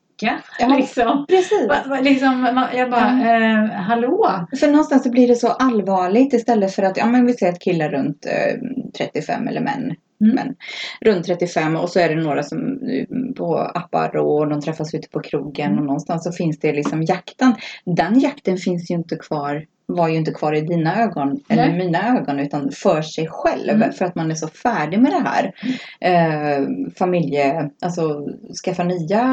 Ja. 0.60 0.66
Liksom. 0.76 1.26
Precis. 1.28 1.68
Liksom, 2.02 2.66
jag 2.74 2.90
bara, 2.90 3.08
eh, 3.08 3.64
hallå? 3.70 4.46
För 4.60 4.66
någonstans 4.66 5.02
så 5.02 5.10
blir 5.10 5.28
det 5.28 5.34
så 5.34 5.48
allvarligt 5.48 6.32
istället 6.32 6.74
för 6.74 6.82
att, 6.82 6.96
ja 6.96 7.06
men 7.06 7.26
vi 7.26 7.32
säger 7.32 7.52
att 7.52 7.60
killar 7.60 7.88
runt 7.90 8.26
eh, 8.26 8.60
35 8.98 9.48
eller 9.48 9.60
män. 9.60 9.94
Mm. 10.20 10.34
Men 10.34 10.54
runt 11.00 11.26
35 11.26 11.76
och 11.76 11.90
så 11.90 12.00
är 12.00 12.08
det 12.08 12.22
några 12.22 12.42
som 12.42 12.58
eh, 12.58 13.34
på 13.36 13.58
appar 13.58 14.16
och 14.16 14.48
de 14.48 14.60
träffas 14.60 14.94
ute 14.94 15.08
på 15.08 15.20
krogen 15.20 15.66
Mm. 15.66 15.78
och 15.78 15.86
någonstans 15.86 16.24
så 16.24 16.32
finns 16.32 16.58
det 16.58 16.72
liksom 16.72 17.02
jakten. 17.02 17.54
Den 17.84 18.20
jakten 18.20 18.56
finns 18.56 18.90
ju 18.90 18.94
inte 18.94 19.16
kvar 19.16 19.64
var 19.90 20.08
ju 20.08 20.16
inte 20.16 20.30
kvar 20.32 20.52
i 20.52 20.60
dina 20.60 21.02
ögon 21.02 21.40
eller 21.48 21.68
Nej. 21.68 21.78
mina 21.78 22.18
ögon 22.18 22.40
utan 22.40 22.70
för 22.70 23.02
sig 23.02 23.28
själv 23.28 23.74
Mm. 23.74 23.92
för 23.92 24.04
att 24.04 24.14
man 24.14 24.30
är 24.30 24.34
så 24.34 24.48
färdig 24.48 24.98
med 24.98 25.12
det 25.12 25.28
här. 25.28 25.52
Eh, 26.00 26.66
familje, 26.98 27.70
alltså 27.82 28.26
skaffa 28.64 28.84
nya 28.84 29.24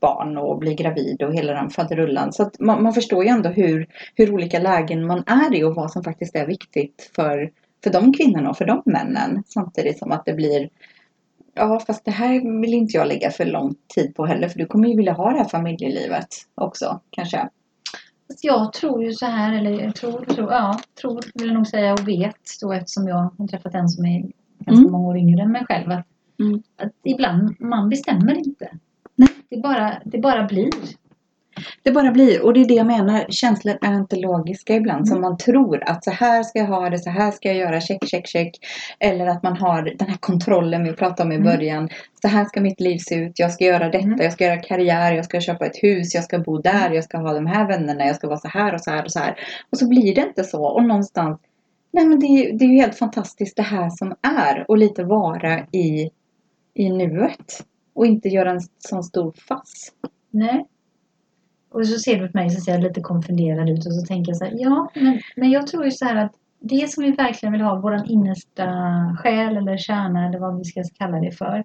barn 0.00 0.36
och 0.36 0.58
bli 0.58 0.74
gravid 0.74 1.22
och 1.22 1.34
hela 1.34 1.52
den 1.52 1.70
faderullan. 1.70 2.32
Så 2.32 2.42
att 2.42 2.60
man, 2.60 2.82
man 2.82 2.92
förstår 2.92 3.24
ju 3.24 3.30
ändå 3.30 3.48
hur, 3.48 3.86
hur 4.14 4.32
olika 4.34 4.58
lägen 4.58 5.06
man 5.06 5.24
är 5.26 5.54
i 5.54 5.64
och 5.64 5.74
vad 5.74 5.90
som 5.90 6.04
faktiskt 6.04 6.36
är 6.36 6.46
viktigt 6.46 7.10
för, 7.16 7.50
för 7.84 7.90
de 7.90 8.12
kvinnorna 8.12 8.50
och 8.50 8.56
för 8.56 8.64
de 8.64 8.82
männen. 8.86 9.42
Samtidigt 9.46 9.98
som 9.98 10.12
att 10.12 10.24
det 10.24 10.32
blir 10.32 10.68
Ja 11.54 11.80
fast 11.86 12.04
det 12.04 12.10
här 12.10 12.60
vill 12.60 12.74
inte 12.74 12.96
jag 12.96 13.08
lägga 13.08 13.30
för 13.30 13.44
lång 13.44 13.74
tid 13.94 14.14
på 14.14 14.26
heller 14.26 14.48
för 14.48 14.58
du 14.58 14.66
kommer 14.66 14.88
ju 14.88 14.96
vilja 14.96 15.12
ha 15.12 15.30
det 15.30 15.38
här 15.38 15.48
familjelivet 15.48 16.28
också 16.54 17.00
kanske. 17.10 17.48
Jag 18.42 18.72
tror 18.72 19.04
ju 19.04 19.12
så 19.12 19.26
här, 19.26 19.52
eller 19.58 19.70
jag 19.84 19.94
tror, 19.94 20.24
tror, 20.24 20.52
ja, 20.52 20.80
tror 21.00 21.20
vill 21.34 21.46
jag 21.48 21.54
nog 21.54 21.66
säga 21.66 21.92
och 21.92 22.08
vet 22.08 22.36
då 22.62 22.72
eftersom 22.72 23.08
jag 23.08 23.30
har 23.38 23.46
träffat 23.48 23.74
en 23.74 23.88
som 23.88 24.04
är 24.04 24.20
ganska 24.58 24.80
Mm. 24.80 24.92
många 24.92 25.08
år 25.08 25.16
yngre 25.18 25.42
än 25.42 25.52
mig 25.52 25.64
själv. 25.68 25.90
Att, 25.90 26.06
Mm. 26.40 26.62
att 26.76 26.92
ibland, 27.04 27.56
man 27.60 27.88
bestämmer 27.88 28.34
inte. 28.34 28.68
Nej. 29.14 29.28
Det 29.48 29.56
bara, 29.62 29.92
det 30.04 30.18
bara 30.18 30.44
blir. 30.46 30.70
Det 31.82 31.90
bara 31.92 32.10
blir, 32.10 32.42
och 32.44 32.54
det 32.54 32.60
är 32.60 32.64
det 32.68 32.74
jag 32.74 32.86
menar, 32.86 33.24
känslor 33.28 33.78
är 33.82 33.94
inte 33.94 34.16
logiska 34.16 34.74
ibland. 34.74 35.08
Som 35.08 35.20
man 35.20 35.36
tror 35.36 35.82
att 35.88 36.04
så 36.04 36.10
här 36.10 36.42
ska 36.42 36.58
jag 36.58 36.66
ha 36.66 36.90
det, 36.90 36.98
så 36.98 37.10
här 37.10 37.30
ska 37.30 37.48
jag 37.48 37.56
göra, 37.56 37.80
check, 37.80 38.08
check, 38.08 38.26
check. 38.26 38.58
Eller 38.98 39.26
att 39.26 39.42
man 39.42 39.56
har 39.56 39.82
den 39.98 40.08
här 40.08 40.16
kontrollen 40.20 40.84
vi 40.84 40.92
pratade 40.92 41.22
om 41.22 41.32
i 41.32 41.34
Mm. 41.34 41.44
början. 41.46 41.88
Så 42.22 42.28
här 42.28 42.44
ska 42.44 42.60
mitt 42.60 42.80
liv 42.80 42.98
se 42.98 43.14
ut, 43.14 43.38
jag 43.38 43.52
ska 43.52 43.64
göra 43.64 43.84
detta, 43.88 43.98
Mm. 44.04 44.18
jag 44.20 44.32
ska 44.32 44.44
göra 44.44 44.56
karriär, 44.62 45.12
jag 45.12 45.24
ska 45.24 45.40
köpa 45.40 45.66
ett 45.66 45.76
hus, 45.82 46.14
jag 46.14 46.24
ska 46.24 46.38
bo 46.38 46.58
där, 46.58 46.90
jag 46.90 47.04
ska 47.04 47.18
ha 47.18 47.32
de 47.32 47.46
här 47.46 47.66
vännerna, 47.68 48.06
jag 48.06 48.16
ska 48.16 48.28
vara 48.28 48.38
så 48.38 48.48
här 48.48 48.74
och 48.74 48.80
så 48.80 48.90
här 48.90 49.04
och 49.04 49.12
så 49.12 49.18
här. 49.18 49.34
Och 49.70 49.78
så 49.78 49.88
blir 49.88 50.14
det 50.14 50.20
inte 50.20 50.44
så. 50.44 50.64
Och 50.64 50.84
någonstans, 50.84 51.40
nej 51.92 52.06
men 52.06 52.20
det 52.20 52.26
är, 52.26 52.52
det 52.58 52.64
är 52.64 52.68
ju 52.68 52.76
helt 52.76 52.98
fantastiskt 52.98 53.56
det 53.56 53.62
här 53.62 53.90
som 53.90 54.14
är. 54.22 54.64
Och 54.70 54.78
lite 54.78 55.04
vara 55.04 55.58
i, 55.72 56.10
i 56.74 56.88
nuet. 56.90 57.64
Och 57.94 58.06
inte 58.06 58.28
göra 58.28 58.50
en 58.50 58.60
sån 58.78 59.02
stor 59.04 59.32
fass. 59.48 59.92
Nej. 60.30 60.66
Och 61.72 61.86
så 61.86 61.98
ser 61.98 62.18
du 62.18 62.28
på 62.28 62.38
mig 62.38 62.50
så 62.50 62.60
ser 62.60 62.72
jag 62.72 62.82
lite 62.82 63.00
konfunderad 63.00 63.70
ut 63.70 63.86
och 63.86 63.94
så 63.94 64.06
tänker 64.06 64.30
jag 64.30 64.36
så 64.36 64.44
här, 64.44 64.52
ja, 64.56 64.90
men, 64.94 65.20
men 65.36 65.50
jag 65.50 65.66
tror 65.66 65.84
ju 65.84 65.90
så 65.90 66.04
här 66.04 66.24
att 66.24 66.32
det 66.60 66.90
som 66.90 67.04
vi 67.04 67.10
verkligen 67.10 67.52
vill 67.52 67.60
ha, 67.60 67.80
våran 67.80 68.06
innersta 68.06 68.66
själ 69.18 69.56
eller 69.56 69.76
kärna 69.76 70.28
eller 70.28 70.38
vad 70.38 70.58
vi 70.58 70.64
ska 70.64 70.82
kalla 70.98 71.20
det 71.20 71.30
för. 71.30 71.64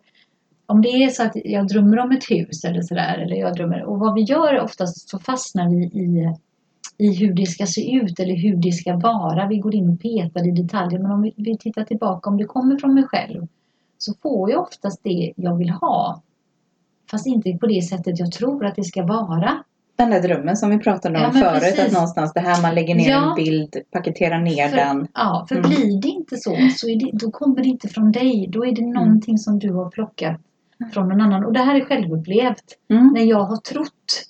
Om 0.66 0.82
det 0.82 0.90
är 0.90 1.10
så 1.10 1.24
att 1.24 1.32
jag 1.36 1.68
drömmer 1.68 2.00
om 2.00 2.12
ett 2.12 2.32
hus 2.32 2.64
eller 2.64 2.82
sådär, 2.82 3.18
eller 3.18 3.36
jag 3.36 3.56
drömmer, 3.56 3.84
och 3.84 4.00
vad 4.00 4.14
vi 4.14 4.22
gör 4.22 4.60
oftast 4.60 5.10
så 5.10 5.20
fastnar 5.20 5.70
vi 5.70 5.84
i, 5.86 6.34
i 6.98 7.16
hur 7.16 7.34
det 7.34 7.46
ska 7.46 7.66
se 7.66 7.96
ut 7.96 8.20
eller 8.20 8.36
hur 8.36 8.56
det 8.56 8.72
ska 8.72 8.98
vara. 8.98 9.48
Vi 9.48 9.58
går 9.58 9.76
in 9.76 9.90
och 9.90 10.02
petar 10.02 10.48
i 10.48 10.52
detaljer, 10.52 11.00
men 11.00 11.12
om 11.12 11.22
vi, 11.22 11.34
vi 11.38 11.58
tittar 11.58 11.84
tillbaka, 11.84 12.30
om 12.30 12.38
det 12.38 12.46
kommer 12.46 12.78
från 12.78 12.94
mig 12.94 13.04
själv, 13.04 13.48
så 13.98 14.14
får 14.22 14.52
jag 14.52 14.62
oftast 14.62 15.04
det 15.04 15.34
jag 15.36 15.58
vill 15.58 15.70
ha. 15.70 16.22
Fast 17.12 17.28
inte 17.28 17.58
på 17.58 17.68
det 17.68 17.82
sättet 17.82 18.20
jag 18.20 18.32
tror 18.32 18.66
att 18.66 18.76
det 18.76 18.84
ska 18.84 19.04
vara. 19.06 19.64
Den 19.98 20.10
där 20.10 20.22
drömmen 20.22 20.58
som 20.58 20.70
vi 20.70 20.78
pratade 20.80 21.18
om 21.18 21.24
Ja, 21.24 21.32
förut. 21.32 21.62
precis. 21.62 21.86
Att 21.86 21.92
någonstans 21.94 22.34
det 22.34 22.40
här 22.40 22.62
man 22.62 22.76
lägger 22.76 22.96
ner 22.96 23.10
Ja. 23.10 23.30
en 23.30 23.36
bild, 23.36 23.76
paketerar 23.92 24.40
ner 24.40 24.68
För, 24.68 24.78
den. 24.78 25.08
ja, 25.14 25.46
för 25.50 25.56
Mm. 25.56 25.70
blir 25.70 26.02
det 26.02 26.08
inte 26.08 26.38
så, 26.38 26.56
så 26.78 26.88
det, 26.88 27.10
då 27.14 27.32
kommer 27.32 27.56
det 27.56 27.68
inte 27.70 27.88
från 27.88 28.12
dig. 28.12 28.48
Då 28.52 28.66
är 28.66 28.72
det 28.76 28.82
någonting 28.86 29.38
som 29.38 29.60
du 29.60 29.74
har 29.74 29.90
plockat 29.90 30.42
från 30.94 31.10
någon 31.10 31.22
annan. 31.22 31.46
Och 31.46 31.54
det 31.54 31.60
här 31.60 31.76
är 31.76 31.86
självupplevt. 31.86 32.64
Mm. 32.92 33.08
När 33.14 33.22
jag 33.24 33.44
har 33.44 33.58
trott 33.58 34.24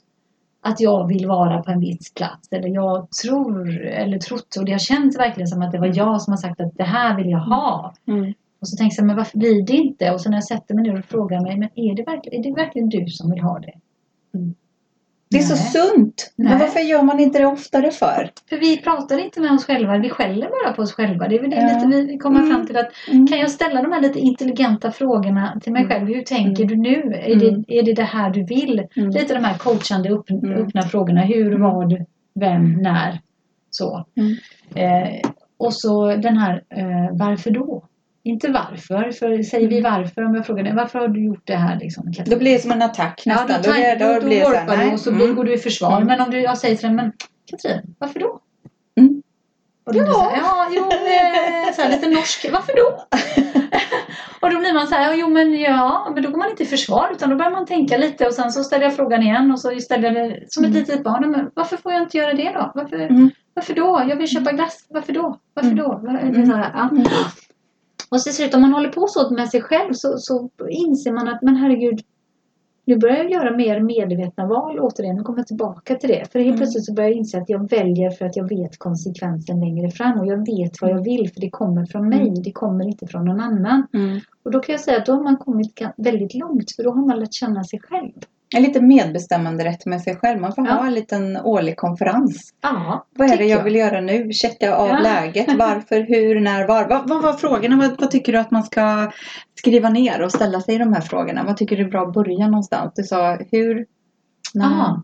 att 0.61 0.79
jag 0.79 1.07
vill 1.07 1.27
vara 1.27 1.63
på 1.63 1.71
en 1.71 1.79
viss 1.79 2.13
plats. 2.13 2.47
Eller 2.51 2.67
jag 2.69 3.07
tror, 3.23 3.81
eller 3.85 4.17
trott, 4.19 4.55
och 4.59 4.65
det 4.65 4.71
har 4.71 4.79
känts 4.79 5.19
verkligen 5.19 5.47
som 5.47 5.61
att 5.61 5.71
det 5.71 5.79
var 5.79 5.91
jag 5.95 6.21
som 6.21 6.31
har 6.31 6.37
sagt 6.37 6.61
att 6.61 6.77
det 6.77 6.83
här 6.83 7.17
vill 7.17 7.29
jag 7.29 7.39
ha. 7.39 7.93
Mm. 8.07 8.33
Och 8.61 8.67
så 8.67 8.77
tänker 8.77 8.97
jag, 8.97 9.07
men 9.07 9.15
varför 9.15 9.37
blir 9.37 9.61
det 9.65 9.73
inte? 9.73 10.11
Och 10.11 10.21
så 10.21 10.29
när 10.29 10.37
jag 10.37 10.43
sätter 10.43 10.75
mig 10.75 10.83
ner 10.83 10.99
och 10.99 11.05
frågar 11.05 11.41
mig, 11.41 11.57
men 11.57 11.69
är 11.75 11.95
det 11.95 12.03
verkligen, 12.03 12.39
är 12.39 12.49
det 12.49 12.55
verkligen 12.55 12.89
du 12.89 13.07
som 13.07 13.31
vill 13.31 13.41
ha 13.43 13.59
det? 13.59 13.73
Mm. 14.37 14.55
Det 15.29 15.37
är 15.37 15.41
så 15.41 15.53
Nej. 15.55 15.63
sunt. 15.93 16.33
Men 16.35 16.47
Nej. 16.47 16.57
varför 16.59 16.79
gör 16.79 17.03
man 17.03 17.19
inte 17.19 17.39
det 17.39 17.45
oftare 17.45 17.91
för? 17.91 18.29
För 18.49 18.57
vi 18.57 18.77
pratar 18.77 19.17
inte 19.17 19.41
med 19.41 19.51
oss 19.51 19.65
själva, 19.65 19.97
vi 19.97 20.09
skäller 20.09 20.49
bara 20.49 20.73
på 20.73 20.81
oss 20.81 20.91
själva. 20.93 21.27
Det 21.27 21.35
är 21.35 21.41
väl 21.41 21.49
det 21.49 21.55
Ja. 21.55 21.87
lite 21.89 22.11
vi 22.11 22.17
kommer 22.17 22.39
Mm. 22.39 22.51
fram 22.51 22.65
till 22.67 22.77
att 22.77 22.89
Mm. 23.11 23.27
kan 23.27 23.39
jag 23.39 23.51
ställa 23.51 23.81
de 23.81 23.91
här 23.91 24.01
lite 24.01 24.19
intelligenta 24.19 24.91
frågorna 24.91 25.59
till 25.63 25.71
mig 25.73 25.81
Mm. 25.83 25.91
själv? 25.93 26.07
Hur 26.07 26.21
tänker 26.21 26.63
Mm. 26.63 26.67
du 26.83 26.89
nu? 26.89 27.13
Är, 27.13 27.31
Mm. 27.35 27.63
det, 27.67 27.77
är 27.79 27.83
det 27.83 27.93
det 27.93 28.03
här 28.03 28.29
du 28.29 28.43
vill? 28.45 28.87
Mm. 28.95 29.09
Lite 29.09 29.33
de 29.33 29.43
här 29.43 29.57
coachande 29.57 30.09
upp, 30.09 30.29
Mm. 30.29 30.53
öppna 30.53 30.81
frågorna. 30.81 31.21
Hur, 31.21 31.47
Mm. 31.47 31.61
vad, 31.61 32.05
vem, 32.39 32.73
när? 32.73 33.19
Så. 33.69 34.05
Mm. 34.17 34.35
Eh, 34.75 35.29
och 35.57 35.73
så 35.73 36.15
den 36.15 36.37
här 36.37 36.63
eh, 36.69 37.09
varför 37.17 37.51
då? 37.51 37.83
Inte 38.27 38.51
varför, 38.51 39.11
för 39.11 39.43
säger 39.43 39.67
vi 39.67 39.81
varför 39.81 40.23
om 40.25 40.35
jag 40.35 40.45
frågar 40.45 40.63
dig, 40.63 40.73
varför 40.75 40.99
har 40.99 41.07
du 41.07 41.25
gjort 41.25 41.41
det 41.47 41.55
här? 41.55 41.79
Liksom? 41.79 42.03
Mm. 42.07 42.29
Då 42.29 42.37
blir 42.37 42.53
det 42.53 42.59
som 42.59 42.71
en 42.71 42.81
attack 42.81 43.21
Ja, 43.25 43.33
nästan. 43.33 43.61
då, 43.63 43.71
är 43.81 43.95
det- 43.95 44.05
då, 44.13 44.19
då, 44.19 44.25
blir 44.25 44.39
det 44.39 44.45
så 44.45 44.75
du 44.85 44.91
och 44.93 44.99
så 44.99 45.09
Mm. 45.11 45.35
går 45.35 45.43
du 45.43 45.53
i 45.53 45.57
försvar. 45.57 45.95
Mm. 45.95 46.07
Men 46.07 46.21
om 46.21 46.31
du, 46.31 46.41
jag 46.41 46.57
säger 46.57 46.75
till 46.75 46.87
dig, 46.87 46.95
men 46.95 47.11
Katrin, 47.51 47.95
varför 47.99 48.19
då? 48.19 48.39
Mm. 48.99 49.21
Och 49.85 49.93
då 49.93 49.99
det 49.99 50.11
så 50.13 50.29
här, 50.29 50.37
ja, 50.37 50.67
jo, 50.71 50.83
eh, 50.83 51.73
så 51.75 51.81
här, 51.81 51.89
lite 51.89 52.09
norsk, 52.09 52.45
varför 52.51 52.73
då? 52.75 53.03
och 54.41 54.51
då 54.51 54.59
blir 54.59 54.73
man 54.73 54.87
så 54.87 54.95
här, 54.95 55.13
jo 55.15 55.27
men 55.29 55.59
ja, 55.59 56.11
men 56.13 56.23
då 56.23 56.29
går 56.31 56.37
man 56.37 56.49
inte 56.49 56.63
i 56.63 56.65
försvar 56.65 57.09
utan 57.11 57.29
då 57.29 57.35
börjar 57.35 57.51
man 57.51 57.65
tänka 57.65 57.97
lite 57.97 58.27
och 58.27 58.33
sen 58.33 58.51
så 58.51 58.63
ställer 58.63 58.83
jag 58.83 58.95
frågan 58.95 59.23
igen 59.23 59.51
och 59.51 59.59
så 59.59 59.79
ställer 59.79 60.11
jag 60.11 60.29
det 60.29 60.45
som 60.49 60.63
ett 60.63 60.69
Mm. 60.69 60.79
litet 60.79 61.03
barn, 61.03 61.31
men 61.31 61.49
varför 61.53 61.77
får 61.77 61.91
jag 61.93 62.01
inte 62.01 62.17
göra 62.17 62.33
det 62.33 62.51
då? 62.53 62.71
Varför, 62.75 62.95
Mm. 62.99 63.29
varför 63.53 63.73
då? 63.73 64.05
Jag 64.09 64.15
vill 64.15 64.27
köpa 64.27 64.51
glass, 64.51 64.85
varför 64.89 65.13
då? 65.13 65.39
Varför 65.53 65.71
Mm. 65.71 65.83
då? 65.83 66.01
Så 66.51 66.55
här, 66.57 66.71
ja. 66.75 66.89
Mm. 66.91 67.03
Och 68.09 68.21
så 68.21 68.23
till 68.23 68.35
slut 68.35 68.53
om 68.53 68.61
man 68.61 68.73
håller 68.73 68.89
på 68.89 69.07
så 69.07 69.29
med 69.29 69.49
sig 69.49 69.61
själv 69.61 69.93
så, 69.93 70.17
så 70.17 70.49
inser 70.69 71.11
man 71.11 71.27
att 71.27 71.41
men 71.41 71.55
herregud 71.55 72.01
nu 72.85 72.97
börjar 72.97 73.15
jag 73.17 73.31
göra 73.31 73.57
mer 73.57 73.79
medvetna 73.79 74.47
val 74.47 74.79
återigen. 74.79 75.15
Nu 75.15 75.23
kommer 75.23 75.39
jag 75.39 75.47
tillbaka 75.47 75.95
till 75.95 76.09
det. 76.09 76.31
För 76.31 76.39
helt 76.39 76.47
Mm. 76.47 76.57
plötsligt 76.57 76.85
så 76.85 76.93
börjar 76.93 77.09
jag 77.09 77.17
inse 77.17 77.37
att 77.37 77.49
jag 77.49 77.69
väljer 77.69 78.09
för 78.09 78.25
att 78.25 78.35
jag 78.35 78.49
vet 78.49 78.77
konsekvensen 78.77 79.59
längre 79.59 79.91
fram. 79.91 80.19
Och 80.19 80.27
jag 80.27 80.45
vet 80.45 80.81
vad 80.81 80.91
jag 80.91 81.03
vill 81.03 81.31
för 81.33 81.41
det 81.41 81.49
kommer 81.49 81.85
från 81.85 82.09
mig. 82.09 82.33
Det 82.43 82.51
kommer 82.51 82.85
inte 82.87 83.07
från 83.07 83.25
någon 83.25 83.39
annan. 83.39 83.87
Mm. 83.93 84.19
Och 84.43 84.51
då 84.51 84.59
kan 84.59 84.73
jag 84.73 84.79
säga 84.79 84.97
att 84.97 85.05
då 85.05 85.11
har 85.13 85.23
man 85.23 85.37
kommit 85.37 85.81
väldigt 85.97 86.33
långt. 86.33 86.71
För 86.75 86.83
då 86.83 86.91
har 86.91 87.05
man 87.07 87.19
lärt 87.19 87.33
känna 87.33 87.63
sig 87.63 87.79
själv. 87.79 88.11
En 88.55 88.63
liten 88.63 88.87
medbestämmande 88.87 89.65
rätt 89.65 89.85
med 89.85 90.01
sig 90.01 90.15
själv. 90.15 90.41
Man 90.41 90.55
får 90.55 90.67
Ja. 90.67 90.73
ha 90.73 90.87
en 90.87 90.93
liten 90.93 91.37
årlig 91.37 91.77
konferens. 91.77 92.53
Ja, 92.61 93.05
Vad 93.15 93.27
är 93.27 93.31
det 93.31 93.37
tycker 93.37 93.55
jag 93.55 93.63
vill 93.63 93.75
göra 93.75 94.01
nu? 94.01 94.31
Checka 94.33 94.75
av 94.75 94.87
Ja. 94.89 94.99
läget. 94.99 95.47
Varför, 95.59 96.01
hur, 96.01 96.39
när, 96.39 96.67
var. 96.67 96.87
Vad, 96.89 97.09
vad 97.09 97.21
var 97.21 97.33
frågorna? 97.33 97.75
Vad, 97.77 97.99
vad 98.01 98.11
tycker 98.11 98.31
du 98.31 98.39
att 98.39 98.51
man 98.51 98.63
ska 98.63 99.11
skriva 99.55 99.89
ner 99.89 100.21
och 100.21 100.31
ställa 100.31 100.61
sig 100.61 100.77
de 100.77 100.93
här 100.93 101.01
frågorna? 101.01 101.43
Vad 101.43 101.57
tycker 101.57 101.77
du 101.77 101.83
är 101.83 101.89
bra 101.89 102.01
att 102.07 102.13
börja 102.13 102.47
någonstans? 102.47 102.91
Du 102.95 103.03
sa 103.03 103.37
hur? 103.51 103.85
Ja, 104.53 105.03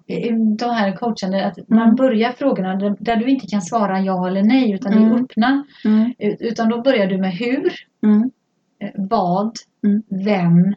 de 0.57 0.65
här 0.69 0.95
coachande, 0.95 1.45
att 1.45 1.69
man 1.69 1.81
Mm. 1.83 1.95
börjar 1.95 2.31
frågorna 2.31 2.75
där, 2.99 3.15
du 3.15 3.25
inte 3.25 3.47
kan 3.47 3.61
svara 3.61 3.99
ja 4.01 4.27
eller 4.27 4.43
nej 4.43 4.71
utan 4.71 4.93
Mm. 4.93 5.11
är 5.11 5.21
öppna. 5.23 5.65
Mm. 5.85 6.13
Ut- 6.19 6.41
Utan 6.41 6.69
då 6.69 6.81
börjar 6.81 7.07
du 7.07 7.17
med 7.17 7.31
hur, 7.31 7.73
Mm. 8.03 8.31
eh, 8.79 8.89
vad, 8.95 9.51
Mm. 9.85 10.03
vem, 10.09 10.73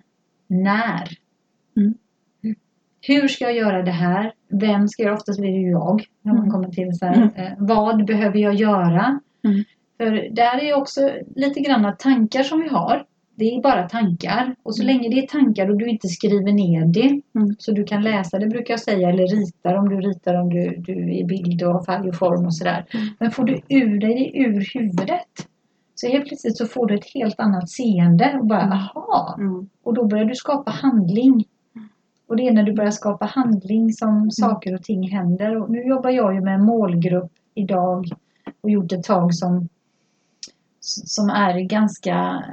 när. 0.49 1.09
Hur 3.07 3.29
ska 3.29 3.45
jag 3.45 3.57
göra 3.57 3.83
det 3.83 3.91
här? 3.91 4.33
Vem 4.49 4.89
ska 4.89 5.03
göra? 5.03 5.15
Oftast 5.15 5.41
blir 5.41 5.53
det 5.53 5.59
ju 5.59 5.71
jag. 5.71 6.05
När 6.23 6.33
man 6.33 6.41
Mm. 6.43 6.53
kommer 6.53 6.69
till 6.69 6.99
så 6.99 7.07
här, 7.07 7.15
Mm. 7.17 7.29
eh, 7.35 7.53
vad 7.59 8.07
behöver 8.07 8.39
jag 8.39 8.55
göra? 8.55 9.21
Mm. 9.45 9.65
För 9.99 10.35
där 10.35 10.65
är 10.65 10.75
också 10.75 11.11
lite 11.37 11.61
grann 11.61 11.97
tankar 11.99 12.43
som 12.43 12.61
vi 12.63 12.69
har. 12.69 13.05
Det 13.39 13.45
är 13.45 13.63
bara 13.63 13.89
tankar. 13.89 14.55
Och 14.63 14.77
så 14.77 14.83
länge 14.83 15.09
det 15.09 15.19
är 15.19 15.27
tankar 15.27 15.71
och 15.71 15.77
du 15.79 15.87
inte 15.89 16.09
skriver 16.09 16.53
ner 16.53 16.85
det. 16.87 17.21
Mm. 17.39 17.57
Så 17.59 17.73
du 17.73 17.85
kan 17.85 18.03
läsa 18.03 18.39
det 18.39 18.47
brukar 18.47 18.75
jag 18.75 18.81
säga. 18.81 19.09
Eller 19.11 19.27
ritar 19.27 19.75
om 19.75 19.89
du 19.89 19.97
ritar 20.01 20.35
om 20.41 20.49
du, 20.49 20.77
du 20.79 20.93
är 20.93 21.11
i 21.21 21.25
bild 21.25 21.63
och 21.63 21.85
färg 21.87 22.09
och 22.09 22.15
form 22.15 22.47
och 22.47 22.55
sådär. 22.55 22.85
Mm. 22.95 23.07
Men 23.19 23.31
får 23.31 23.45
du 23.45 23.61
ur 23.69 24.01
dig 24.01 24.15
det 24.15 24.39
ur 24.39 24.67
huvudet. 24.75 25.47
Så 25.95 26.07
helt 26.09 26.27
plötsligt 26.29 26.57
så 26.57 26.67
får 26.67 26.87
du 26.87 26.95
ett 26.95 27.11
helt 27.15 27.41
annat 27.41 27.71
seende. 27.71 28.37
Och 28.41 28.47
bara 28.47 28.63
Mm. 28.63 28.73
aha. 28.79 29.39
Och 29.83 29.95
då 29.95 30.05
börjar 30.05 30.25
du 30.25 30.35
skapa 30.35 30.71
handling. 30.71 31.45
Och 32.37 32.43
det 32.43 32.49
är 32.49 32.53
när 32.53 32.63
du 32.63 32.73
börjar 32.73 32.91
skapa 32.91 33.25
handling 33.25 33.93
som 33.93 34.31
saker 34.31 34.75
och 34.75 34.83
ting 34.83 35.11
händer. 35.11 35.63
Och 35.63 35.71
nu 35.71 35.83
jobbar 35.83 36.11
jag 36.11 36.35
ju 36.35 36.41
med 36.41 36.55
en 36.55 36.65
målgrupp 36.65 37.33
idag 37.55 38.05
och 38.61 38.71
gjort 38.71 38.93
ett 38.93 39.05
tag 39.05 39.35
som, 39.35 39.69
som 40.81 41.31
är 41.31 41.61
ganska, 41.61 42.45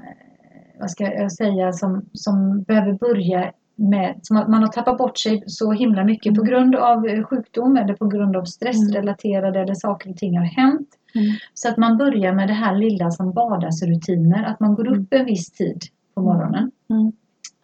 vad 0.80 0.92
ska 0.92 1.04
jag 1.04 1.32
säga, 1.32 1.74
som, 1.74 2.06
som 2.14 2.64
behöver 2.64 2.94
börja 2.94 3.52
med, 3.76 4.20
som 4.22 4.36
man 4.36 4.64
har 4.64 4.68
tappat 4.68 4.98
bort 4.98 5.18
sig 5.18 5.44
så 5.48 5.72
himla 5.72 6.04
mycket 6.04 6.36
på 6.36 6.44
grund 6.44 6.76
av 6.76 7.24
sjukdom 7.24 7.78
eller 7.78 7.94
på 7.94 8.08
grund 8.08 8.36
av 8.36 8.44
stressrelaterade 8.46 9.60
eller 9.60 9.76
saker 9.76 10.10
och 10.10 10.18
ting 10.18 10.38
har 10.38 10.46
hänt. 10.46 10.90
Mm. 11.16 11.28
Så 11.54 11.70
att 11.70 11.78
man 11.78 11.98
börjar 11.98 12.34
med 12.34 12.48
det 12.48 12.54
här 12.54 12.76
lilla 12.76 13.12
som 13.12 13.32
vardagsrutiner, 13.32 14.44
att 14.44 14.60
man 14.60 14.76
går 14.76 14.88
upp 14.88 15.14
en 15.14 15.26
viss 15.26 15.52
tid 15.52 15.82
på 16.16 16.22
morgonen. 16.22 16.72
Mm. 16.90 17.12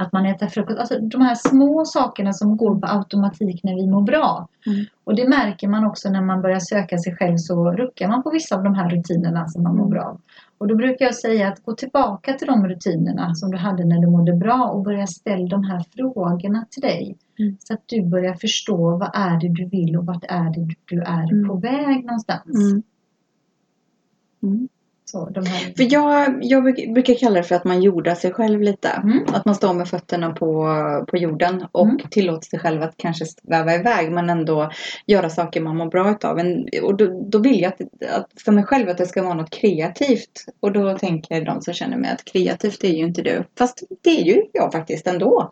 Att 0.01 0.13
man 0.13 0.25
äter 0.25 0.47
frukost. 0.47 0.79
Alltså 0.79 0.99
de 0.99 1.21
här 1.21 1.35
små 1.35 1.85
sakerna 1.85 2.33
som 2.33 2.57
går 2.57 2.75
på 2.79 2.87
automatik 2.87 3.63
när 3.63 3.75
vi 3.75 3.87
mår 3.87 4.01
bra. 4.01 4.47
Mm. 4.65 4.85
Och 5.03 5.15
det 5.15 5.27
märker 5.27 5.67
man 5.67 5.85
också 5.85 6.09
när 6.09 6.21
man 6.21 6.41
börjar 6.41 6.59
söka 6.59 6.97
sig 6.97 7.15
själv 7.15 7.37
så 7.37 7.71
ruckar 7.71 8.07
man 8.07 8.23
på 8.23 8.29
vissa 8.29 8.55
av 8.55 8.63
de 8.63 8.73
här 8.75 8.89
rutinerna 8.89 9.47
som 9.47 9.63
man 9.63 9.71
mår 9.75 9.85
Mm. 9.85 9.89
bra 9.89 10.03
av. 10.03 10.21
Och 10.57 10.67
då 10.67 10.75
brukar 10.75 11.05
jag 11.05 11.15
säga 11.15 11.47
att 11.47 11.63
gå 11.63 11.73
tillbaka 11.75 12.33
till 12.33 12.47
de 12.47 12.67
rutinerna 12.67 13.35
som 13.35 13.51
du 13.51 13.57
hade 13.57 13.85
när 13.85 13.99
du 14.01 14.07
mådde 14.07 14.33
bra 14.33 14.69
och 14.69 14.83
börja 14.83 15.07
ställa 15.07 15.47
de 15.47 15.63
här 15.63 15.83
frågorna 15.95 16.65
till 16.69 16.81
dig. 16.81 17.17
Mm. 17.39 17.57
Så 17.59 17.73
att 17.73 17.83
du 17.85 18.01
börjar 18.05 18.33
förstå 18.33 18.97
vad 18.97 19.09
är 19.13 19.39
det 19.39 19.49
du 19.49 19.65
vill 19.65 19.97
och 19.97 20.05
vart 20.05 20.25
är 20.29 20.49
det 20.53 20.75
du 20.85 21.01
är 21.01 21.31
Mm. 21.33 21.47
på 21.47 21.55
väg 21.55 22.05
någonstans. 22.05 22.73
Så, 25.11 25.29
de 25.29 25.45
här... 25.45 25.73
För 25.77 25.93
jag, 25.93 26.39
jag 26.41 26.63
bruk- 26.63 26.93
brukar 26.93 27.13
kalla 27.13 27.35
det 27.35 27.43
för 27.43 27.55
att 27.55 27.63
man 27.63 27.81
jordar 27.81 28.15
sig 28.15 28.33
själv 28.33 28.61
lite. 28.61 28.89
Mm. 28.89 29.19
Att 29.33 29.45
man 29.45 29.55
står 29.55 29.73
med 29.73 29.87
fötterna 29.87 30.31
på, 30.31 30.65
på 31.09 31.17
jorden 31.17 31.65
och 31.71 31.85
Mm. 31.89 31.97
tillåter 32.11 32.47
sig 32.49 32.59
själv 32.59 32.81
att 32.81 32.93
kanske 32.97 33.25
sväva 33.25 33.75
iväg 33.75 34.11
men 34.11 34.29
ändå 34.29 34.71
göra 35.05 35.29
saker 35.29 35.61
man 35.61 35.77
mår 35.77 35.85
bra 35.85 36.11
utav. 36.11 36.35
Men, 36.35 36.65
och 36.83 36.97
då, 36.97 37.25
då 37.29 37.39
vill 37.39 37.61
jag 37.61 37.67
att, 37.73 37.81
att 38.15 38.41
för 38.45 38.51
mig 38.51 38.63
själv 38.63 38.89
att 38.89 38.97
det 38.97 39.05
ska 39.05 39.23
vara 39.23 39.33
något 39.33 39.49
kreativt. 39.49 40.45
Och 40.59 40.71
då 40.71 40.97
tänker 40.97 41.45
de 41.45 41.61
som 41.61 41.73
känner 41.73 41.97
mig 41.97 42.11
att 42.11 42.25
kreativt 42.25 42.83
är 42.83 42.87
ju 42.87 43.05
inte 43.05 43.21
du. 43.21 43.43
Fast 43.57 43.83
det 44.03 44.09
är 44.21 44.23
ju 44.23 44.43
jag 44.53 44.71
faktiskt 44.71 45.07
ändå. 45.07 45.51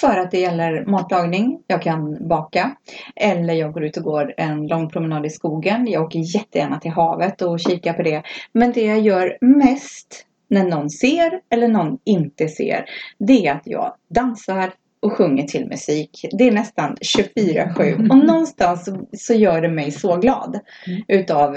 För 0.00 0.16
att 0.18 0.30
det 0.30 0.40
gäller 0.40 0.84
matlagning, 0.84 1.60
jag 1.66 1.82
kan 1.82 2.28
baka. 2.28 2.70
Eller 3.16 3.54
jag 3.54 3.72
går 3.72 3.84
ut 3.84 3.96
och 3.96 4.02
går 4.02 4.34
en 4.36 4.66
lång 4.66 4.90
promenad 4.90 5.26
i 5.26 5.30
skogen. 5.30 5.86
Jag 5.86 6.02
åker 6.04 6.36
jättegärna 6.36 6.80
till 6.80 6.90
havet 6.90 7.42
och 7.42 7.60
kikar 7.60 7.92
på 7.92 8.02
det. 8.02 8.22
Men 8.52 8.72
det 8.72 8.93
jag 8.94 9.02
gör 9.02 9.38
mest 9.40 10.26
när 10.48 10.64
någon 10.64 10.90
ser 10.90 11.40
eller 11.50 11.68
någon 11.68 11.98
inte 12.04 12.48
ser, 12.48 12.84
det 13.18 13.46
är 13.46 13.52
att 13.52 13.62
jag 13.64 13.94
dansar 14.08 14.72
och 15.00 15.12
sjunger 15.12 15.46
till 15.46 15.68
musik. 15.68 16.26
Det 16.32 16.48
är 16.48 16.52
nästan 16.52 16.96
24-7. 16.96 18.10
Och 18.10 18.26
någonstans 18.26 18.84
så, 18.84 19.06
så 19.12 19.34
gör 19.34 19.60
det 19.60 19.68
mig 19.68 19.90
så 19.90 20.16
glad 20.16 20.60
Mm. 20.86 21.02
utav 21.08 21.56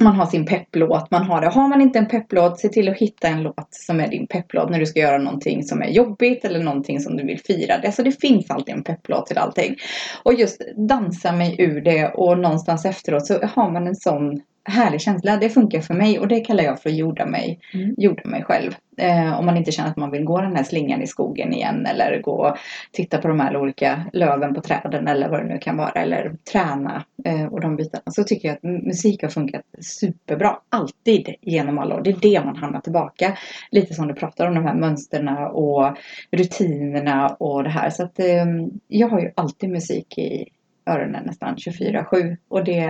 man 0.00 0.14
har 0.16 0.26
sin 0.26 0.46
pepplåt, 0.46 1.10
man 1.10 1.24
har 1.24 1.40
det. 1.40 1.48
Har 1.48 1.68
man 1.68 1.80
inte 1.80 1.98
en 1.98 2.08
pepplåt, 2.08 2.60
se 2.60 2.68
till 2.68 2.88
att 2.88 2.96
hitta 2.96 3.28
en 3.28 3.42
låt 3.42 3.68
som 3.70 4.00
är 4.00 4.08
din 4.08 4.26
pepplåt 4.26 4.70
när 4.70 4.78
du 4.78 4.86
ska 4.86 5.00
göra 5.00 5.18
någonting 5.18 5.62
som 5.62 5.82
är 5.82 5.88
jobbigt 5.88 6.44
eller 6.44 6.62
någonting 6.62 7.00
som 7.00 7.16
du 7.16 7.24
vill 7.26 7.40
fira. 7.40 7.78
Det, 7.78 7.86
alltså 7.86 8.02
det 8.02 8.20
finns 8.20 8.50
alltid 8.50 8.74
en 8.74 8.82
pepplåt 8.82 9.26
till 9.26 9.38
allting. 9.38 9.76
Och 10.22 10.34
just 10.34 10.62
dansa 10.76 11.32
mig 11.32 11.56
ur 11.58 11.80
det 11.80 12.08
och 12.08 12.38
någonstans 12.38 12.84
efteråt 12.84 13.26
så 13.26 13.38
har 13.42 13.70
man 13.70 13.86
en 13.86 13.96
sån 13.96 14.40
härlig 14.64 15.00
känsla. 15.00 15.36
Det 15.36 15.48
funkar 15.48 15.80
för 15.80 15.94
mig 15.94 16.18
och 16.18 16.28
det 16.28 16.40
kallar 16.40 16.64
jag 16.64 16.82
för 16.82 16.90
att 16.90 16.96
jorda 16.96 17.26
mig, 17.26 17.60
Mm. 17.74 17.94
jorda 17.98 18.22
mig 18.24 18.44
själv. 18.44 18.72
Eh, 18.96 19.38
om 19.38 19.46
man 19.46 19.56
inte 19.56 19.72
känner 19.72 19.90
att 19.90 19.96
man 19.96 20.10
vill 20.10 20.24
gå 20.24 20.40
den 20.40 20.56
här 20.56 20.62
slingan 20.62 21.02
i 21.02 21.06
skogen 21.06 21.52
igen 21.52 21.86
eller 21.86 22.22
gå 22.22 22.48
och 22.48 22.56
titta 22.92 23.18
på 23.18 23.28
de 23.28 23.40
här 23.40 23.56
olika 23.56 24.04
löven 24.12 24.54
på 24.54 24.60
träden 24.60 25.08
eller 25.08 25.28
vad 25.28 25.40
det 25.40 25.48
nu 25.48 25.58
kan 25.58 25.76
vara. 25.76 25.90
Eller 25.90 26.36
träna 26.52 27.04
eh, 27.24 27.44
och 27.44 27.60
de 27.60 27.76
bitarna. 27.76 28.02
Så 28.06 28.24
tycker 28.24 28.48
jag 28.48 28.56
att 28.56 28.62
musik 28.62 29.22
har 29.22 29.28
funkat 29.28 29.62
superbra. 29.80 30.56
Alltid 30.68 31.34
genom 31.40 31.78
alla 31.78 31.94
år. 31.94 32.02
Det 32.02 32.10
är 32.10 32.20
det 32.20 32.44
man 32.44 32.56
hamnar 32.56 32.80
tillbaka. 32.80 33.36
Lite 33.70 33.94
som 33.94 34.08
du 34.08 34.14
pratar 34.14 34.46
om 34.46 34.54
de 34.54 34.64
här 34.64 34.74
mönsterna 34.74 35.48
och 35.48 35.96
rutinerna 36.30 37.28
och 37.28 37.64
det 37.64 37.70
här. 37.70 37.90
Så 37.90 38.02
att 38.02 38.18
eh, 38.18 38.46
jag 38.88 39.08
har 39.08 39.20
ju 39.20 39.30
alltid 39.34 39.70
musik 39.70 40.18
i 40.18 40.48
öronen 40.86 41.24
nästan 41.26 41.56
24-7. 41.56 42.36
Och 42.48 42.64
det, 42.64 42.84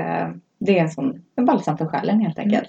det 0.59 0.79
är 0.79 0.83
en 0.83 0.91
sån 0.91 1.22
en 1.43 1.47
balsam 1.47 1.79
för 1.79 1.87
själen 1.87 2.21
helt 2.21 2.39
enkelt. 2.39 2.69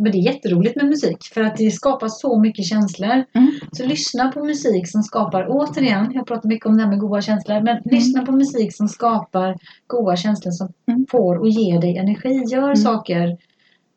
Men 0.00 0.12
det 0.12 0.18
är 0.18 0.22
jätteroligt 0.22 0.76
med 0.76 0.86
musik 0.86 1.24
för 1.34 1.40
att 1.42 1.56
det 1.56 1.70
skapar 1.70 2.08
så 2.08 2.40
mycket 2.40 2.64
känslor. 2.64 3.24
Mm. 3.32 3.50
Så 3.72 3.86
lyssna 3.86 4.32
på 4.32 4.44
musik 4.44 4.90
som 4.90 5.02
skapar, 5.02 5.46
återigen, 5.48 6.12
jag 6.14 6.26
pratar 6.26 6.48
mycket 6.48 6.66
om 6.66 6.76
det 6.76 6.82
här 6.82 6.90
med 6.90 6.98
goda 7.00 7.20
känslor, 7.20 7.60
men 7.60 7.82
lyssna 7.84 8.26
på 8.26 8.32
musik 8.32 8.76
som 8.76 8.88
skapar 8.88 9.56
goda 9.86 10.16
känslor 10.16 10.52
som 10.52 10.72
Mm. 10.86 11.06
får 11.10 11.36
och 11.36 11.48
ger 11.48 11.80
dig 11.80 11.96
energi. 11.96 12.44
Gör 12.52 12.74
saker 12.74 13.36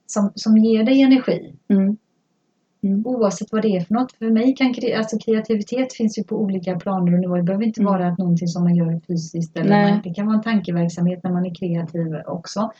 som, 0.07 0.31
som 0.35 0.57
ger 0.57 0.83
dig 0.83 1.01
energi. 1.01 1.53
Mm. 1.69 1.97
Oavsett 3.05 3.51
vad 3.51 3.61
det 3.61 3.75
är 3.75 3.81
för 3.81 3.93
något. 3.93 4.11
För 4.11 4.29
mig 4.29 4.55
kan 4.55 4.75
alltså 4.97 5.17
kreativitet 5.17 5.93
finns 5.93 6.17
ju 6.19 6.23
på 6.23 6.35
olika 6.41 6.79
planer 6.79 7.13
och 7.13 7.19
nivåer. 7.19 7.37
Det 7.37 7.43
behöver 7.43 7.65
inte 7.65 7.81
Mm. 7.81 7.93
vara 7.93 8.15
någonting 8.15 8.47
som 8.47 8.63
man 8.63 8.75
gör 8.75 9.01
fysiskt. 9.07 9.57
Eller 9.57 9.91
man, 9.91 10.01
det 10.03 10.13
kan 10.13 10.25
vara 10.25 10.37
en 10.37 10.43
tankeverksamhet 10.43 11.23
när 11.23 11.31
man 11.31 11.45
är 11.45 11.55
kreativ 11.55 12.15
också. 12.25 12.71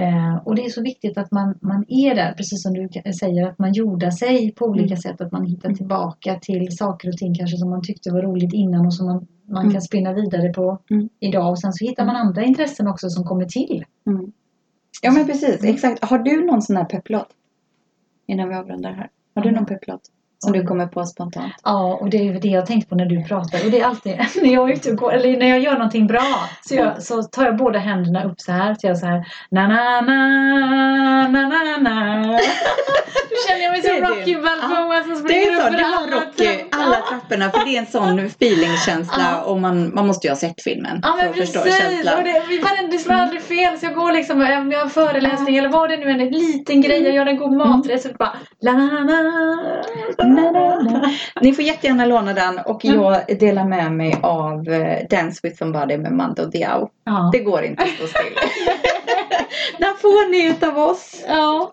Mm. 0.00 0.14
Eh, 0.34 0.36
och 0.44 0.54
det 0.54 0.64
är 0.64 0.68
så 0.68 0.82
viktigt 0.82 1.18
att 1.18 1.30
man, 1.32 1.58
man 1.62 1.84
är 1.88 2.14
där, 2.14 2.32
precis 2.34 2.62
som 2.62 2.72
du 2.74 2.88
säger, 3.20 3.46
att 3.48 3.58
man 3.58 3.72
jordar 3.72 4.10
sig 4.10 4.52
på 4.52 4.64
olika 4.66 4.84
Mm. 4.94 4.96
sätt. 4.96 5.20
Att 5.20 5.32
man 5.32 5.44
hittar 5.46 5.72
tillbaka 5.74 6.38
till 6.42 6.76
saker 6.76 7.08
och 7.08 7.16
ting 7.16 7.34
kanske 7.34 7.56
som 7.56 7.70
man 7.70 7.82
tyckte 7.82 8.10
var 8.12 8.22
roligt 8.22 8.52
innan 8.54 8.86
och 8.86 8.94
som 8.94 9.06
man, 9.06 9.26
man 9.48 9.62
Mm. 9.62 9.72
kan 9.72 9.82
spinna 9.82 10.12
vidare 10.12 10.52
på 10.52 10.78
Mm. 10.90 11.08
idag. 11.20 11.50
Och 11.50 11.58
sen 11.58 11.72
så 11.72 11.84
hittar 11.84 12.06
man 12.06 12.16
andra 12.16 12.42
intressen 12.44 12.88
också 12.88 13.08
som 13.10 13.24
kommer 13.24 13.44
till. 13.44 13.84
Mm. 14.06 14.32
Ja 15.02 15.10
men 15.12 15.26
precis, 15.26 15.60
Mm. 15.62 15.74
exakt. 15.74 16.04
Har 16.04 16.18
du 16.18 16.46
någon 16.46 16.62
sån 16.62 16.76
här 16.76 16.84
pepplåt? 16.84 17.28
Innan 18.26 18.48
vi 18.48 18.54
avrundar 18.54 18.92
här. 18.92 19.08
Har 19.34 19.42
du 19.42 19.48
Mm. 19.48 19.58
någon 19.58 19.66
pepplåt? 19.66 20.00
Som 20.44 20.52
du 20.52 20.66
kommer 20.66 20.86
på 20.86 21.04
spontant? 21.06 21.52
Ja, 21.64 21.98
och 22.00 22.10
det 22.10 22.16
är 22.16 22.22
ju 22.22 22.38
det 22.38 22.48
jag 22.48 22.66
tänkt 22.66 22.88
på 22.88 22.94
när 22.94 23.06
du 23.06 23.24
pratar. 23.24 23.64
Och 23.64 23.70
det 23.70 23.80
är 23.80 23.86
alltid 23.86 24.12
när 24.42 24.52
jag 24.54 24.70
är 24.70 24.74
ute 24.74 24.90
och 24.90 24.96
går, 24.96 25.12
eller 25.12 25.38
när 25.38 25.46
jag 25.48 25.60
gör 25.60 25.72
någonting 25.72 26.06
bra 26.06 26.48
så, 26.66 26.74
jag, 26.74 27.02
så 27.02 27.22
tar 27.22 27.44
jag 27.44 27.56
båda 27.56 27.78
händerna 27.78 28.24
upp 28.24 28.40
så 28.40 28.52
här. 28.52 28.74
Så 28.74 28.86
jag 28.86 28.98
så 28.98 29.06
här 29.06 29.24
na 29.50 29.68
na 29.68 30.00
na 30.00 31.28
na 31.28 31.48
na 31.48 31.76
na. 31.90 32.38
Då 33.30 33.36
känner 33.48 33.62
jag 33.62 33.72
mig 33.72 33.82
som. 33.82 34.08
Rocky 34.08 34.34
Balboa 34.34 35.02
som 35.04 35.16
springer 35.16 35.50
är 35.52 35.56
upp 35.56 35.62
för 35.62 35.70
det 35.70 35.82
har 35.82 36.02
alla 36.02 36.16
Rocky, 36.16 36.48
alla 36.72 36.96
trapporna. 36.96 37.50
För 37.50 37.64
det 37.64 37.76
är 37.76 37.78
en 37.80 37.86
sån 37.86 38.18
feelingkänsla 38.18 39.22
Ja. 39.32 39.42
och 39.42 39.60
man, 39.60 39.94
man 39.94 40.06
måste 40.06 40.26
ju 40.26 40.30
ha 40.30 40.36
sett 40.36 40.62
filmen 40.62 41.00
Ja 41.02 41.16
för 41.18 41.24
men 41.24 41.32
precis! 41.32 41.78
känslan. 41.78 42.18
Och 42.18 42.24
det, 42.90 42.98
slår 42.98 43.14
aldrig 43.14 43.42
fel. 43.42 43.78
Så 43.78 43.86
jag 43.86 43.94
går 43.94 44.12
liksom, 44.12 44.40
om 44.40 44.70
jag 44.72 44.78
har 44.78 44.84
en 44.84 44.90
föreläsning 44.90 45.56
eller 45.56 45.68
vad 45.68 45.90
det 45.90 45.96
nu 45.96 46.04
är, 46.10 46.18
en 46.18 46.28
liten 46.30 46.80
grej, 46.80 47.02
jag 47.02 47.14
gör 47.14 47.26
en 47.26 47.36
god 47.36 47.56
maträtt 47.56 48.02
så 48.02 48.08
bara 48.18 48.36
la 48.60 48.72
la 48.72 48.80
la 50.18 50.29
Na, 50.34 50.50
na, 50.50 50.82
na. 50.82 51.10
Ni 51.40 51.52
får 51.52 51.64
jättegärna 51.64 52.06
låna 52.06 52.32
den 52.32 52.58
och 52.58 52.84
jag 52.84 53.38
delar 53.38 53.64
med 53.64 53.92
mig 53.92 54.18
av 54.22 54.68
eh, 54.68 55.06
Dance 55.10 55.40
with 55.42 55.58
somebody 55.58 55.96
med 55.98 56.12
Mando 56.12 56.44
Diao. 56.46 56.90
Ja. 57.04 57.30
Det 57.32 57.38
går 57.38 57.62
inte 57.62 57.82
att 57.82 57.88
stå 57.88 58.06
still. 58.06 58.34
Den 59.78 59.94
får 59.96 60.30
ni 60.30 60.46
utav 60.46 60.78
oss. 60.78 61.24
ja. 61.28 61.72